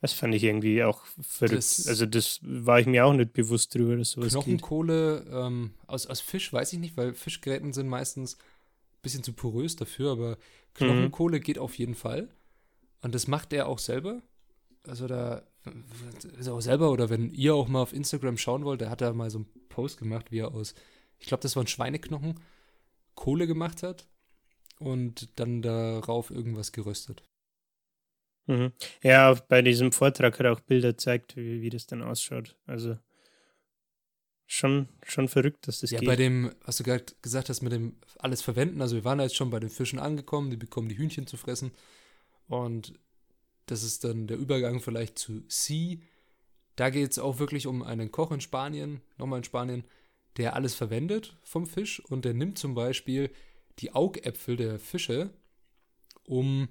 Das 0.00 0.12
fand 0.12 0.34
ich 0.34 0.42
irgendwie 0.42 0.82
auch 0.82 1.04
verrückt. 1.20 1.58
Das 1.58 1.86
also 1.86 2.06
das 2.06 2.40
war 2.42 2.80
ich 2.80 2.86
mir 2.86 3.06
auch 3.06 3.12
nicht 3.12 3.32
bewusst 3.32 3.72
drüber, 3.72 3.96
dass 3.96 4.10
sowas 4.10 4.32
Knochenkohle 4.32 5.24
ähm, 5.30 5.74
aus, 5.86 6.06
aus 6.08 6.20
Fisch 6.20 6.52
weiß 6.52 6.72
ich 6.72 6.80
nicht, 6.80 6.96
weil 6.96 7.14
Fischgräten 7.14 7.72
sind 7.72 7.86
meistens 7.86 8.34
ein 8.34 9.02
bisschen 9.02 9.22
zu 9.22 9.32
porös 9.32 9.76
dafür, 9.76 10.10
aber 10.10 10.38
Knochenkohle 10.74 11.38
mhm. 11.38 11.42
geht 11.42 11.58
auf 11.58 11.78
jeden 11.78 11.94
Fall. 11.94 12.28
Und 13.00 13.14
das 13.14 13.28
macht 13.28 13.52
er 13.52 13.68
auch 13.68 13.78
selber. 13.78 14.22
Also 14.84 15.06
da 15.06 15.46
auch 16.48 16.60
selber, 16.60 16.90
oder 16.90 17.10
wenn 17.10 17.32
ihr 17.32 17.54
auch 17.54 17.68
mal 17.68 17.82
auf 17.82 17.92
Instagram 17.92 18.36
schauen 18.36 18.64
wollt, 18.64 18.80
der 18.80 18.90
hat 18.90 19.00
da 19.00 19.12
mal 19.12 19.30
so 19.30 19.38
einen 19.38 19.68
Post 19.68 19.98
gemacht, 19.98 20.30
wie 20.30 20.40
er 20.40 20.52
aus, 20.52 20.74
ich 21.18 21.26
glaube, 21.26 21.42
das 21.42 21.56
waren 21.56 21.66
Schweineknochen, 21.66 22.40
Kohle 23.14 23.46
gemacht 23.46 23.82
hat 23.82 24.08
und 24.78 25.38
dann 25.38 25.62
darauf 25.62 26.30
irgendwas 26.30 26.72
geröstet. 26.72 27.22
Mhm. 28.46 28.72
Ja, 29.02 29.34
bei 29.34 29.62
diesem 29.62 29.92
Vortrag 29.92 30.38
hat 30.38 30.46
er 30.46 30.52
auch 30.52 30.60
Bilder 30.60 30.90
gezeigt, 30.90 31.36
wie, 31.36 31.62
wie 31.62 31.70
das 31.70 31.86
dann 31.86 32.02
ausschaut. 32.02 32.56
Also 32.66 32.98
schon, 34.46 34.88
schon 35.06 35.28
verrückt, 35.28 35.68
dass 35.68 35.80
das 35.80 35.90
ja, 35.92 36.00
geht. 36.00 36.08
Ja, 36.08 36.12
bei 36.12 36.16
dem, 36.16 36.52
was 36.64 36.76
du 36.76 36.84
gerade 36.84 37.06
gesagt 37.22 37.48
hast, 37.48 37.62
mit 37.62 37.72
dem 37.72 37.96
alles 38.18 38.42
verwenden, 38.42 38.82
also 38.82 38.96
wir 38.96 39.04
waren 39.04 39.20
jetzt 39.20 39.36
schon 39.36 39.50
bei 39.50 39.60
den 39.60 39.70
Fischen 39.70 39.98
angekommen, 39.98 40.50
die 40.50 40.56
bekommen 40.56 40.88
die 40.88 40.98
Hühnchen 40.98 41.26
zu 41.26 41.36
fressen 41.36 41.72
und 42.48 42.94
das 43.66 43.82
ist 43.82 44.04
dann 44.04 44.26
der 44.26 44.38
Übergang 44.38 44.80
vielleicht 44.80 45.18
zu 45.18 45.42
Sea. 45.48 45.98
Da 46.76 46.90
geht 46.90 47.10
es 47.10 47.18
auch 47.18 47.38
wirklich 47.38 47.66
um 47.66 47.82
einen 47.82 48.10
Koch 48.10 48.32
in 48.32 48.40
Spanien, 48.40 49.00
nochmal 49.18 49.38
in 49.38 49.44
Spanien, 49.44 49.84
der 50.36 50.54
alles 50.54 50.74
verwendet 50.74 51.36
vom 51.42 51.66
Fisch 51.66 52.00
und 52.00 52.24
der 52.24 52.34
nimmt 52.34 52.58
zum 52.58 52.74
Beispiel 52.74 53.30
die 53.78 53.94
Augäpfel 53.94 54.56
der 54.56 54.78
Fische, 54.78 55.30
um 56.24 56.68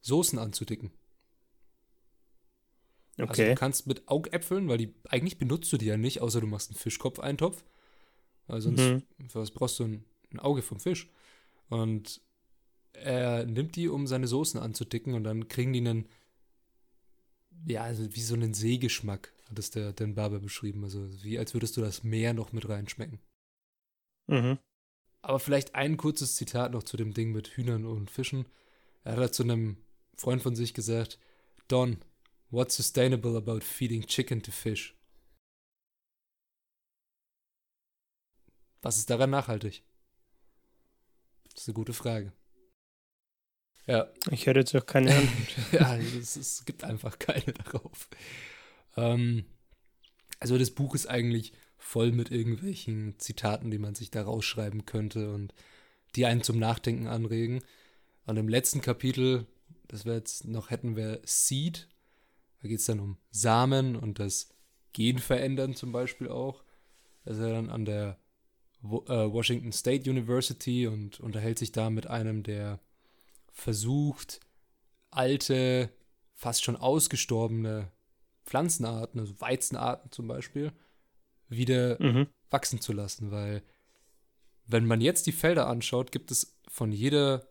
Soßen 0.00 0.38
anzudicken. 0.38 0.90
Okay. 3.18 3.28
Also 3.28 3.42
du 3.44 3.54
kannst 3.54 3.86
mit 3.86 4.08
Augäpfeln, 4.08 4.68
weil 4.68 4.78
die 4.78 4.94
eigentlich 5.08 5.38
benutzt 5.38 5.72
du 5.72 5.76
die 5.76 5.86
ja 5.86 5.96
nicht, 5.96 6.20
außer 6.20 6.40
du 6.40 6.46
machst 6.46 6.70
einen 6.70 6.78
Fischkopf-Eintopf. 6.78 7.62
Weil 8.46 8.60
sonst 8.60 8.80
mhm. 8.80 9.02
was 9.32 9.50
brauchst 9.50 9.78
du 9.78 9.84
ein, 9.84 10.04
ein, 10.32 10.40
Auge 10.40 10.62
vom 10.62 10.80
Fisch. 10.80 11.08
Und 11.68 12.20
er 12.92 13.46
nimmt 13.46 13.76
die, 13.76 13.88
um 13.88 14.06
seine 14.06 14.26
Soßen 14.26 14.60
anzudicken 14.60 15.14
und 15.14 15.24
dann 15.24 15.48
kriegen 15.48 15.72
die 15.72 15.80
einen, 15.80 16.08
ja, 17.66 17.82
also 17.82 18.14
wie 18.14 18.20
so 18.20 18.34
einen 18.34 18.54
Seegeschmack, 18.54 19.32
hat 19.48 19.58
es 19.58 19.70
der, 19.70 19.92
den 19.92 20.14
Barber 20.14 20.40
beschrieben. 20.40 20.84
Also 20.84 21.08
wie 21.22 21.38
als 21.38 21.54
würdest 21.54 21.76
du 21.76 21.80
das 21.80 22.02
Meer 22.02 22.34
noch 22.34 22.52
mit 22.52 22.68
reinschmecken. 22.68 23.20
Mhm. 24.26 24.58
Aber 25.22 25.38
vielleicht 25.38 25.74
ein 25.74 25.96
kurzes 25.96 26.36
Zitat 26.36 26.72
noch 26.72 26.82
zu 26.82 26.96
dem 26.96 27.12
Ding 27.12 27.32
mit 27.32 27.48
Hühnern 27.48 27.84
und 27.84 28.10
Fischen. 28.10 28.46
Er 29.04 29.16
hat 29.16 29.34
zu 29.34 29.42
einem 29.42 29.76
Freund 30.16 30.42
von 30.42 30.56
sich 30.56 30.72
gesagt, 30.72 31.18
Don, 31.68 31.98
what's 32.50 32.76
sustainable 32.76 33.36
about 33.36 33.60
feeding 33.60 34.06
chicken 34.06 34.42
to 34.42 34.50
fish? 34.50 34.94
was 38.82 38.96
ist 38.96 39.10
daran 39.10 39.30
nachhaltig? 39.30 39.82
Das 41.52 41.62
ist 41.62 41.68
eine 41.68 41.74
gute 41.74 41.92
Frage. 41.92 42.32
Ja. 43.86 44.08
Ich 44.30 44.46
höre 44.46 44.56
jetzt 44.56 44.74
auch 44.74 44.86
keine 44.86 45.14
an. 45.14 45.28
ja, 45.72 45.96
es, 45.96 46.36
es, 46.36 46.64
gibt 46.64 46.84
einfach 46.84 47.18
keine 47.18 47.52
darauf. 47.64 48.08
Ähm, 48.96 49.44
also 50.38 50.58
das 50.58 50.70
Buch 50.70 50.94
ist 50.94 51.06
eigentlich 51.06 51.52
voll 51.76 52.12
mit 52.12 52.30
irgendwelchen 52.30 53.18
Zitaten, 53.18 53.70
die 53.70 53.78
man 53.78 53.94
sich 53.94 54.10
da 54.10 54.22
rausschreiben 54.22 54.86
könnte 54.86 55.32
und 55.32 55.54
die 56.16 56.26
einen 56.26 56.42
zum 56.42 56.58
Nachdenken 56.58 57.06
anregen. 57.06 57.60
Und 58.26 58.36
im 58.36 58.48
letzten 58.48 58.80
Kapitel, 58.80 59.46
das 59.88 60.04
wir 60.04 60.14
jetzt 60.14 60.46
noch 60.46 60.70
hätten, 60.70 60.96
wir 60.96 61.20
Seed. 61.24 61.88
Da 62.62 62.68
geht 62.68 62.80
es 62.80 62.86
dann 62.86 63.00
um 63.00 63.16
Samen 63.30 63.96
und 63.96 64.18
das 64.18 64.50
Gen 64.92 65.18
verändern 65.18 65.74
zum 65.74 65.92
Beispiel 65.92 66.28
auch. 66.28 66.62
Da 67.24 67.32
ist 67.32 67.38
er 67.38 67.50
dann 67.50 67.70
an 67.70 67.84
der 67.84 68.18
äh, 68.82 68.86
Washington 68.86 69.72
State 69.72 70.08
University 70.08 70.86
und 70.86 71.20
unterhält 71.20 71.58
sich 71.58 71.72
da 71.72 71.90
mit 71.90 72.06
einem, 72.06 72.42
der 72.42 72.80
versucht, 73.52 74.40
alte, 75.10 75.90
fast 76.34 76.64
schon 76.64 76.76
ausgestorbene 76.76 77.90
Pflanzenarten, 78.44 79.20
also 79.20 79.40
Weizenarten 79.40 80.10
zum 80.10 80.28
Beispiel, 80.28 80.72
wieder 81.48 82.00
mhm. 82.02 82.26
wachsen 82.50 82.80
zu 82.80 82.92
lassen, 82.92 83.30
weil 83.30 83.62
wenn 84.66 84.86
man 84.86 85.00
jetzt 85.00 85.26
die 85.26 85.32
Felder 85.32 85.66
anschaut, 85.66 86.12
gibt 86.12 86.30
es 86.30 86.56
von 86.68 86.92
jeder 86.92 87.48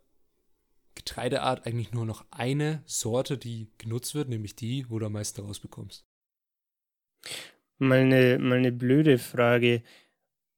Getreideart 0.96 1.66
eigentlich 1.66 1.92
nur 1.92 2.06
noch 2.06 2.26
eine 2.32 2.82
Sorte, 2.86 3.38
die 3.38 3.70
genutzt 3.78 4.16
wird, 4.16 4.30
nämlich 4.30 4.56
die, 4.56 4.90
wo 4.90 5.00
du 5.00 5.06
am 5.06 5.14
meisten 5.14 5.42
rausbekommst. 5.42 6.06
Mal 7.78 8.00
eine, 8.00 8.40
mal 8.40 8.58
eine 8.58 8.72
blöde 8.72 9.18
Frage. 9.18 9.84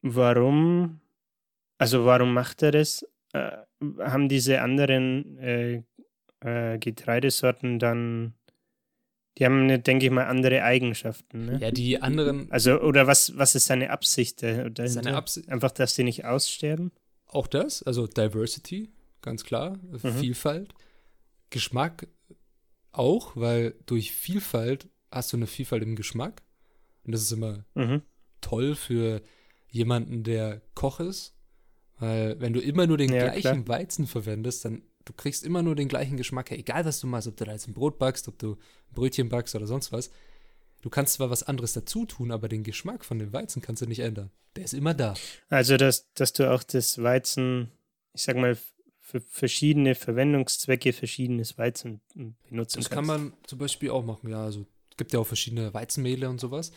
Warum, 0.01 0.99
also 1.77 2.05
warum 2.05 2.33
macht 2.33 2.63
er 2.63 2.71
das? 2.71 3.05
Haben 3.99 4.29
diese 4.29 4.61
anderen 4.61 5.37
äh, 5.39 5.83
äh, 6.41 6.77
Getreidesorten 6.77 7.79
dann 7.79 8.33
die 9.37 9.45
haben, 9.45 9.81
denke 9.83 10.05
ich 10.05 10.11
mal, 10.11 10.25
andere 10.25 10.63
Eigenschaften. 10.63 11.45
Ne? 11.45 11.59
Ja, 11.61 11.71
die 11.71 12.01
anderen. 12.01 12.51
Also, 12.51 12.81
oder 12.81 13.07
was, 13.07 13.37
was 13.37 13.55
ist 13.55 13.65
seine 13.65 13.89
Absicht 13.89 14.43
dahinter? 14.43 14.87
Seine 14.87 15.15
Absicht. 15.15 15.49
Einfach, 15.49 15.71
dass 15.71 15.95
die 15.95 16.03
nicht 16.03 16.25
aussterben? 16.25 16.91
Auch 17.27 17.47
das, 17.47 17.81
also 17.81 18.07
Diversity, 18.07 18.89
ganz 19.21 19.45
klar. 19.45 19.79
Mhm. 19.89 20.13
Vielfalt. 20.19 20.73
Geschmack 21.49 22.07
auch, 22.91 23.35
weil 23.35 23.75
durch 23.85 24.11
Vielfalt 24.11 24.89
hast 25.09 25.31
du 25.31 25.37
eine 25.37 25.47
Vielfalt 25.47 25.83
im 25.83 25.95
Geschmack. 25.95 26.41
Und 27.05 27.13
das 27.13 27.21
ist 27.21 27.31
immer 27.31 27.65
mhm. 27.73 28.01
toll 28.41 28.75
für 28.75 29.21
jemanden, 29.69 30.23
der 30.23 30.61
Koch 30.75 30.99
ist. 30.99 31.33
Weil, 32.01 32.39
wenn 32.39 32.51
du 32.51 32.59
immer 32.59 32.87
nur 32.87 32.97
den 32.97 33.13
ja, 33.13 33.29
gleichen 33.29 33.63
klar. 33.63 33.79
Weizen 33.79 34.07
verwendest, 34.07 34.65
dann 34.65 34.81
du 35.05 35.13
kriegst 35.13 35.45
immer 35.45 35.61
nur 35.61 35.75
den 35.75 35.87
gleichen 35.87 36.17
Geschmack. 36.17 36.51
Egal, 36.51 36.83
was 36.83 36.99
du 36.99 37.05
machst, 37.05 37.27
ob 37.27 37.37
du 37.37 37.45
da 37.45 37.51
jetzt 37.51 37.67
ein 37.67 37.75
Brot 37.75 37.99
backst, 37.99 38.27
ob 38.27 38.39
du 38.39 38.53
ein 38.53 38.93
Brötchen 38.95 39.29
backst 39.29 39.53
oder 39.53 39.67
sonst 39.67 39.91
was. 39.91 40.09
Du 40.81 40.89
kannst 40.89 41.13
zwar 41.13 41.29
was 41.29 41.43
anderes 41.43 41.73
dazu 41.73 42.05
tun, 42.05 42.31
aber 42.31 42.49
den 42.49 42.63
Geschmack 42.63 43.05
von 43.05 43.19
dem 43.19 43.31
Weizen 43.33 43.61
kannst 43.61 43.83
du 43.83 43.85
nicht 43.85 43.99
ändern. 43.99 44.31
Der 44.55 44.63
ist 44.63 44.73
immer 44.73 44.95
da. 44.95 45.13
Also, 45.49 45.77
dass, 45.77 46.11
dass 46.15 46.33
du 46.33 46.51
auch 46.51 46.63
das 46.63 47.01
Weizen, 47.03 47.69
ich 48.15 48.23
sag 48.23 48.35
mal, 48.35 48.57
für 48.99 49.21
verschiedene 49.21 49.93
Verwendungszwecke 49.93 50.93
verschiedenes 50.93 51.59
Weizen 51.59 52.01
benutzen 52.49 52.79
Das 52.79 52.89
kannst. 52.89 52.91
kann 52.91 53.05
man 53.05 53.33
zum 53.43 53.59
Beispiel 53.59 53.91
auch 53.91 54.03
machen, 54.03 54.27
ja. 54.27 54.43
Also 54.43 54.65
es 54.89 54.97
gibt 54.97 55.13
ja 55.13 55.19
auch 55.19 55.27
verschiedene 55.27 55.71
Weizenmehle 55.71 56.29
und 56.29 56.41
sowas. 56.41 56.71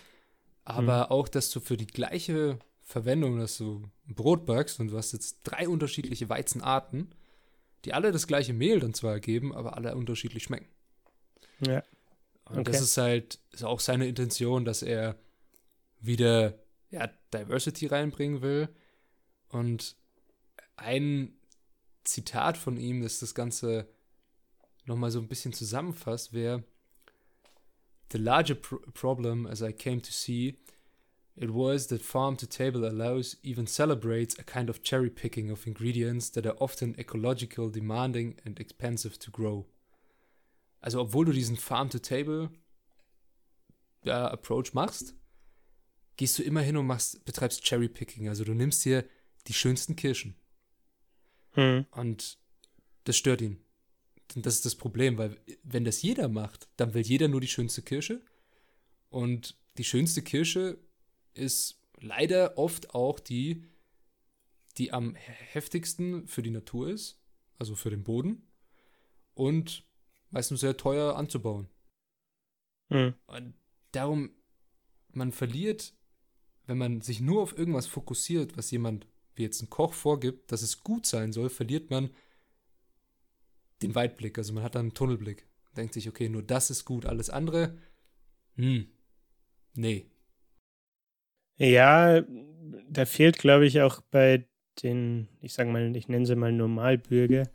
Aber 0.67 1.05
hm. 1.05 1.13
auch, 1.13 1.29
dass 1.29 1.51
du 1.51 1.61
für 1.61 1.79
die 1.79 1.87
gleiche 1.87 2.59
Verwendung, 2.85 3.39
dass 3.39 3.57
du 3.57 3.83
Brot 4.07 4.45
backst 4.45 4.79
und 4.79 4.89
du 4.89 4.97
hast 4.97 5.13
jetzt 5.13 5.41
drei 5.43 5.69
unterschiedliche 5.69 6.29
Weizenarten, 6.29 7.15
die 7.85 7.95
alle 7.95 8.13
das 8.13 8.27
gleiche 8.27 8.53
Mehl 8.53 8.81
dann 8.81 8.95
zwar 8.95 9.13
ergeben, 9.13 9.55
aber 9.55 9.77
alle 9.77 9.95
unterschiedlich 9.97 10.45
schmecken. 10.45 10.69
Ja. 11.61 11.83
Und 12.45 12.61
okay. 12.61 12.73
das 12.73 12.83
ist 12.83 12.97
halt 12.97 13.39
ist 13.53 13.65
auch 13.65 13.81
seine 13.81 14.07
Intention, 14.07 14.65
dass 14.65 14.83
er 14.83 15.17
wieder 16.01 16.59
ja, 16.91 17.09
Diversity 17.33 17.87
reinbringen 17.87 18.43
will. 18.43 18.69
Und 19.49 19.97
ein 20.77 21.35
Zitat 22.05 22.59
von 22.59 22.77
ihm, 22.77 23.03
das 23.03 23.21
das 23.21 23.35
Ganze 23.35 23.89
nochmal 24.85 25.11
so 25.11 25.21
ein 25.21 25.29
bisschen 25.29 25.55
zusammenfasst, 25.55 26.35
wäre: 26.35 26.65
The 28.13 28.19
larger 28.19 28.57
pr 28.57 28.77
problem, 28.93 29.47
as 29.47 29.63
I 29.63 29.73
came 29.73 30.03
to 30.03 30.11
see, 30.11 30.59
It 31.37 31.51
was 31.51 31.89
that 31.89 32.01
farm 32.01 32.37
to 32.37 32.47
table 32.47 32.87
allows, 32.87 33.37
even 33.43 33.67
celebrates, 33.67 34.39
a 34.39 34.45
kind 34.45 34.71
of 34.71 34.83
cherry 34.83 35.11
picking 35.11 35.51
of 35.51 35.67
ingredients 35.67 36.31
that 36.31 36.47
are 36.47 36.57
often 36.61 36.95
ecological, 36.97 37.71
demanding 37.71 38.37
and 38.45 38.61
expensive 38.61 39.19
to 39.19 39.33
grow. 39.33 39.67
Also, 40.81 41.01
obwohl 41.01 41.25
du 41.25 41.33
diesen 41.33 41.57
Farm 41.57 41.91
to 41.91 41.99
Table 41.99 42.51
Approach 44.07 44.75
machst, 44.75 45.15
gehst 46.17 46.39
du 46.39 46.43
immer 46.45 46.61
hin 46.61 46.77
und 46.77 46.87
machst, 46.87 47.25
betreibst 47.25 47.65
Cherry 47.65 47.89
Picking. 47.89 48.29
Also, 48.29 48.45
du 48.45 48.55
nimmst 48.55 48.85
dir 48.85 49.05
die 49.49 49.55
schönsten 49.55 49.97
Kirschen. 49.97 50.37
Hm. 51.53 51.87
Und 51.91 52.39
das 53.05 53.17
stört 53.17 53.41
ihn. 53.41 53.59
Und 54.37 54.47
das 54.47 54.55
ist 54.55 54.67
das 54.67 54.77
Problem, 54.77 55.19
weil, 55.19 55.37
wenn 55.65 55.85
das 55.85 56.03
jeder 56.03 56.29
macht, 56.29 56.69
dann 56.77 56.95
will 56.95 57.03
jeder 57.03 57.27
nur 57.27 57.41
die 57.41 57.49
schönste 57.49 57.83
Kirsche. 57.83 58.21
Und 59.09 59.57
die 59.79 59.85
schönste 59.85 60.23
Kirsche 60.23 60.79
ist 61.35 61.81
leider 62.01 62.59
oft 62.59 62.95
auch 62.95 63.21
die, 63.21 63.65
die 64.79 64.93
am 64.93 65.15
heftigsten 65.15 66.27
für 66.27 66.43
die 66.43 66.51
Natur 66.51 66.89
ist, 66.89 67.21
also 67.59 67.75
für 67.75 67.91
den 67.91 68.05
Boden 68.05 68.47
und 69.35 69.87
meistens 70.31 70.61
sehr 70.61 70.77
teuer 70.77 71.17
anzubauen. 71.17 71.69
Mhm. 72.89 73.15
Und 73.27 73.55
darum, 73.93 74.31
man 75.13 75.33
verliert, 75.33 75.95
wenn 76.67 76.79
man 76.79 77.01
sich 77.01 77.21
nur 77.21 77.43
auf 77.43 77.57
irgendwas 77.57 77.87
fokussiert, 77.87 78.57
was 78.57 78.71
jemand 78.71 79.07
wie 79.37 79.43
jetzt 79.43 79.63
ein 79.63 79.71
Koch 79.71 79.93
vorgibt, 79.93 80.53
dass 80.53 80.63
es 80.63 80.83
gut 80.83 81.07
sein 81.07 81.33
soll, 81.33 81.51
verliert 81.51 81.91
man 81.91 82.11
den 83.83 83.95
Weitblick. 83.95 84.39
Also 84.39 84.53
man 84.53 84.63
hat 84.63 84.75
dann 84.75 84.87
einen 84.87 84.95
Tunnelblick. 84.95 85.47
Denkt 85.77 85.95
sich, 85.95 86.09
okay, 86.09 86.29
nur 86.29 86.43
das 86.43 86.71
ist 86.71 86.85
gut, 86.85 87.05
alles 87.05 87.31
andere, 87.31 87.77
hm, 88.55 88.87
nee, 89.75 90.09
ja, 91.57 92.23
da 92.89 93.05
fehlt, 93.05 93.39
glaube 93.39 93.67
ich, 93.67 93.81
auch 93.81 94.01
bei 94.11 94.45
den, 94.83 95.29
ich 95.41 95.53
sage 95.53 95.71
mal, 95.71 95.95
ich 95.95 96.09
nenne 96.09 96.27
sie 96.27 96.37
mal 96.37 96.53
Normalbürger, 96.53 97.49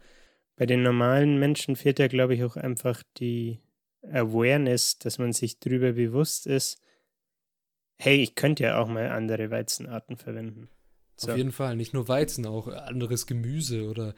bei 0.56 0.66
den 0.66 0.84
normalen 0.84 1.40
Menschen 1.40 1.76
fehlt 1.76 2.00
ja, 2.00 2.08
glaube 2.08 2.36
ich, 2.36 2.44
auch 2.44 2.58
einfach 2.58 3.04
die 3.18 3.60
Awareness, 4.04 5.00
dass 5.00 5.18
man 5.18 5.34
sich 5.34 5.60
darüber 5.60 5.94
bewusst 5.94 6.48
ist, 6.48 6.82
hey, 7.98 8.22
ich 8.22 8.36
könnte 8.36 8.64
ja 8.64 8.80
auch 8.80 8.88
mal 8.88 9.10
andere 9.10 9.52
Weizenarten 9.52 10.18
verwenden. 10.18 10.70
So. 11.16 11.32
Auf 11.32 11.38
jeden 11.38 11.52
Fall, 11.52 11.76
nicht 11.76 11.94
nur 11.94 12.08
Weizen, 12.08 12.46
auch 12.46 12.68
anderes 12.68 13.28
Gemüse 13.28 13.90
oder 13.90 14.16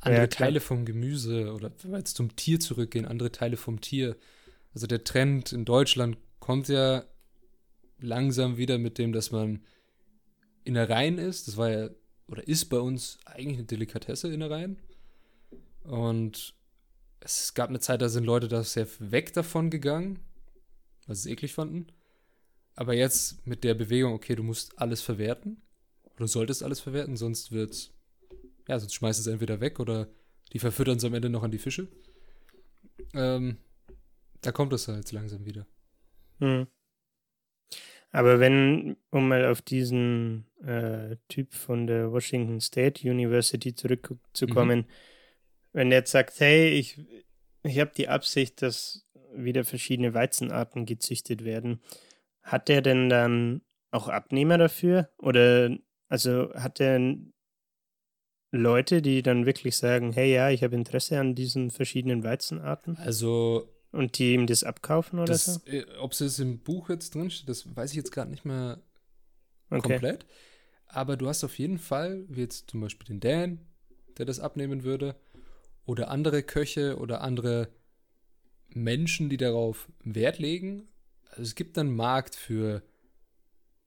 andere 0.00 0.22
ja, 0.22 0.26
Teile 0.26 0.60
vom 0.60 0.84
Gemüse 0.84 1.52
oder 1.52 1.72
wenn 1.82 1.92
wir 1.92 1.98
jetzt 1.98 2.16
zum 2.16 2.36
Tier 2.36 2.60
zurückgehen, 2.60 3.06
andere 3.06 3.32
Teile 3.32 3.56
vom 3.56 3.80
Tier. 3.80 4.16
Also 4.74 4.86
der 4.86 5.04
Trend 5.04 5.52
in 5.52 5.64
Deutschland 5.64 6.18
kommt 6.38 6.68
ja 6.68 7.04
langsam 7.98 8.56
wieder 8.56 8.78
mit 8.78 8.98
dem, 8.98 9.12
dass 9.12 9.30
man 9.30 9.64
Innereien 10.64 11.18
isst. 11.18 11.48
Das 11.48 11.56
war 11.56 11.70
ja 11.70 11.90
oder 12.26 12.46
ist 12.46 12.66
bei 12.66 12.78
uns 12.78 13.18
eigentlich 13.24 13.58
eine 13.58 13.66
Delikatesse 13.66 14.32
Innereien. 14.32 14.78
Und 15.82 16.54
es 17.20 17.54
gab 17.54 17.70
eine 17.70 17.80
Zeit, 17.80 18.02
da 18.02 18.08
sind 18.08 18.24
Leute 18.24 18.48
da 18.48 18.62
sehr 18.62 18.86
weg 18.98 19.32
davon 19.32 19.70
gegangen, 19.70 20.18
weil 21.06 21.16
sie 21.16 21.30
es 21.30 21.32
eklig 21.32 21.54
fanden. 21.54 21.86
Aber 22.74 22.92
jetzt 22.92 23.46
mit 23.46 23.64
der 23.64 23.74
Bewegung, 23.74 24.12
okay, 24.12 24.36
du 24.36 24.42
musst 24.42 24.78
alles 24.78 25.00
verwerten. 25.00 25.62
Oder 26.16 26.28
solltest 26.28 26.62
alles 26.62 26.80
verwerten, 26.80 27.16
sonst 27.16 27.50
wird 27.50 27.92
ja, 28.68 28.78
sonst 28.78 28.94
schmeißt 28.94 29.18
es 29.18 29.26
entweder 29.26 29.60
weg 29.60 29.80
oder 29.80 30.08
die 30.52 30.58
verfüttern 30.58 30.98
es 30.98 31.04
am 31.04 31.14
Ende 31.14 31.30
noch 31.30 31.42
an 31.42 31.50
die 31.50 31.58
Fische. 31.58 31.88
Ähm, 33.14 33.56
da 34.42 34.52
kommt 34.52 34.72
es 34.72 34.86
halt 34.88 35.10
langsam 35.10 35.44
wieder. 35.46 35.66
Hm. 36.38 36.66
Aber 38.10 38.40
wenn, 38.40 38.96
um 39.10 39.28
mal 39.28 39.46
auf 39.46 39.60
diesen 39.62 40.46
äh, 40.64 41.16
Typ 41.28 41.52
von 41.52 41.86
der 41.86 42.10
Washington 42.10 42.60
State 42.60 43.08
University 43.08 43.74
zurückzukommen, 43.74 44.80
mhm. 44.80 44.86
wenn 45.72 45.90
der 45.90 46.00
jetzt 46.00 46.12
sagt, 46.12 46.40
hey, 46.40 46.70
ich, 46.70 46.98
ich 47.62 47.78
habe 47.78 47.92
die 47.96 48.08
Absicht, 48.08 48.62
dass 48.62 49.06
wieder 49.34 49.64
verschiedene 49.64 50.14
Weizenarten 50.14 50.86
gezüchtet 50.86 51.44
werden, 51.44 51.80
hat 52.42 52.68
der 52.68 52.80
denn 52.80 53.08
dann 53.10 53.60
auch 53.90 54.08
Abnehmer 54.08 54.58
dafür? 54.58 55.10
Oder 55.18 55.76
also 56.08 56.52
hat 56.54 56.80
er 56.80 57.16
Leute, 58.50 59.02
die 59.02 59.22
dann 59.22 59.44
wirklich 59.44 59.76
sagen, 59.76 60.12
hey 60.12 60.32
ja, 60.32 60.50
ich 60.50 60.62
habe 60.62 60.74
Interesse 60.74 61.20
an 61.20 61.34
diesen 61.34 61.70
verschiedenen 61.70 62.24
Weizenarten? 62.24 62.96
Also 62.96 63.68
und 63.92 64.18
die 64.18 64.34
ihm 64.34 64.46
das 64.46 64.64
abkaufen 64.64 65.18
oder 65.18 65.32
das, 65.32 65.44
so? 65.44 65.60
Äh, 65.66 65.86
ob 65.98 66.12
es 66.12 66.38
im 66.38 66.58
Buch 66.60 66.90
jetzt 66.90 67.14
drin 67.14 67.30
steht, 67.30 67.48
das 67.48 67.74
weiß 67.74 67.90
ich 67.90 67.96
jetzt 67.96 68.12
gerade 68.12 68.30
nicht 68.30 68.44
mehr 68.44 68.80
okay. 69.70 69.80
komplett. 69.80 70.26
Aber 70.86 71.16
du 71.16 71.28
hast 71.28 71.44
auf 71.44 71.58
jeden 71.58 71.78
Fall, 71.78 72.24
wie 72.28 72.40
jetzt 72.40 72.70
zum 72.70 72.80
Beispiel 72.80 73.06
den 73.06 73.20
Dan, 73.20 73.66
der 74.16 74.26
das 74.26 74.40
abnehmen 74.40 74.84
würde, 74.84 75.16
oder 75.84 76.10
andere 76.10 76.42
Köche 76.42 76.98
oder 76.98 77.22
andere 77.22 77.68
Menschen, 78.68 79.30
die 79.30 79.36
darauf 79.36 79.90
Wert 80.04 80.38
legen. 80.38 80.88
Also 81.30 81.42
es 81.42 81.54
gibt 81.54 81.78
einen 81.78 81.94
Markt 81.94 82.34
für 82.34 82.82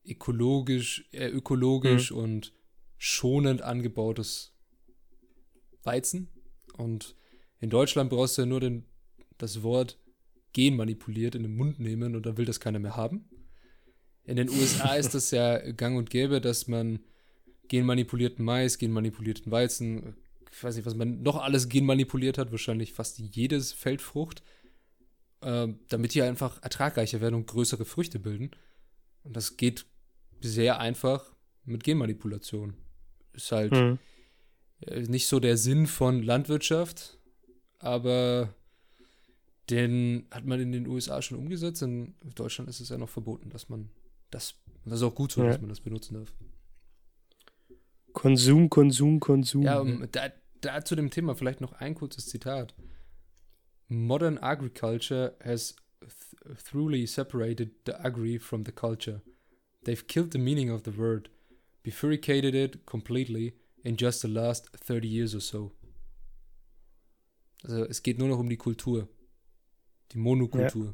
ökologisch, 0.05 1.07
äh, 1.11 1.27
ökologisch 1.27 2.11
mhm. 2.11 2.17
und 2.17 2.53
schonend 2.97 3.61
angebautes 3.61 4.53
Weizen. 5.83 6.29
Und 6.73 7.15
in 7.59 7.69
Deutschland 7.69 8.09
brauchst 8.09 8.37
du 8.37 8.43
ja 8.43 8.45
nur 8.47 8.59
den, 8.59 8.85
das 9.41 9.63
Wort 9.63 9.97
genmanipuliert 10.53 11.35
in 11.35 11.43
den 11.43 11.55
Mund 11.55 11.79
nehmen 11.79 12.15
und 12.15 12.25
dann 12.25 12.37
will 12.37 12.45
das 12.45 12.59
keiner 12.59 12.79
mehr 12.79 12.95
haben. 12.95 13.25
In 14.23 14.35
den 14.35 14.49
USA 14.49 14.95
ist 14.95 15.13
das 15.13 15.31
ja 15.31 15.71
gang 15.71 15.97
und 15.97 16.09
gäbe, 16.09 16.41
dass 16.41 16.67
man 16.67 16.99
genmanipulierten 17.67 18.43
Mais, 18.43 18.77
genmanipulierten 18.77 19.51
Weizen, 19.51 20.15
ich 20.51 20.63
weiß 20.63 20.75
nicht, 20.75 20.85
was 20.85 20.95
man 20.95 21.21
noch 21.21 21.37
alles 21.37 21.69
genmanipuliert 21.69 22.37
hat, 22.37 22.51
wahrscheinlich 22.51 22.93
fast 22.93 23.17
jedes 23.19 23.71
Feldfrucht, 23.71 24.43
äh, 25.41 25.69
damit 25.87 26.13
die 26.13 26.21
einfach 26.21 26.61
ertragreicher 26.61 27.21
werden 27.21 27.35
und 27.35 27.47
größere 27.47 27.85
Früchte 27.85 28.19
bilden. 28.19 28.51
Und 29.23 29.37
das 29.37 29.57
geht 29.57 29.85
sehr 30.41 30.79
einfach 30.79 31.33
mit 31.63 31.83
Genmanipulation. 31.83 32.75
Ist 33.33 33.51
halt 33.51 33.71
mhm. 33.71 33.99
nicht 35.07 35.27
so 35.27 35.39
der 35.39 35.57
Sinn 35.57 35.87
von 35.87 36.21
Landwirtschaft, 36.21 37.19
aber 37.79 38.53
den 39.69 40.27
hat 40.31 40.45
man 40.45 40.59
in 40.59 40.71
den 40.71 40.87
USA 40.87 41.21
schon 41.21 41.37
umgesetzt. 41.37 41.81
In 41.81 42.15
Deutschland 42.35 42.69
ist 42.69 42.79
es 42.79 42.89
ja 42.89 42.97
noch 42.97 43.09
verboten, 43.09 43.49
dass 43.49 43.69
man 43.69 43.89
das, 44.31 44.55
das 44.85 44.95
ist 44.95 45.03
auch 45.03 45.15
gut 45.15 45.31
so, 45.31 45.43
ja. 45.43 45.49
dass 45.49 45.61
man 45.61 45.69
das 45.69 45.81
benutzen 45.81 46.15
darf. 46.15 46.33
Konsum, 48.13 48.69
Konsum, 48.69 49.19
Konsum. 49.19 49.63
Ja, 49.63 49.79
um, 49.79 50.07
da, 50.11 50.31
da 50.61 50.83
zu 50.83 50.95
dem 50.95 51.09
Thema 51.09 51.35
vielleicht 51.35 51.61
noch 51.61 51.73
ein 51.73 51.95
kurzes 51.95 52.27
Zitat. 52.27 52.73
Modern 53.87 54.37
agriculture 54.37 55.35
has 55.43 55.75
th 56.01 56.57
thoroughly 56.57 57.05
separated 57.05 57.71
the 57.85 57.93
agri 57.93 58.39
from 58.39 58.63
the 58.65 58.71
culture. 58.71 59.21
They've 59.83 60.05
killed 60.07 60.31
the 60.31 60.39
meaning 60.39 60.71
of 60.71 60.83
the 60.85 60.97
word, 60.97 61.29
bifurcated 61.83 62.55
it 62.55 62.85
completely 62.85 63.53
in 63.83 63.97
just 63.97 64.21
the 64.21 64.27
last 64.27 64.69
30 64.75 65.07
years 65.07 65.35
or 65.35 65.41
so. 65.41 65.71
Also 67.63 67.85
es 67.85 68.01
geht 68.01 68.17
nur 68.17 68.27
noch 68.27 68.39
um 68.39 68.49
die 68.49 68.57
Kultur. 68.57 69.07
Die 70.11 70.17
Monokultur. 70.17 70.85
Ja. 70.85 70.93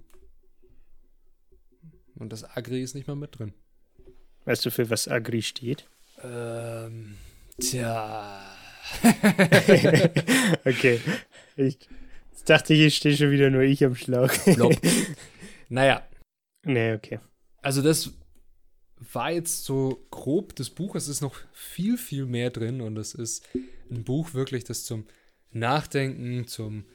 Und 2.15 2.33
das 2.33 2.43
Agri 2.43 2.81
ist 2.81 2.95
nicht 2.95 3.07
mal 3.07 3.15
mit 3.15 3.37
drin. 3.37 3.53
Weißt 4.45 4.65
du, 4.65 4.71
für 4.71 4.89
was 4.89 5.07
Agri 5.07 5.41
steht? 5.41 5.87
Ähm, 6.23 7.15
tja. 7.59 8.41
okay. 10.65 11.01
Ich 11.55 11.77
dachte, 12.45 12.73
hier 12.73 12.89
steht 12.89 13.17
schon 13.17 13.31
wieder 13.31 13.49
nur 13.49 13.61
ich 13.61 13.83
am 13.83 13.95
Schlauch. 13.95 14.31
naja. 15.69 16.07
Nee, 16.63 16.93
okay. 16.93 17.19
Also 17.61 17.81
das 17.81 18.13
war 18.99 19.31
jetzt 19.31 19.65
so 19.65 20.05
grob 20.09 20.55
das 20.55 20.69
Buch. 20.69 20.95
Es 20.95 21.07
ist 21.07 21.21
noch 21.21 21.35
viel, 21.51 21.97
viel 21.97 22.25
mehr 22.25 22.49
drin 22.49 22.81
und 22.81 22.97
es 22.97 23.13
ist 23.13 23.47
ein 23.91 24.03
Buch 24.03 24.33
wirklich, 24.33 24.63
das 24.63 24.85
zum 24.85 25.05
Nachdenken, 25.51 26.47
zum 26.47 26.85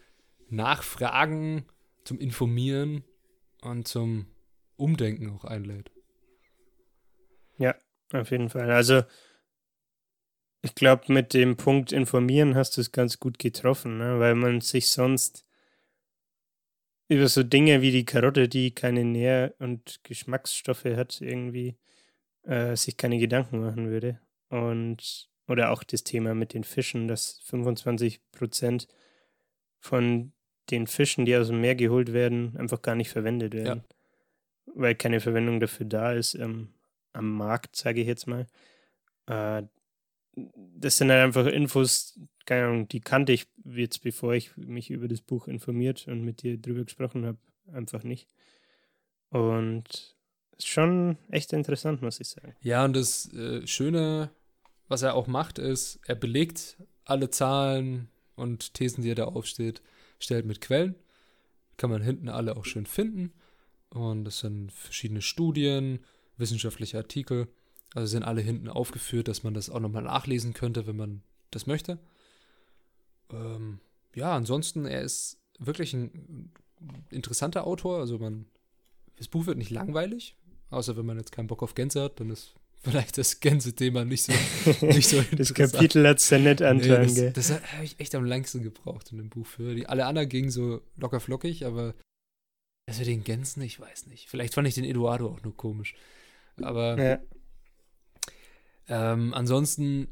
Nachfragen, 0.48 1.64
zum 2.04 2.18
Informieren 2.18 3.04
und 3.62 3.88
zum 3.88 4.26
Umdenken 4.76 5.30
auch 5.30 5.44
einlädt. 5.44 5.90
Ja, 7.58 7.74
auf 8.12 8.30
jeden 8.30 8.48
Fall. 8.48 8.70
Also 8.70 9.02
ich 10.62 10.74
glaube, 10.74 11.12
mit 11.12 11.34
dem 11.34 11.56
Punkt 11.56 11.92
informieren 11.92 12.54
hast 12.54 12.76
du 12.76 12.80
es 12.80 12.92
ganz 12.92 13.18
gut 13.18 13.38
getroffen, 13.38 13.98
ne? 13.98 14.20
weil 14.20 14.34
man 14.34 14.60
sich 14.60 14.90
sonst 14.90 15.44
über 17.08 17.28
so 17.28 17.42
Dinge 17.42 17.82
wie 17.82 17.90
die 17.90 18.04
Karotte, 18.04 18.48
die 18.48 18.74
keine 18.74 19.04
Nähr- 19.04 19.54
und 19.58 20.00
Geschmacksstoffe 20.04 20.84
hat, 20.84 21.20
irgendwie 21.20 21.76
äh, 22.44 22.76
sich 22.76 22.96
keine 22.96 23.18
Gedanken 23.18 23.60
machen 23.60 23.90
würde. 23.90 24.20
Und 24.48 25.28
oder 25.48 25.70
auch 25.70 25.82
das 25.82 26.04
Thema 26.04 26.34
mit 26.34 26.54
den 26.54 26.64
Fischen, 26.64 27.08
dass 27.08 27.40
25 27.44 28.20
Prozent 28.30 28.88
von 29.80 30.32
den 30.70 30.86
Fischen, 30.86 31.24
die 31.24 31.36
aus 31.36 31.48
dem 31.48 31.60
Meer 31.60 31.74
geholt 31.74 32.12
werden, 32.12 32.56
einfach 32.56 32.82
gar 32.82 32.94
nicht 32.94 33.10
verwendet 33.10 33.54
werden. 33.54 33.84
Ja. 33.86 34.74
Weil 34.74 34.94
keine 34.94 35.20
Verwendung 35.20 35.60
dafür 35.60 35.86
da 35.86 36.12
ist 36.12 36.34
ähm, 36.34 36.68
am 37.12 37.36
Markt, 37.36 37.76
sage 37.76 38.00
ich 38.00 38.06
jetzt 38.06 38.26
mal. 38.26 38.46
Äh, 39.26 39.64
das 40.34 40.96
sind 40.96 41.10
halt 41.10 41.22
einfach 41.22 41.46
Infos, 41.46 42.18
keine 42.46 42.66
Ahnung, 42.66 42.88
die 42.88 43.00
kannte 43.00 43.32
ich 43.32 43.46
jetzt, 43.64 44.02
bevor 44.02 44.34
ich 44.34 44.56
mich 44.56 44.90
über 44.90 45.08
das 45.08 45.20
Buch 45.20 45.46
informiert 45.46 46.08
und 46.08 46.24
mit 46.24 46.42
dir 46.42 46.56
drüber 46.58 46.84
gesprochen 46.84 47.26
habe, 47.26 47.38
einfach 47.72 48.02
nicht. 48.02 48.28
Und 49.28 50.16
ist 50.56 50.68
schon 50.68 51.18
echt 51.30 51.52
interessant, 51.52 52.02
muss 52.02 52.20
ich 52.20 52.28
sagen. 52.28 52.54
Ja, 52.60 52.84
und 52.84 52.94
das 52.94 53.32
äh, 53.34 53.66
Schöne, 53.66 54.30
was 54.88 55.02
er 55.02 55.14
auch 55.14 55.26
macht, 55.26 55.58
ist, 55.58 56.00
er 56.06 56.14
belegt 56.14 56.76
alle 57.04 57.30
Zahlen 57.30 58.08
und 58.36 58.74
Thesen, 58.74 59.02
die 59.02 59.10
er 59.10 59.16
da 59.16 59.24
aufsteht, 59.24 59.82
stellt 60.22 60.46
mit 60.46 60.60
Quellen. 60.60 60.94
Kann 61.76 61.90
man 61.90 62.02
hinten 62.02 62.28
alle 62.28 62.56
auch 62.56 62.64
schön 62.64 62.86
finden. 62.86 63.32
Und 63.90 64.24
das 64.24 64.40
sind 64.40 64.72
verschiedene 64.72 65.22
Studien, 65.22 66.00
wissenschaftliche 66.36 66.98
Artikel. 66.98 67.48
Also 67.94 68.06
sind 68.06 68.22
alle 68.22 68.40
hinten 68.40 68.68
aufgeführt, 68.68 69.28
dass 69.28 69.42
man 69.42 69.54
das 69.54 69.68
auch 69.68 69.80
nochmal 69.80 70.02
nachlesen 70.02 70.54
könnte, 70.54 70.86
wenn 70.86 70.96
man 70.96 71.22
das 71.50 71.66
möchte. 71.66 71.98
Ähm, 73.30 73.80
ja, 74.14 74.34
ansonsten, 74.34 74.86
er 74.86 75.02
ist 75.02 75.38
wirklich 75.58 75.92
ein 75.92 76.50
interessanter 77.10 77.66
Autor. 77.66 77.98
Also 77.98 78.18
man, 78.18 78.46
das 79.16 79.28
Buch 79.28 79.46
wird 79.46 79.58
nicht 79.58 79.70
langweilig, 79.70 80.36
außer 80.70 80.96
wenn 80.96 81.06
man 81.06 81.18
jetzt 81.18 81.32
keinen 81.32 81.48
Bock 81.48 81.62
auf 81.62 81.74
Gänse 81.74 82.02
hat, 82.02 82.20
dann 82.20 82.30
ist 82.30 82.54
vielleicht 82.82 83.18
das 83.18 83.40
Gänse-Thema 83.40 84.04
nicht 84.04 84.24
so, 84.24 84.32
nicht 84.86 85.08
so 85.08 85.22
Das 85.36 85.54
Kapitel 85.54 86.06
hat 86.06 86.18
es 86.18 86.30
ja 86.30 86.38
nicht 86.38 86.62
antragen, 86.62 87.12
nee, 87.12 87.30
Das, 87.30 87.48
das 87.48 87.72
habe 87.72 87.84
ich 87.84 87.98
echt 88.00 88.14
am 88.14 88.24
längsten 88.24 88.62
gebraucht 88.62 89.12
in 89.12 89.18
dem 89.18 89.28
Buch 89.28 89.46
für. 89.46 89.74
Die, 89.74 89.86
alle 89.86 90.06
anderen 90.06 90.28
gingen 90.28 90.50
so 90.50 90.82
locker 90.96 91.20
flockig, 91.20 91.64
aber 91.64 91.94
das 92.86 92.98
mit 92.98 93.06
den 93.06 93.24
Gänsen, 93.24 93.62
ich 93.62 93.78
weiß 93.78 94.06
nicht. 94.06 94.28
Vielleicht 94.28 94.54
fand 94.54 94.66
ich 94.66 94.74
den 94.74 94.84
Eduardo 94.84 95.28
auch 95.28 95.42
nur 95.42 95.56
komisch. 95.56 95.94
Aber 96.60 97.00
ja. 97.00 97.20
Ähm, 98.88 99.32
ansonsten, 99.32 100.08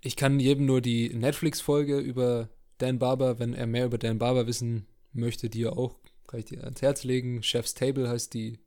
ich 0.00 0.16
kann 0.16 0.40
jedem 0.40 0.66
nur 0.66 0.80
die 0.80 1.12
Netflix-Folge 1.12 1.98
über 1.98 2.48
Dan 2.78 2.98
Barber, 2.98 3.38
wenn 3.38 3.54
er 3.54 3.66
mehr 3.66 3.86
über 3.86 3.98
Dan 3.98 4.18
Barber 4.18 4.46
wissen 4.46 4.86
möchte, 5.12 5.50
die 5.50 5.64
er 5.64 5.78
auch, 5.78 5.96
kann 6.26 6.40
ich 6.40 6.46
dir 6.46 6.64
ans 6.64 6.82
Herz 6.82 7.04
legen. 7.04 7.42
Chef's 7.42 7.74
Table 7.74 8.08
heißt 8.08 8.34
die 8.34 8.58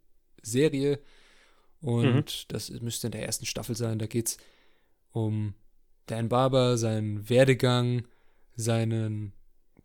Serie. 0.41 0.99
Und 1.81 2.13
mhm. 2.13 2.23
das 2.49 2.69
müsste 2.81 3.07
in 3.07 3.11
der 3.11 3.25
ersten 3.25 3.45
Staffel 3.45 3.75
sein. 3.75 3.99
Da 3.99 4.07
geht 4.07 4.27
es 4.27 4.37
um 5.11 5.53
Dan 6.07 6.29
Barber, 6.29 6.77
seinen 6.77 7.29
Werdegang, 7.29 8.07
seinen 8.55 9.33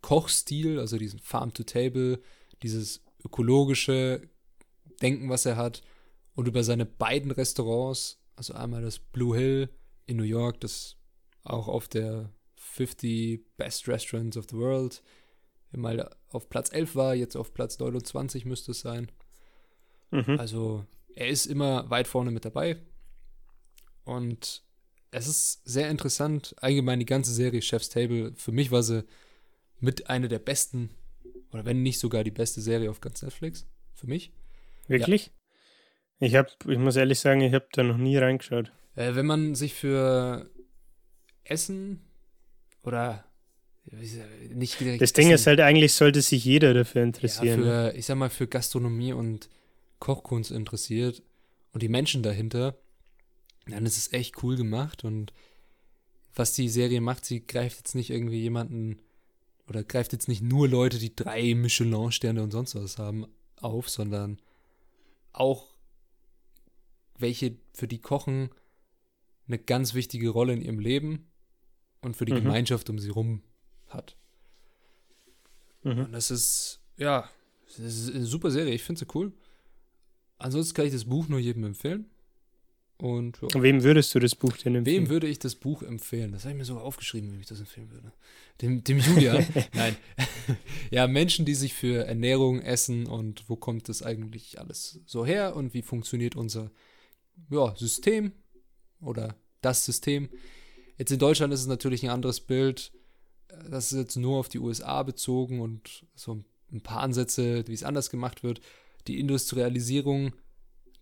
Kochstil, 0.01 0.79
also 0.79 0.97
diesen 0.97 1.19
Farm 1.19 1.53
to 1.53 1.63
Table, 1.63 2.19
dieses 2.63 3.01
ökologische 3.23 4.29
Denken, 5.01 5.29
was 5.29 5.45
er 5.45 5.55
hat, 5.55 5.81
und 6.35 6.47
über 6.47 6.63
seine 6.63 6.85
beiden 6.85 7.31
Restaurants, 7.31 8.19
also 8.35 8.53
einmal 8.53 8.81
das 8.81 8.99
Blue 8.99 9.37
Hill 9.37 9.69
in 10.05 10.17
New 10.17 10.23
York, 10.23 10.59
das 10.59 10.97
auch 11.43 11.67
auf 11.67 11.87
der 11.87 12.29
50 12.57 13.55
Best 13.57 13.87
Restaurants 13.87 14.37
of 14.37 14.45
the 14.49 14.57
World 14.57 15.01
mal 15.77 16.09
auf 16.29 16.49
Platz 16.49 16.71
11 16.71 16.95
war, 16.95 17.15
jetzt 17.15 17.35
auf 17.35 17.53
Platz 17.53 17.79
29 17.79 18.45
müsste 18.45 18.71
es 18.71 18.81
sein. 18.81 19.11
Mhm. 20.11 20.39
Also 20.39 20.85
er 21.15 21.27
ist 21.27 21.45
immer 21.45 21.89
weit 21.89 22.07
vorne 22.07 22.31
mit 22.31 22.45
dabei. 22.45 22.77
Und 24.03 24.63
es 25.11 25.27
ist 25.27 25.61
sehr 25.65 25.89
interessant, 25.89 26.55
allgemein 26.59 26.99
die 26.99 27.05
ganze 27.05 27.33
Serie 27.33 27.61
Chef's 27.61 27.89
Table. 27.89 28.33
Für 28.35 28.51
mich 28.51 28.69
war 28.71 28.83
sie 28.83 29.05
mit 29.79 30.09
einer 30.09 30.27
der 30.27 30.39
besten, 30.39 30.89
oder 31.51 31.65
wenn 31.65 31.81
nicht 31.81 31.99
sogar 31.99 32.23
die 32.23 32.31
beste 32.31 32.61
Serie 32.61 32.89
auf 32.89 33.01
ganz 33.01 33.21
Netflix. 33.21 33.65
Für 33.93 34.07
mich. 34.07 34.33
Wirklich? 34.87 35.27
Ja. 36.19 36.27
Ich 36.27 36.35
habe, 36.35 36.49
ich 36.67 36.77
muss 36.77 36.95
ehrlich 36.95 37.19
sagen, 37.19 37.41
ich 37.41 37.53
habe 37.53 37.67
da 37.71 37.83
noch 37.83 37.97
nie 37.97 38.17
reingeschaut. 38.17 38.71
Äh, 38.95 39.15
wenn 39.15 39.25
man 39.25 39.55
sich 39.55 39.73
für 39.73 40.49
Essen 41.43 42.01
oder 42.83 43.25
nicht 44.49 44.79
direkt 44.79 45.01
Das 45.01 45.13
Ding 45.13 45.27
Essen, 45.27 45.35
ist 45.35 45.47
halt, 45.47 45.59
eigentlich 45.59 45.93
sollte 45.93 46.21
sich 46.21 46.43
jeder 46.43 46.73
dafür 46.73 47.03
interessieren. 47.03 47.63
Ja, 47.63 47.91
für, 47.91 47.97
ich 47.97 48.05
sag 48.05 48.17
mal, 48.17 48.29
für 48.29 48.47
Gastronomie 48.47 49.13
und 49.13 49.49
Kochkunst 50.05 50.51
interessiert 50.51 51.23
und 51.73 51.81
die 51.81 51.89
Menschen 51.89 52.21
dahinter, 52.21 52.77
dann 53.65 53.87
ist 53.87 53.97
es 53.97 54.13
echt 54.13 54.43
cool 54.43 54.55
gemacht 54.55 55.03
und 55.03 55.33
was 56.35 56.53
die 56.53 56.69
Serie 56.69 57.01
macht, 57.01 57.25
sie 57.25 57.43
greift 57.43 57.77
jetzt 57.77 57.95
nicht 57.95 58.11
irgendwie 58.11 58.39
jemanden 58.39 58.99
oder 59.67 59.83
greift 59.83 60.13
jetzt 60.13 60.27
nicht 60.27 60.43
nur 60.43 60.67
Leute, 60.69 60.99
die 60.99 61.15
drei 61.15 61.55
Michelin-Sterne 61.55 62.43
und 62.43 62.51
sonst 62.51 62.75
was 62.75 62.99
haben, 62.99 63.25
auf, 63.55 63.89
sondern 63.89 64.39
auch 65.33 65.65
welche 67.17 67.57
für 67.73 67.87
die 67.87 67.99
Kochen 67.99 68.51
eine 69.47 69.57
ganz 69.57 69.95
wichtige 69.95 70.29
Rolle 70.29 70.53
in 70.53 70.61
ihrem 70.61 70.79
Leben 70.79 71.25
und 72.01 72.15
für 72.15 72.25
die 72.25 72.33
mhm. 72.33 72.43
Gemeinschaft 72.43 72.91
um 72.91 72.99
sie 72.99 73.09
rum 73.09 73.41
hat. 73.87 74.15
Mhm. 75.81 76.05
Und 76.05 76.11
das 76.11 76.29
ist, 76.29 76.79
ja, 76.95 77.27
das 77.65 77.79
ist 77.79 78.13
eine 78.13 78.25
super 78.27 78.51
Serie. 78.51 78.75
Ich 78.75 78.83
finde 78.83 78.99
sie 78.99 79.07
cool. 79.15 79.33
Ansonsten 80.37 80.73
kann 80.73 80.85
ich 80.85 80.93
das 80.93 81.05
Buch 81.05 81.27
nur 81.27 81.39
jedem 81.39 81.63
empfehlen. 81.63 82.09
Und 82.97 83.39
ja. 83.41 83.61
Wem 83.61 83.83
würdest 83.83 84.15
du 84.15 84.19
das 84.19 84.35
Buch 84.35 84.55
denn 84.55 84.75
empfehlen? 84.75 85.03
Wem 85.03 85.09
würde 85.09 85.27
ich 85.27 85.39
das 85.39 85.55
Buch 85.55 85.83
empfehlen? 85.83 86.31
Das 86.31 86.43
habe 86.43 86.53
ich 86.53 86.57
mir 86.57 86.65
sogar 86.65 86.83
aufgeschrieben, 86.83 87.31
wem 87.31 87.41
ich 87.41 87.47
das 87.47 87.59
empfehlen 87.59 87.91
würde. 87.91 88.13
Dem, 88.61 88.83
dem 88.83 88.99
Julian. 88.99 89.45
Nein. 89.73 89.97
ja, 90.91 91.07
Menschen, 91.07 91.45
die 91.45 91.55
sich 91.55 91.73
für 91.73 92.05
Ernährung, 92.05 92.61
Essen 92.61 93.05
und 93.05 93.49
wo 93.49 93.57
kommt 93.57 93.89
das 93.89 94.01
eigentlich 94.01 94.59
alles 94.59 95.01
so 95.05 95.25
her 95.25 95.55
und 95.55 95.73
wie 95.73 95.81
funktioniert 95.81 96.37
unser 96.37 96.71
ja, 97.49 97.75
System 97.75 98.31
oder 99.01 99.35
das 99.61 99.83
System. 99.83 100.29
Jetzt 100.97 101.11
in 101.11 101.19
Deutschland 101.19 101.53
ist 101.53 101.61
es 101.61 101.67
natürlich 101.67 102.03
ein 102.03 102.11
anderes 102.11 102.39
Bild. 102.39 102.93
Das 103.69 103.91
ist 103.91 103.97
jetzt 103.97 104.15
nur 104.15 104.37
auf 104.37 104.47
die 104.47 104.59
USA 104.59 105.03
bezogen 105.03 105.59
und 105.59 106.05
so 106.15 106.43
ein 106.71 106.81
paar 106.81 107.01
Ansätze, 107.01 107.67
wie 107.67 107.73
es 107.73 107.83
anders 107.83 108.09
gemacht 108.09 108.41
wird. 108.41 108.61
Die 109.07 109.19
Industrialisierung 109.19 110.33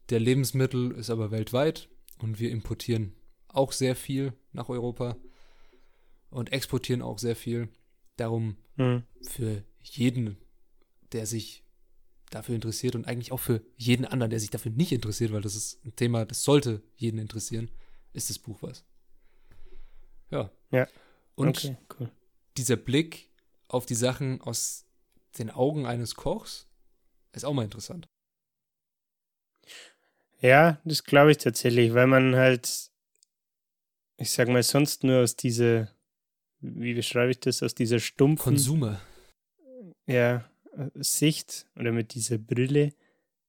der 0.09 0.19
Lebensmittel 0.19 0.91
ist 0.91 1.09
aber 1.09 1.31
weltweit 1.31 1.89
und 2.19 2.39
wir 2.39 2.51
importieren 2.51 3.15
auch 3.47 3.71
sehr 3.71 3.95
viel 3.95 4.33
nach 4.51 4.69
Europa 4.69 5.17
und 6.29 6.51
exportieren 6.51 7.01
auch 7.01 7.19
sehr 7.19 7.35
viel. 7.35 7.69
Darum 8.17 8.57
mhm. 8.75 9.03
für 9.21 9.63
jeden, 9.81 10.37
der 11.11 11.25
sich 11.25 11.63
dafür 12.29 12.55
interessiert 12.55 12.95
und 12.95 13.05
eigentlich 13.05 13.31
auch 13.31 13.39
für 13.39 13.61
jeden 13.77 14.05
anderen, 14.05 14.31
der 14.31 14.39
sich 14.39 14.49
dafür 14.49 14.71
nicht 14.71 14.91
interessiert, 14.91 15.31
weil 15.31 15.41
das 15.41 15.55
ist 15.55 15.83
ein 15.85 15.95
Thema, 15.95 16.25
das 16.25 16.43
sollte 16.43 16.81
jeden 16.95 17.19
interessieren, 17.19 17.69
ist 18.11 18.29
das 18.29 18.39
Buch 18.39 18.61
was. 18.61 18.85
Ja. 20.31 20.51
Ja. 20.71 20.87
Und 21.35 21.57
okay, 21.57 21.77
cool. 21.99 22.11
dieser 22.57 22.75
Blick 22.75 23.29
auf 23.67 23.85
die 23.85 23.95
Sachen 23.95 24.41
aus 24.41 24.85
den 25.37 25.49
Augen 25.49 25.85
eines 25.85 26.15
Kochs 26.15 26.67
ist 27.33 27.45
auch 27.45 27.53
mal 27.53 27.63
interessant. 27.63 28.07
Ja, 30.39 30.79
das 30.83 31.03
glaube 31.03 31.31
ich 31.31 31.37
tatsächlich, 31.37 31.93
weil 31.93 32.07
man 32.07 32.35
halt, 32.35 32.91
ich 34.17 34.31
sag 34.31 34.49
mal, 34.49 34.61
sonst 34.61 35.03
nur 35.03 35.21
aus 35.23 35.35
dieser, 35.35 35.89
wie 36.59 36.93
beschreibe 36.93 37.31
ich 37.31 37.39
das, 37.39 37.63
aus 37.63 37.73
dieser 37.73 37.99
stumpfen 37.99 38.55
Konsumer. 38.55 39.01
Ja, 40.05 40.49
Sicht 40.95 41.67
oder 41.77 41.91
mit 41.91 42.13
dieser 42.13 42.37
Brille, 42.37 42.93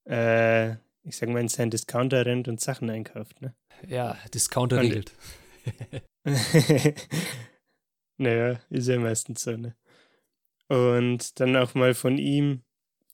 äh, 0.08 0.72
ich 1.02 1.16
sag 1.16 1.28
mal, 1.30 1.40
in 1.40 1.48
seinen 1.48 1.70
Discounter 1.70 2.24
rennt 2.24 2.48
und 2.48 2.60
Sachen 2.60 2.88
einkauft, 2.90 3.40
ne? 3.42 3.54
Ja, 3.88 4.16
Discounter 4.32 4.78
und, 4.78 4.86
regelt. 4.86 5.12
naja, 8.18 8.60
ist 8.70 8.88
ja 8.88 8.98
meistens 8.98 9.42
so, 9.42 9.56
ne? 9.56 9.74
Und 10.68 11.40
dann 11.40 11.56
auch 11.56 11.74
mal 11.74 11.94
von 11.94 12.18
ihm 12.18 12.62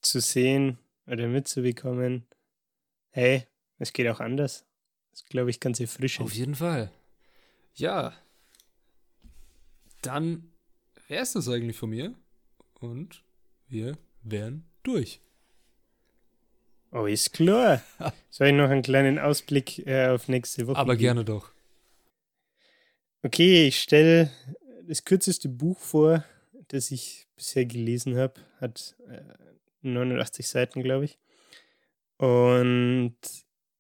zu 0.03 0.21
sehen 0.21 0.79
oder 1.07 1.27
mitzubekommen, 1.29 2.27
hey, 3.11 3.47
es 3.79 3.93
geht 3.93 4.09
auch 4.09 4.21
anders. 4.21 4.65
Das 5.11 5.23
ist, 5.23 5.31
glaube 5.31 5.51
ich, 5.51 5.61
ganz 5.61 5.81
erfrischend. 5.81 6.27
Auf 6.27 6.35
jeden 6.35 6.55
Fall. 6.55 6.91
Ja. 7.75 8.15
Dann 10.03 10.51
wäre 11.09 11.23
es 11.23 11.33
das 11.33 11.49
eigentlich 11.49 11.77
von 11.77 11.91
mir. 11.91 12.15
Und 12.81 13.23
wir 13.69 13.99
wären 14.23 14.65
durch. 14.83 15.21
Oh, 16.93 17.07
ist 17.07 17.33
klar. 17.33 17.83
Soll 18.31 18.49
ich 18.49 18.55
noch 18.55 18.71
einen 18.71 18.83
kleinen 18.83 19.19
Ausblick 19.19 19.87
äh, 19.87 20.09
auf 20.09 20.29
nächste 20.29 20.67
Woche 20.67 20.79
Aber 20.79 20.95
geben? 20.97 21.03
gerne 21.03 21.25
doch. 21.25 21.53
Okay, 23.23 23.69
ich 23.69 23.81
stelle 23.81 24.31
das 24.89 25.05
kürzeste 25.05 25.49
Buch 25.49 25.79
vor, 25.79 26.25
das 26.69 26.91
ich 26.91 27.29
bisher 27.37 27.67
gelesen 27.67 28.17
habe. 28.17 28.41
Hat 28.59 28.97
äh, 29.09 29.21
89 29.83 30.49
Seiten, 30.49 30.83
glaube 30.83 31.07
ich. 31.07 31.19
Und 32.17 33.17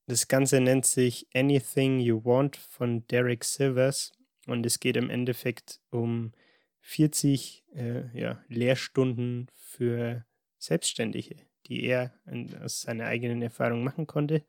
das 0.07 0.29
Ganze 0.29 0.61
nennt 0.61 0.87
sich 0.87 1.29
Anything 1.35 2.01
You 2.01 2.25
Want 2.25 2.57
von 2.57 3.07
Derek 3.07 3.45
Silvers 3.45 4.13
und 4.47 4.67
es 4.67 4.81
geht 4.81 4.97
im 4.97 5.11
Endeffekt 5.11 5.81
um 5.91 6.33
40 6.81 7.65
äh, 7.75 8.19
ja, 8.19 8.43
Lehrstunden 8.49 9.49
für 9.55 10.25
Selbstständige, 10.59 11.37
die 11.67 11.85
er 11.85 12.15
aus 12.63 12.83
seiner 12.83 13.05
eigenen 13.07 13.43
Erfahrung 13.43 13.85
machen 13.85 14.07
konnte. 14.07 14.45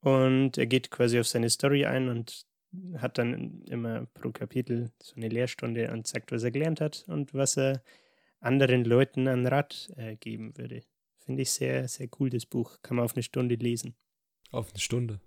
Und 0.00 0.58
er 0.58 0.66
geht 0.66 0.90
quasi 0.90 1.18
auf 1.18 1.26
seine 1.26 1.50
Story 1.50 1.86
ein 1.86 2.08
und 2.08 2.46
hat 2.98 3.18
dann 3.18 3.62
immer 3.62 4.06
pro 4.14 4.30
Kapitel 4.30 4.92
so 5.02 5.16
eine 5.16 5.28
Lehrstunde 5.28 5.90
und 5.90 6.06
sagt, 6.06 6.30
was 6.32 6.44
er 6.44 6.50
gelernt 6.50 6.80
hat 6.80 7.04
und 7.08 7.34
was 7.34 7.56
er 7.56 7.82
anderen 8.46 8.84
Leuten 8.84 9.28
an 9.28 9.46
Rat 9.46 9.92
äh, 9.96 10.16
geben 10.16 10.56
würde. 10.56 10.82
Finde 11.18 11.42
ich 11.42 11.50
sehr, 11.50 11.88
sehr 11.88 12.08
cool, 12.18 12.30
das 12.30 12.46
Buch. 12.46 12.78
Kann 12.82 12.96
man 12.96 13.04
auf 13.04 13.14
eine 13.14 13.22
Stunde 13.22 13.56
lesen. 13.56 13.94
Auf 14.50 14.70
eine 14.70 14.78
Stunde. 14.78 15.20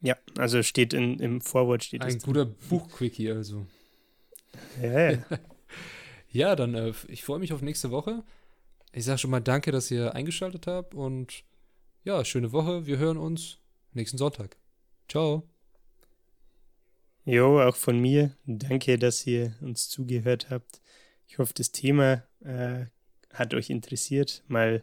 Ja, 0.00 0.16
also 0.36 0.62
steht 0.62 0.92
in, 0.92 1.20
im 1.20 1.40
Vorwort 1.40 1.84
steht 1.84 2.02
Ein 2.02 2.18
guter 2.18 2.44
Buchquickie 2.44 3.30
also. 3.30 3.66
Ja, 4.82 5.10
ja. 5.12 5.24
ja 6.30 6.56
dann, 6.56 6.74
äh, 6.74 6.92
ich 7.08 7.22
freue 7.22 7.38
mich 7.38 7.52
auf 7.52 7.62
nächste 7.62 7.90
Woche. 7.92 8.24
Ich 8.92 9.04
sage 9.04 9.18
schon 9.18 9.30
mal 9.30 9.40
danke, 9.40 9.70
dass 9.70 9.90
ihr 9.90 10.14
eingeschaltet 10.14 10.66
habt 10.66 10.94
und 10.94 11.44
ja, 12.04 12.24
schöne 12.24 12.50
Woche. 12.50 12.84
Wir 12.84 12.98
hören 12.98 13.16
uns 13.16 13.58
nächsten 13.92 14.18
Sonntag. 14.18 14.56
Ciao. 15.08 15.48
Jo, 17.24 17.62
auch 17.62 17.76
von 17.76 18.00
mir. 18.00 18.36
Danke, 18.44 18.98
dass 18.98 19.24
ihr 19.26 19.54
uns 19.60 19.88
zugehört 19.88 20.50
habt. 20.50 20.80
Ich 21.32 21.38
hoffe, 21.38 21.54
das 21.54 21.72
Thema 21.72 22.24
äh, 22.44 22.84
hat 23.32 23.54
euch 23.54 23.70
interessiert. 23.70 24.44
Mal, 24.48 24.82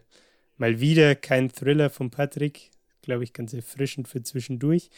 mal 0.56 0.80
wieder 0.80 1.14
kein 1.14 1.48
Thriller 1.48 1.90
von 1.90 2.10
Patrick, 2.10 2.72
glaube 3.02 3.22
ich, 3.22 3.32
ganz 3.32 3.52
erfrischend 3.52 4.08
für 4.08 4.24
zwischendurch. 4.24 4.90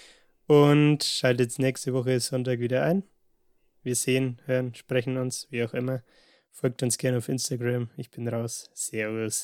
Und 0.47 1.05
schaltet 1.05 1.59
nächste 1.59 1.93
Woche 1.93 2.19
Sonntag 2.21 2.61
wieder 2.61 2.85
ein. 2.85 3.03
Wir 3.83 3.97
sehen, 3.97 4.41
hören, 4.47 4.75
sprechen 4.75 5.19
uns, 5.19 5.47
wie 5.51 5.63
auch 5.63 5.75
immer. 5.75 6.03
Folgt 6.53 6.83
uns 6.83 6.97
gerne 6.97 7.19
auf 7.19 7.29
Instagram. 7.29 7.91
Ich 7.99 8.11
bin 8.11 8.27
raus. 8.29 8.71
Servus. 8.73 9.41